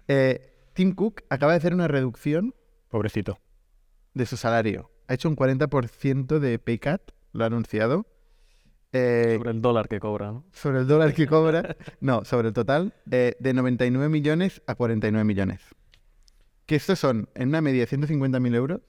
Eh, 0.08 0.54
Tim 0.74 0.94
Cook 0.94 1.22
acaba 1.30 1.54
de 1.54 1.58
hacer 1.58 1.74
una 1.74 1.88
reducción 1.88 2.54
Pobrecito. 2.90 3.40
de 4.14 4.26
su 4.26 4.38
salario. 4.38 4.92
Ha 5.08 5.14
hecho 5.16 5.30
un 5.30 5.36
40% 5.36 6.40
de 6.40 6.60
pay 6.60 6.78
cut, 6.80 7.02
lo 7.34 7.44
ha 7.44 7.48
anunciado. 7.48 8.06
Eh, 8.94 9.36
Sobre 9.38 9.52
el 9.52 9.62
dólar 9.62 9.88
que 9.88 10.00
cobra, 10.00 10.32
¿no? 10.32 10.46
sobre 10.52 10.80
el 10.80 10.88
dólar 10.88 11.14
que 11.14 11.26
cobra. 11.28 11.76
No, 12.02 12.26
sobre 12.26 12.50
el 12.50 12.54
total, 12.54 12.94
eh, 13.10 13.36
de 13.40 13.54
99 13.54 14.10
millones 14.10 14.62
a 14.68 14.76
49 14.76 15.24
millones. 15.24 15.62
Que 16.72 16.78
estos 16.78 17.00
son, 17.00 17.28
en 17.36 17.50
una 17.50 17.60
media, 17.60 17.86
150.000 17.86 18.56
euros 18.56 18.80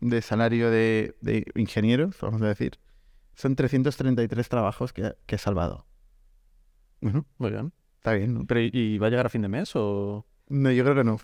de 0.00 0.22
salario 0.22 0.70
de, 0.70 1.16
de 1.20 1.44
ingenieros, 1.56 2.16
vamos 2.20 2.40
a 2.42 2.46
decir. 2.46 2.78
Son 3.34 3.56
333 3.56 4.48
trabajos 4.48 4.92
que, 4.92 5.06
ha- 5.06 5.16
que 5.26 5.34
ha 5.34 5.38
salvado. 5.38 5.84
Bueno, 7.00 7.26
Muy 7.38 7.50
bien. 7.50 7.72
está 7.96 8.12
bien, 8.12 8.34
¿no? 8.34 8.46
Pero, 8.46 8.60
¿y- 8.60 8.70
¿y 8.72 8.98
va 8.98 9.08
a 9.08 9.10
llegar 9.10 9.26
a 9.26 9.30
fin 9.30 9.42
de 9.42 9.48
mes 9.48 9.72
o...? 9.74 10.24
No, 10.48 10.70
yo 10.70 10.84
creo 10.84 10.94
que 10.94 11.02
no. 11.02 11.18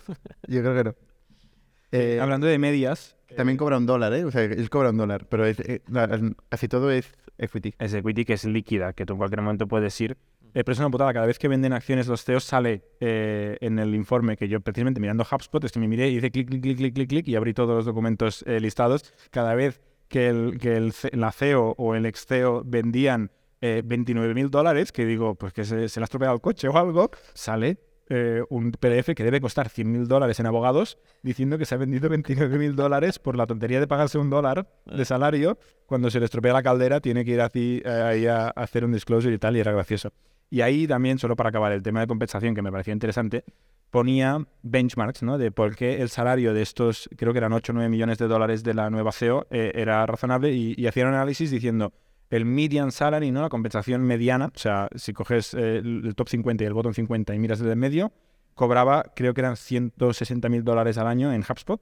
Yo 0.49 0.63
creo 0.63 0.75
que 0.75 0.83
no. 0.83 0.95
Eh, 1.93 2.19
Hablando 2.21 2.49
de 2.49 2.59
medias, 2.59 3.17
también 3.37 3.57
cobra 3.57 3.79
un 3.79 3.87
dólar, 3.87 4.13
¿eh? 4.15 4.25
O 4.25 4.33
sea, 4.33 4.43
él 4.43 4.69
cobra 4.71 4.91
un 4.91 4.97
dólar, 4.97 5.29
pero 5.29 5.47
es- 5.47 5.61
eh, 5.61 5.83
la- 5.89 6.09
casi 6.49 6.67
todo 6.67 6.91
es 6.91 7.13
equity. 7.39 7.73
es 7.79 7.95
equity 7.95 8.25
que 8.25 8.33
es 8.33 8.45
líquida, 8.47 8.95
que 8.95 9.07
tú 9.07 9.13
en 9.13 9.19
cualquier 9.19 9.43
momento 9.43 9.69
puedes 9.69 9.99
ir. 10.01 10.17
Eh, 10.55 10.65
pero 10.65 10.73
es 10.73 10.79
una 10.79 10.91
putada, 10.91 11.13
cada 11.13 11.27
vez 11.27 11.39
que 11.39 11.49
venden 11.49 11.73
acciones 11.73 12.07
los 12.09 12.25
CEOs 12.25 12.45
sale 12.45 12.83
eh, 13.01 13.57
en 13.61 13.79
el 13.79 13.95
informe 13.95 14.37
que 14.37 14.49
yo 14.49 14.61
precisamente 14.61 15.01
mirando 15.01 15.25
HubSpot, 15.31 15.63
es 15.65 15.73
que 15.73 15.79
me 15.79 15.89
miré 15.89 16.09
y 16.09 16.17
hice 16.17 16.31
clic, 16.31 16.49
clic, 16.49 16.63
clic, 16.63 16.77
clic, 16.79 16.95
clic, 16.95 17.09
clic 17.09 17.29
y 17.29 17.37
abrí 17.37 17.55
todos 17.55 17.77
los 17.77 17.85
documentos 17.85 18.43
eh, 18.47 18.61
listados. 18.61 19.13
Cada 19.31 19.55
vez 19.55 19.81
que, 20.09 20.29
el, 20.29 20.59
que 20.59 20.77
el, 20.77 20.93
C- 20.93 21.11
la 21.15 21.33
CEO 21.33 21.75
o 21.77 21.95
el 21.95 22.07
ex 22.07 22.27
CEO 22.27 22.63
vendían 22.65 23.31
eh, 23.61 23.83
29 23.85 24.35
mil 24.35 24.51
dólares, 24.51 24.91
que 24.93 25.05
digo, 25.05 25.35
pues 25.35 25.53
que 25.53 25.65
se, 25.65 25.89
se 25.89 26.01
le 26.01 26.05
ha 26.05 26.07
estropeado 26.07 26.35
el 26.35 26.41
coche 26.41 26.69
o 26.69 26.77
algo, 26.77 27.11
sale 27.35 27.79
eh, 28.09 28.43
un 28.49 28.71
PDF 28.73 29.15
que 29.15 29.23
debe 29.25 29.41
costar 29.41 29.69
100 29.69 29.93
mil 29.93 30.09
dólares 30.09 30.41
en 30.41 30.47
abogados 30.47 30.99
diciendo 31.23 31.59
que 31.59 31.67
se 31.67 31.75
ha 31.75 31.79
vendido 31.79 32.09
29 32.09 32.57
mil 32.59 32.75
dólares 32.75 33.19
por 33.19 33.37
la 33.37 33.47
tontería 33.47 33.81
de 33.81 33.87
pagarse 33.87 34.17
un 34.17 34.31
dólar 34.31 34.67
de 34.87 35.05
salario. 35.05 35.59
Cuando 35.85 36.09
se 36.11 36.19
le 36.19 36.25
estropea 36.25 36.55
la 36.55 36.63
caldera, 36.63 37.01
tiene 37.01 37.25
que 37.25 37.33
ir 37.33 37.41
así, 37.43 37.83
eh, 37.85 37.91
ahí 37.91 38.27
a, 38.27 38.47
a 38.47 38.51
hacer 38.51 38.85
un 38.85 38.93
disclosure 38.93 39.35
y 39.35 39.39
tal, 39.39 39.57
y 39.57 39.61
era 39.61 39.73
gracioso. 39.73 40.11
Y 40.51 40.63
ahí 40.63 40.87
también, 40.87 41.19
solo 41.19 41.37
para 41.37 41.51
acabar 41.51 41.73
el 41.73 41.83
tema 41.83 42.01
de 42.01 42.07
compensación, 42.07 42.55
que 42.55 42.63
me 42.63 42.73
parecía 42.73 42.93
interesante, 42.93 43.45
ponía 43.91 44.47
benchmarks, 44.63 45.23
¿no? 45.23 45.39
De 45.39 45.51
por 45.51 45.77
qué 45.77 46.01
el 46.01 46.09
salario 46.09 46.55
de 46.55 46.63
estos, 46.63 47.09
creo 47.17 47.33
que 47.33 47.39
eran 47.39 47.53
8 47.53 47.73
o 47.73 47.75
9 47.75 47.89
millones 47.89 48.19
de 48.19 48.29
dólares 48.29 48.63
de 48.63 48.75
la 48.75 48.91
nueva 48.91 49.13
CEO, 49.13 49.47
eh, 49.51 49.73
era 49.75 50.05
razonable 50.07 50.53
y, 50.53 50.75
y 50.77 50.87
hacían 50.87 51.09
un 51.09 51.15
análisis 51.15 51.51
diciendo 51.51 51.93
el 52.31 52.45
median 52.45 52.93
salary, 52.93 53.31
¿no? 53.31 53.43
La 53.43 53.49
compensación 53.49 54.03
mediana, 54.03 54.47
o 54.55 54.59
sea, 54.59 54.89
si 54.95 55.13
coges 55.13 55.55
eh, 55.55 55.79
el 55.79 56.15
top 56.15 56.29
50 56.29 56.65
y 56.65 56.67
el 56.67 56.75
bottom 56.75 56.93
50 56.93 57.35
y 57.35 57.39
miras 57.39 57.59
desde 57.59 57.73
el 57.73 57.79
medio, 57.79 58.13
cobraba, 58.55 59.05
creo 59.17 59.35
que 59.35 59.41
eran 59.41 59.57
160 59.57 60.49
mil 60.49 60.65
dólares 60.65 60.99
al 60.99 61.07
año 61.07 61.33
en 61.33 61.43
HubSpot 61.43 61.81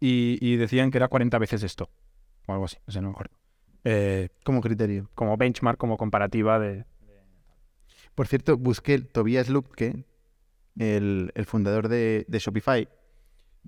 y, 0.00 0.38
y 0.40 0.56
decían 0.56 0.90
que 0.90 0.98
era 0.98 1.08
40 1.08 1.38
veces 1.38 1.62
esto, 1.62 1.90
o 2.46 2.52
algo 2.52 2.64
así, 2.64 2.78
no 2.86 2.92
sé, 2.92 3.00
no 3.00 3.08
me 3.08 3.12
acuerdo. 3.12 3.36
Eh, 3.84 4.28
Como 4.44 4.60
criterio. 4.60 5.08
como 5.14 5.36
benchmark, 5.36 5.78
como 5.78 5.96
comparativa 5.96 6.58
de... 6.58 6.84
Por 8.18 8.26
cierto, 8.26 8.56
busqué 8.56 8.98
Tobias 8.98 9.48
Lupke, 9.48 10.04
el, 10.76 11.30
el 11.36 11.46
fundador 11.46 11.86
de, 11.86 12.26
de 12.26 12.38
Shopify, 12.40 12.88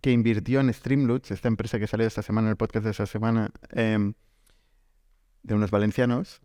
que 0.02 0.10
invirtió 0.10 0.58
en 0.58 0.74
Streamloots, 0.74 1.30
esta 1.30 1.46
empresa 1.46 1.78
que 1.78 1.86
salió 1.86 2.04
esta 2.04 2.22
semana, 2.22 2.48
en 2.48 2.50
el 2.50 2.56
podcast 2.56 2.84
de 2.84 2.90
esta 2.90 3.06
semana, 3.06 3.52
em, 3.70 4.14
de 5.44 5.54
unos 5.54 5.70
valencianos. 5.70 6.42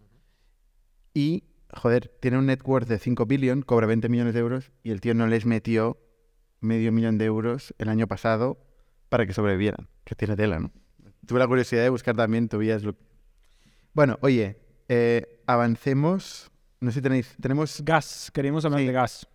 Y, 1.16 1.46
joder, 1.74 2.16
tiene 2.22 2.38
un 2.38 2.46
net 2.46 2.62
worth 2.64 2.88
de 2.88 3.00
5 3.00 3.26
billion, 3.26 3.64
cobra 3.64 3.88
20 3.88 4.08
millones 4.08 4.36
de 4.36 4.40
euros, 4.42 4.72
y 4.84 4.92
el 4.92 5.02
tío 5.02 5.16
no 5.16 5.26
les 5.26 5.48
metió 5.48 5.98
medio 6.60 6.92
millón 6.92 7.18
de 7.18 7.26
euros 7.26 7.74
el 7.80 7.90
año 7.90 8.06
pasado 8.06 8.60
para 9.10 9.26
que 9.26 9.34
sobrevivieran. 9.34 9.90
Que 10.04 10.14
tiene 10.14 10.36
tela, 10.36 10.60
¿no? 10.60 10.72
Tuve 11.26 11.40
la 11.40 11.48
curiosidad 11.48 11.82
de 11.82 11.90
buscar 11.90 12.16
también 12.16 12.50
Tobias 12.50 12.84
Lupke. 12.84 13.04
Bueno, 13.96 14.20
oye, 14.22 14.60
eh, 14.90 15.42
avancemos. 15.48 16.52
No 16.86 16.92
sé 16.92 17.00
si 17.00 17.02
tenéis. 17.02 17.36
Tenemos. 17.42 17.82
Gas, 17.84 18.30
queremos 18.34 18.64
hablar 18.64 18.80
Sí. 18.82 18.86
de 18.88 18.94
gas. 18.94 19.28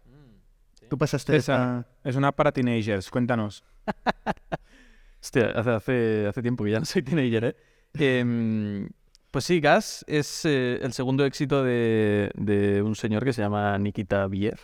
Tú 0.89 0.97
pasaste 0.97 1.33
César. 1.33 1.61
a- 1.61 1.87
Es 2.09 2.17
una 2.17 2.29
app 2.29 2.37
para 2.37 2.53
teenagers, 2.53 3.11
cuéntanos. 3.11 3.65
Hostia, 5.23 5.51
hace, 5.51 5.71
hace, 5.71 6.27
hace 6.29 6.43
tiempo 6.43 6.65
que 6.65 6.71
ya 6.71 6.79
no 6.79 6.85
soy 6.87 7.03
teenager, 7.03 7.45
¿eh? 7.45 7.57
Em, 7.95 8.89
pues 9.31 9.45
sí, 9.45 9.61
Gas 9.61 10.05
es 10.09 10.45
eh, 10.45 10.79
el 10.83 10.93
segundo 10.93 11.25
éxito 11.25 11.63
de, 11.63 12.31
de 12.35 12.83
un 12.83 12.95
señor 12.95 13.25
que 13.25 13.33
se 13.33 13.43
llama 13.43 13.77
Nikita 13.79 14.27
Bier. 14.29 14.59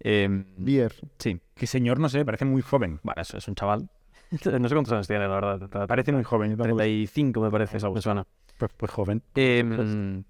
Em, 0.00 0.46
Bier. 0.56 0.94
sí, 1.18 1.40
Que 1.54 1.66
señor, 1.66 1.98
no 2.00 2.08
sé, 2.08 2.24
parece 2.24 2.44
muy 2.44 2.62
joven. 2.62 3.00
bueno, 3.02 3.20
es, 3.20 3.34
es 3.34 3.46
un 3.48 3.54
chaval. 3.54 3.90
no 4.30 4.68
sé 4.68 4.74
cuántos 4.74 4.92
años 4.92 5.06
tiene, 5.08 5.28
la 5.28 5.34
verdad. 5.40 5.86
Parece 5.86 6.12
muy 6.12 6.24
joven. 6.24 6.52
yo 6.52 6.56
tampoco- 6.56 6.78
35 6.78 7.40
me 7.40 7.50
parece, 7.50 7.78
me 7.90 8.00
suena. 8.00 8.26
Pues, 8.58 8.70
pues 8.76 8.90
joven. 8.92 9.22
Em, 9.34 10.24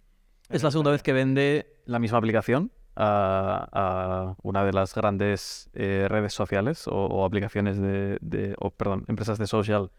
es 0.49 0.62
la 0.62 0.70
segunda 0.70 0.90
vez 0.90 1.03
que 1.03 1.12
vende 1.12 1.71
la 1.87 1.99
misma 1.99 2.18
aplicación 2.18 2.70
a, 2.97 3.68
a 3.72 4.37
una 4.43 4.64
de 4.64 4.72
las 4.72 4.95
grandes 4.95 5.70
eh, 5.74 6.07
redes 6.09 6.35
sociales 6.35 6.87
o, 6.87 6.93
o 7.07 7.24
aplicaciones 7.24 7.78
de, 7.80 8.18
de- 8.20 8.55
o, 8.59 8.70
perdón, 8.70 9.05
empresas 9.09 9.39
de 9.39 9.47
social 9.47 9.91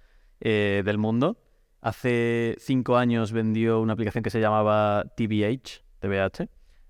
eh, 0.41 0.83
del 0.85 0.97
mundo. 0.97 1.37
Hace 1.81 2.55
cinco 2.59 2.95
años 2.97 3.31
vendió 3.33 3.81
una 3.81 3.93
aplicación 3.93 4.23
que 4.23 4.29
se 4.29 4.39
llamaba 4.39 5.03
TBH, 5.17 5.83
TBH, 5.99 6.47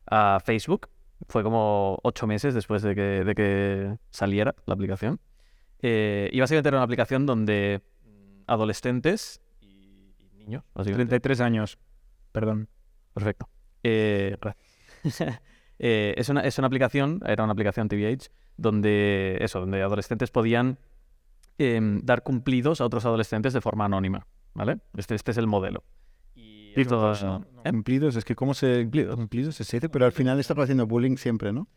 a 0.07 0.39
Facebook. 0.43 0.89
Fue 1.29 1.41
como 1.41 1.97
ocho 2.03 2.27
meses 2.27 2.53
después 2.53 2.81
de 2.83 2.93
que, 2.95 3.01
de 3.23 3.33
que 3.35 3.97
saliera 4.11 4.53
la 4.65 4.73
aplicación. 4.75 5.19
Eh, 5.81 6.29
y 6.31 6.39
básicamente 6.39 6.67
era 6.69 6.77
una 6.77 6.83
aplicación 6.85 7.25
donde 7.25 7.81
adolescentes 8.45 9.41
y, 9.61 10.13
y 10.19 10.29
niños, 10.37 10.63
básicamente, 10.73 11.09
33 11.19 11.41
años. 11.41 11.77
Perdón. 12.31 12.67
Perfecto. 13.13 13.49
Eh, 13.83 14.37
gracias. 14.41 14.72
Eh, 15.79 16.13
es, 16.17 16.29
una, 16.29 16.41
es 16.41 16.57
una 16.59 16.67
aplicación, 16.67 17.19
era 17.25 17.43
una 17.43 17.51
aplicación 17.53 17.89
TVH, 17.89 18.29
donde 18.57 19.37
eso, 19.41 19.59
donde 19.59 19.81
adolescentes 19.81 20.29
podían 20.29 20.77
em, 21.57 21.99
dar 22.03 22.21
cumplidos 22.23 22.79
a 22.79 22.85
otros 22.85 23.05
adolescentes 23.05 23.53
de 23.53 23.59
forma 23.59 23.85
anónima, 23.85 24.25
¿vale? 24.53 24.77
Este, 24.95 25.15
este 25.15 25.31
es 25.31 25.37
el 25.37 25.47
modelo. 25.47 25.83
Y 26.35 26.73
esto- 26.79 27.43
¿eh? 27.65 27.69
Cumplidos, 27.71 28.15
es 28.15 28.23
que 28.23 28.35
cómo 28.35 28.53
se... 28.53 28.87
Cumplidos 29.15 29.55
se 29.55 29.63
dice, 29.63 29.89
Pero 29.89 30.05
al 30.05 30.11
final 30.11 30.39
está 30.39 30.53
haciendo 30.61 30.85
bullying 30.85 31.17
siempre, 31.17 31.51
¿no? 31.51 31.67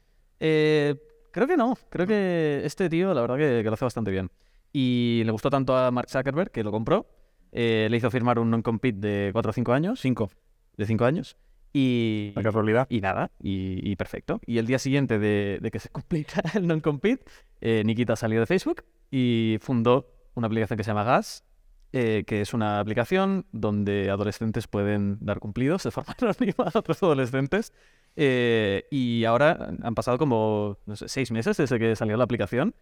Eh, 0.40 0.94
creo 1.32 1.46
que 1.46 1.56
no, 1.56 1.76
creo 1.88 2.06
que 2.06 2.60
este 2.64 2.88
tío 2.90 3.12
la 3.14 3.22
verdad 3.22 3.36
que, 3.38 3.60
que 3.62 3.68
lo 3.68 3.74
hace 3.74 3.86
bastante 3.86 4.10
bien. 4.10 4.30
Y 4.72 5.22
le 5.24 5.32
gustó 5.32 5.48
tanto 5.50 5.74
a 5.76 5.90
Mark 5.90 6.10
Zuckerberg 6.10 6.50
que 6.50 6.62
lo 6.62 6.70
compró, 6.70 7.08
eh, 7.50 7.88
le 7.90 7.96
hizo 7.96 8.10
firmar 8.10 8.38
un 8.38 8.50
non-compete 8.50 8.98
de 8.98 9.30
4 9.32 9.50
o 9.50 9.52
5 9.54 9.72
años, 9.72 10.00
Cinco. 10.00 10.30
de 10.76 10.84
5 10.86 11.04
años, 11.06 11.36
y, 11.76 12.32
La 12.34 12.42
casualidad. 12.42 12.86
Y 12.88 13.00
nada, 13.02 13.30
y, 13.38 13.80
y 13.82 13.96
perfecto. 13.96 14.40
Y 14.46 14.58
el 14.58 14.66
día 14.66 14.78
siguiente 14.78 15.18
de, 15.18 15.58
de 15.60 15.70
que 15.70 15.78
se 15.78 15.88
cumpliera 15.96 16.42
el 16.54 16.66
non-compete, 16.66 17.24
eh, 17.60 17.82
Nikita 17.84 18.16
salió 18.16 18.40
de 18.40 18.46
Facebook 18.46 18.84
y 19.10 19.58
fundó 19.60 20.06
una 20.34 20.46
aplicación 20.46 20.76
que 20.78 20.84
se 20.84 20.90
llama 20.90 21.04
Gas, 21.04 21.44
eh, 21.92 22.24
que 22.26 22.40
es 22.40 22.54
una 22.54 22.80
aplicación 22.80 23.46
donde 23.52 24.10
adolescentes 24.10 24.66
pueden 24.66 25.18
dar 25.20 25.38
cumplidos 25.38 25.82
de 25.84 25.90
forma 25.90 26.14
anónima 26.20 26.70
a 26.72 26.78
otros 26.78 27.02
adolescentes. 27.02 27.72
Eh, 28.16 28.84
y 28.90 29.24
ahora 29.24 29.74
han 29.82 29.94
pasado 29.94 30.16
como, 30.16 30.78
no 30.86 30.96
sé, 30.96 31.08
seis 31.08 31.30
meses 31.30 31.58
desde 31.58 31.78
que 31.78 31.94
salió 31.94 32.16
la 32.16 32.24
aplicación 32.24 32.74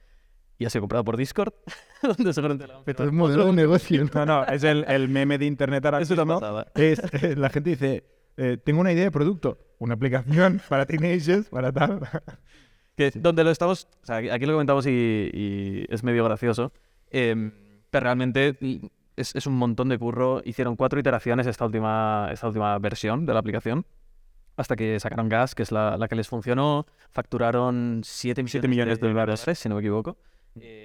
y 0.56 0.66
ha 0.66 0.70
sido 0.70 0.82
comprado 0.82 1.04
por 1.04 1.16
Discord, 1.16 1.52
donde 2.02 2.32
seguramente 2.32 2.68
la 2.68 2.76
han 2.76 2.82
Esto 2.86 3.02
es 3.02 3.12
modelo 3.12 3.46
de 3.46 3.52
negocio. 3.54 4.04
¿no? 4.14 4.24
No, 4.24 4.44
es 4.44 4.62
el, 4.62 4.84
el 4.86 5.08
meme 5.08 5.36
de 5.38 5.46
internet 5.46 5.84
ahora 5.84 6.00
Es 6.00 6.10
una 6.12 6.24
mismo. 6.24 6.40
pasada. 6.40 6.68
Es, 6.76 7.00
eh, 7.22 7.34
la 7.36 7.50
gente 7.50 7.70
dice, 7.70 8.04
eh, 8.36 8.58
tengo 8.62 8.80
una 8.80 8.92
idea 8.92 9.04
de 9.04 9.10
producto, 9.10 9.58
una 9.78 9.94
aplicación 9.94 10.60
para 10.68 10.86
teenagers, 10.86 11.48
para 11.48 11.72
tal. 11.72 12.00
que 12.96 13.10
donde 13.14 13.44
lo 13.44 13.50
estamos, 13.50 13.88
o 14.02 14.06
sea, 14.06 14.16
aquí 14.16 14.46
lo 14.46 14.52
comentamos 14.52 14.86
y, 14.86 15.30
y 15.32 15.86
es 15.88 16.02
medio 16.02 16.24
gracioso, 16.24 16.72
em, 17.10 17.52
pero 17.90 18.04
realmente 18.04 18.56
es, 19.16 19.34
es 19.34 19.46
un 19.46 19.54
montón 19.54 19.88
de 19.88 19.98
curro. 19.98 20.42
Hicieron 20.44 20.76
cuatro 20.76 20.98
iteraciones 20.98 21.46
esta 21.46 21.64
última, 21.64 22.28
esta 22.32 22.46
última 22.46 22.78
versión 22.78 23.26
de 23.26 23.32
la 23.32 23.40
aplicación, 23.40 23.86
hasta 24.56 24.76
que 24.76 24.98
sacaron 25.00 25.28
Gas, 25.28 25.54
que 25.54 25.62
es 25.62 25.72
la, 25.72 25.96
la 25.96 26.08
que 26.08 26.14
les 26.14 26.28
funcionó, 26.28 26.86
facturaron 27.10 28.02
7 28.04 28.42
millones, 28.42 28.52
Siete 28.52 28.68
millones 28.68 29.00
de 29.00 29.08
dólares. 29.08 29.58
si 29.58 29.68
no 29.68 29.76
me 29.76 29.80
equivoco. 29.80 30.16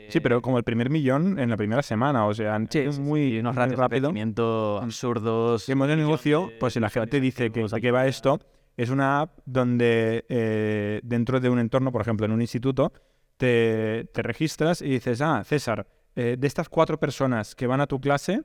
Sí, 0.10 0.20
pero 0.20 0.42
como 0.42 0.58
el 0.58 0.64
primer 0.64 0.90
millón 0.90 1.38
en 1.40 1.50
la 1.50 1.58
primera 1.58 1.84
semana, 1.84 2.26
o 2.26 2.34
sea, 2.34 2.60
Sí, 2.70 2.80
es 2.80 3.00
muy, 3.00 3.32
sí, 3.32 3.40
unos 3.40 3.56
muy 3.56 3.60
ratios 3.60 3.78
de 3.78 3.84
rápido. 3.84 4.10
crecimiento 4.10 4.80
absurdos. 4.82 5.70
El 5.70 5.76
modelo 5.76 5.98
de 5.98 6.04
negocio, 6.04 6.52
pues 6.60 6.74
si 6.74 6.80
la 6.80 6.90
gente 6.90 7.20
dice 7.22 7.52
que 7.52 7.66
qué 7.80 7.92
va 7.92 8.08
esto, 8.08 8.40
es 8.76 8.90
una 8.90 9.22
app 9.22 9.40
donde 9.46 10.26
eh, 10.30 11.02
dentro 11.04 11.40
de 11.40 11.50
un 11.50 11.60
entorno, 11.60 11.92
por 11.92 12.02
ejemplo, 12.02 12.26
en 12.26 12.32
un 12.32 12.42
instituto, 12.42 12.92
te, 13.38 14.10
te 14.14 14.22
registras 14.24 14.82
y 14.82 14.90
dices, 14.90 15.22
ah, 15.22 15.44
César, 15.44 15.86
eh, 16.16 16.36
de 16.40 16.48
estas 16.48 16.70
cuatro 16.70 17.00
personas 17.00 17.56
que 17.56 17.68
van 17.68 17.82
a 17.82 17.88
tu 17.88 18.02
clase, 18.02 18.42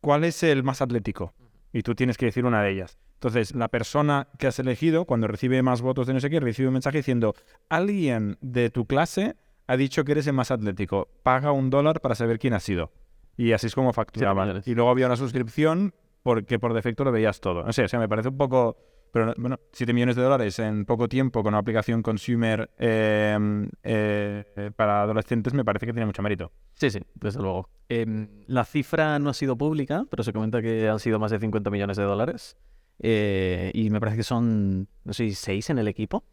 ¿cuál 0.00 0.24
es 0.24 0.42
el 0.42 0.62
más 0.62 0.80
atlético? 0.80 1.34
Y 1.72 1.82
tú 1.82 1.94
tienes 1.94 2.16
que 2.16 2.26
decir 2.26 2.44
una 2.44 2.62
de 2.62 2.70
ellas. 2.70 2.98
Entonces, 3.14 3.54
la 3.54 3.68
persona 3.68 4.28
que 4.38 4.46
has 4.46 4.58
elegido, 4.60 5.04
cuando 5.04 5.26
recibe 5.26 5.60
más 5.62 5.82
votos 5.82 6.06
de 6.06 6.14
no 6.14 6.20
sé 6.20 6.30
qué, 6.30 6.38
recibe 6.38 6.68
un 6.68 6.74
mensaje 6.74 6.98
diciendo, 6.98 7.34
alguien 7.68 8.38
de 8.40 8.70
tu 8.70 8.86
clase 8.86 9.34
ha 9.68 9.76
dicho 9.76 10.02
que 10.04 10.12
eres 10.12 10.26
el 10.26 10.32
más 10.32 10.50
atlético, 10.50 11.08
paga 11.22 11.52
un 11.52 11.70
dólar 11.70 12.00
para 12.00 12.16
saber 12.16 12.38
quién 12.40 12.54
ha 12.54 12.60
sido. 12.60 12.90
Y 13.36 13.52
así 13.52 13.68
es 13.68 13.74
como 13.76 13.92
facturaban. 13.92 14.62
Y 14.66 14.74
luego 14.74 14.90
había 14.90 15.06
una 15.06 15.14
suscripción 15.16 15.94
porque 16.24 16.58
por 16.58 16.74
defecto 16.74 17.04
lo 17.04 17.12
veías 17.12 17.40
todo. 17.40 17.62
No 17.62 17.72
sé, 17.72 17.84
o 17.84 17.88
sea, 17.88 18.00
me 18.00 18.08
parece 18.08 18.28
un 18.30 18.36
poco... 18.36 18.76
Pero 19.12 19.24
no- 19.26 19.34
bueno, 19.38 19.58
7 19.72 19.94
millones 19.94 20.16
de 20.16 20.22
dólares 20.22 20.58
en 20.58 20.84
poco 20.84 21.08
tiempo 21.08 21.42
con 21.42 21.54
una 21.54 21.60
aplicación 21.60 22.02
consumer 22.02 22.68
eh, 22.76 23.38
eh, 23.82 24.70
para 24.76 25.02
adolescentes 25.02 25.54
me 25.54 25.64
parece 25.64 25.86
que 25.86 25.92
tiene 25.92 26.04
mucho 26.04 26.20
mérito. 26.20 26.52
Sí, 26.74 26.90
sí, 26.90 27.00
desde 27.14 27.40
luego. 27.40 27.70
Em, 27.88 28.28
la 28.48 28.64
cifra 28.66 29.18
no 29.18 29.30
ha 29.30 29.34
sido 29.34 29.56
pública, 29.56 30.04
pero 30.10 30.22
se 30.22 30.32
comenta 30.34 30.60
que 30.60 30.88
han 30.88 30.98
sido 30.98 31.18
más 31.18 31.30
de 31.30 31.38
50 31.38 31.70
millones 31.70 31.96
de 31.96 32.02
dólares. 32.02 32.56
Eh, 32.98 33.70
y 33.72 33.88
me 33.88 33.98
parece 34.00 34.18
que 34.18 34.24
son, 34.24 34.88
no 35.04 35.12
sé, 35.14 35.30
seis 35.30 35.70
en 35.70 35.78
el 35.78 35.88
equipo. 35.88 36.24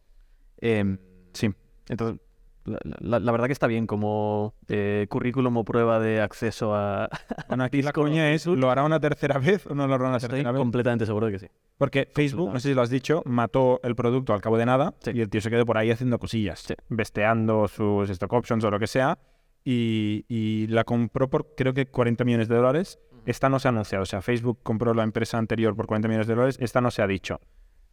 Em, 0.58 0.98
Sí. 1.34 1.50
entonces, 1.88 2.20
la, 2.66 2.78
la- 3.00 3.20
la 3.20 3.32
verdad 3.32 3.48
que 3.48 3.54
está 3.54 3.68
bien 3.68 3.88
como 3.88 4.54
eh, 4.68 5.06
currículum 5.10 5.56
o 5.58 5.64
prueba 5.64 6.00
de 6.00 6.22
acceso 6.22 6.76
a... 6.76 7.10
Bueno, 7.48 7.64
aquí 7.64 7.82
la 7.82 7.92
coña 7.94 8.32
es. 8.32 8.46
¿lo 8.48 8.70
hará 8.72 8.84
una 8.84 9.00
tercera 9.00 9.38
vez 9.40 9.66
o 9.68 9.76
no 9.76 9.88
lo 9.88 9.94
hará 9.96 10.08
una 10.08 10.18
Estoy 10.18 10.30
tercera 10.30 10.52
vez? 10.52 10.60
completamente 10.60 11.06
seguro 11.06 11.28
de 11.28 11.32
que 11.34 11.40
sí. 11.40 11.48
Porque 11.78 12.10
Facebook, 12.14 12.52
no 12.54 12.60
sé 12.60 12.70
si 12.70 12.74
lo 12.74 12.82
has 12.82 12.90
dicho, 12.90 13.22
mató 13.26 13.80
el 13.84 13.96
producto 13.96 14.34
al 14.34 14.42
cabo 14.42 14.58
de 14.58 14.66
nada 14.66 14.94
Sí. 15.00 15.12
y 15.14 15.22
el 15.22 15.30
tío 15.30 15.42
se 15.42 15.50
quedó 15.50 15.66
por 15.66 15.78
ahí 15.78 15.92
haciendo 15.92 16.20
cosillas, 16.20 16.60
Sí. 16.60 16.74
besteando 16.90 17.68
sus 17.68 18.10
stock 18.10 18.34
options 18.34 18.64
o 18.64 18.72
lo 18.72 18.80
que 18.80 18.88
sea, 18.88 19.18
y, 19.64 20.26
y 20.28 20.68
la 20.68 20.84
compró 20.84 21.30
por 21.30 21.56
creo 21.56 21.74
que 21.74 21.86
40 21.88 22.24
millones 22.24 22.48
de 22.48 22.56
dólares. 22.56 23.00
Esta 23.26 23.50
no 23.50 23.58
se 23.58 23.68
ha 23.68 23.70
anunciado, 23.70 24.04
o 24.04 24.06
sea, 24.06 24.22
Facebook 24.22 24.60
compró 24.62 24.94
la 24.94 25.02
empresa 25.02 25.40
anterior 25.40 25.76
por 25.76 25.88
40 25.88 26.08
millones 26.08 26.28
de 26.28 26.36
dólares, 26.36 26.58
esta 26.62 26.80
no 26.82 26.92
se 26.92 27.02
ha 27.02 27.08
dicho. 27.08 27.40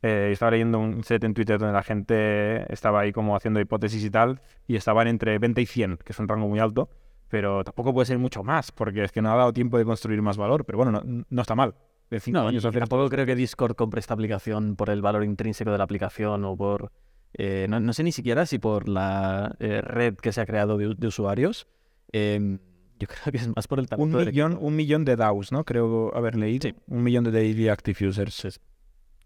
Eh, 0.03 0.31
estaba 0.33 0.51
leyendo 0.51 0.81
un 0.81 1.05
set 1.05 1.23
en 1.23 1.33
Twitter 1.33 1.59
donde 1.59 1.75
la 1.75 1.83
gente 1.85 2.73
estaba 2.73 3.01
ahí 3.01 3.13
como 3.13 3.37
haciendo 3.37 3.61
hipótesis 3.61 4.05
y 4.05 4.11
tal, 4.11 4.41
y 4.67 4.75
estaban 4.77 5.07
entre 5.07 5.39
20 5.39 5.61
y 5.61 5.67
100, 5.67 5.99
que 5.99 6.13
es 6.13 6.19
un 6.19 6.27
rango 6.27 6.49
muy 6.49 6.59
alto, 6.59 6.91
pero 7.29 7.63
tampoco 7.63 7.95
puede 7.95 8.07
ser 8.07 8.19
mucho 8.19 8.43
más, 8.43 8.73
porque 8.73 9.05
es 9.05 9.13
que 9.13 9.23
no 9.23 9.33
ha 9.33 9.37
dado 9.37 9.53
tiempo 9.53 9.79
de 9.79 9.85
construir 9.85 10.21
más 10.21 10.37
valor, 10.37 10.65
pero 10.65 10.79
bueno, 10.79 10.91
no, 10.91 11.25
no 11.29 11.43
está 11.43 11.55
mal. 11.55 11.75
De 12.11 12.21
cinco 12.21 12.41
No, 12.41 12.49
años 12.49 12.63
tampoco 12.63 13.09
creo 13.09 13.25
que 13.25 13.35
Discord 13.35 13.75
compre 13.75 14.01
esta 14.01 14.13
aplicación 14.13 14.77
por 14.77 14.91
el 14.91 15.01
valor 15.01 15.25
intrínseco 15.25 15.71
de 15.71 15.79
la 15.79 15.85
aplicación 15.85 16.45
o 16.45 16.57
por... 16.57 16.93
eh, 17.33 17.67
no, 17.71 17.81
no 17.81 17.93
sé 17.95 18.03
ni 18.03 18.13
siquiera 18.13 18.45
si 18.45 18.59
por 18.59 18.87
la 18.87 19.57
eh, 19.61 19.81
red 19.81 20.17
que 20.17 20.31
se 20.33 20.43
ha 20.43 20.47
creado 20.47 20.77
de, 20.77 21.07
usuarios. 21.07 21.67
Em, 22.13 22.59
yo 22.99 23.09
creo 23.23 23.33
que 23.33 23.39
es 23.39 23.49
más 23.57 23.67
por 23.67 23.79
el 23.79 23.85
un 23.85 23.89
talento 23.89 24.19
del 24.19 24.27
millón, 24.27 24.59
un 24.61 24.77
millón 24.77 25.05
de 25.07 25.17
DAOs, 25.17 25.53
¿no? 25.53 25.65
Creo 25.65 26.15
haber 26.15 26.37
leído. 26.37 26.69
Sí. 26.69 26.75
Un 26.89 27.03
millón 27.03 27.25
de 27.25 27.31
daily 27.31 27.69
active 27.69 28.09
users. 28.09 28.61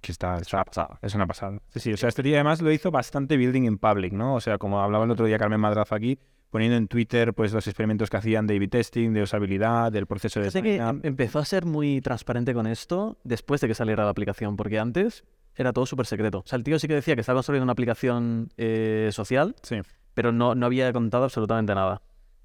Que 0.06 0.12
está, 0.12 0.36
es 0.36 0.52
una 0.52 0.64
pasada. 0.64 0.98
Es 1.02 1.14
una 1.16 1.26
pasada. 1.26 1.58
Sí, 1.70 1.80
sí. 1.80 1.92
O 1.92 1.96
sea, 1.96 2.08
este 2.08 2.22
tío 2.22 2.34
además 2.36 2.62
lo 2.62 2.70
hizo 2.70 2.92
bastante 2.92 3.36
building 3.36 3.62
in 3.64 3.78
public, 3.78 4.12
¿no? 4.12 4.36
O 4.36 4.40
sea, 4.40 4.56
como 4.56 4.80
hablaba 4.80 5.04
el 5.04 5.10
otro 5.10 5.26
día 5.26 5.36
Carmen 5.36 5.58
Madraza 5.58 5.96
aquí, 5.96 6.16
poniendo 6.50 6.76
en 6.76 6.86
Twitter 6.86 7.34
pues 7.34 7.52
los 7.52 7.66
experimentos 7.66 8.08
que 8.08 8.16
hacían 8.16 8.46
de 8.46 8.54
A/B 8.54 8.68
testing, 8.68 9.12
de 9.12 9.22
usabilidad, 9.22 9.90
del 9.90 10.06
proceso 10.06 10.38
de 10.40 10.52
Sé 10.52 10.62
que 10.62 10.76
em- 10.76 11.00
empezó 11.02 11.40
a 11.40 11.44
ser 11.44 11.64
muy 11.66 12.00
transparente 12.00 12.54
con 12.54 12.68
esto 12.68 13.18
después 13.24 13.60
de 13.60 13.66
que 13.66 13.74
saliera 13.74 14.04
la 14.04 14.10
aplicación, 14.10 14.56
porque 14.56 14.78
antes 14.78 15.24
era 15.56 15.72
todo 15.72 15.86
súper 15.86 16.06
secreto. 16.06 16.38
O 16.38 16.46
sea, 16.46 16.56
el 16.56 16.62
tío 16.62 16.78
sí 16.78 16.86
que 16.86 16.94
decía 16.94 17.16
que 17.16 17.22
estaba 17.22 17.38
construyendo 17.38 17.64
una 17.64 17.72
aplicación 17.72 18.50
eh, 18.58 19.08
social, 19.10 19.56
Sí. 19.62 19.78
pero 20.14 20.30
no, 20.30 20.54
no 20.54 20.66
había 20.66 20.92
contado 20.92 21.24
absolutamente 21.24 21.74
nada. 21.74 22.00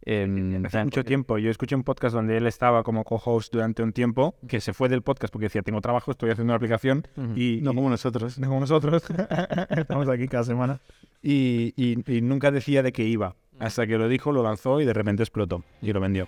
Hace 0.06 0.84
mucho 0.84 1.04
tiempo. 1.04 1.38
Yo 1.38 1.50
escuché 1.52 1.76
un 1.76 1.84
podcast 1.84 2.16
donde 2.16 2.38
él 2.38 2.48
estaba 2.48 2.84
como 2.84 3.04
co-host 3.04 3.54
durante 3.54 3.84
un 3.84 3.94
tiempo, 3.94 4.36
que 4.48 4.60
se 4.62 4.74
fue 4.74 4.90
del 4.90 5.02
podcast 5.02 5.32
porque 5.32 5.46
decía, 5.46 5.62
tengo 5.62 5.82
trabajo, 5.82 6.12
estoy 6.12 6.32
haciendo 6.32 6.52
una 6.52 6.58
aplicación, 6.58 7.08
y, 7.36 7.60
No 7.62 7.72
y- 7.72 7.76
como 7.76 7.90
nosotros. 7.90 8.38
no 8.40 8.48
como 8.48 8.60
nosotros. 8.62 9.04
Estamos 9.70 10.10
aquí 10.10 10.28
cada 10.28 10.44
semana. 10.44 10.80
Y, 11.22 11.74
y- 11.76 12.04
y 12.18 12.22
nunca 12.22 12.52
decía 12.52 12.82
de 12.84 12.92
qué 12.92 13.04
iba. 13.04 13.36
Hasta 13.60 13.86
que 13.86 13.98
lo 13.98 14.08
dijo, 14.08 14.32
lo 14.32 14.42
lanzó 14.42 14.82
y 14.82 14.86
de 14.86 14.94
repente 14.94 15.22
explotó. 15.22 15.64
Y 15.84 15.94
lo 15.94 16.00
vendió. 16.00 16.28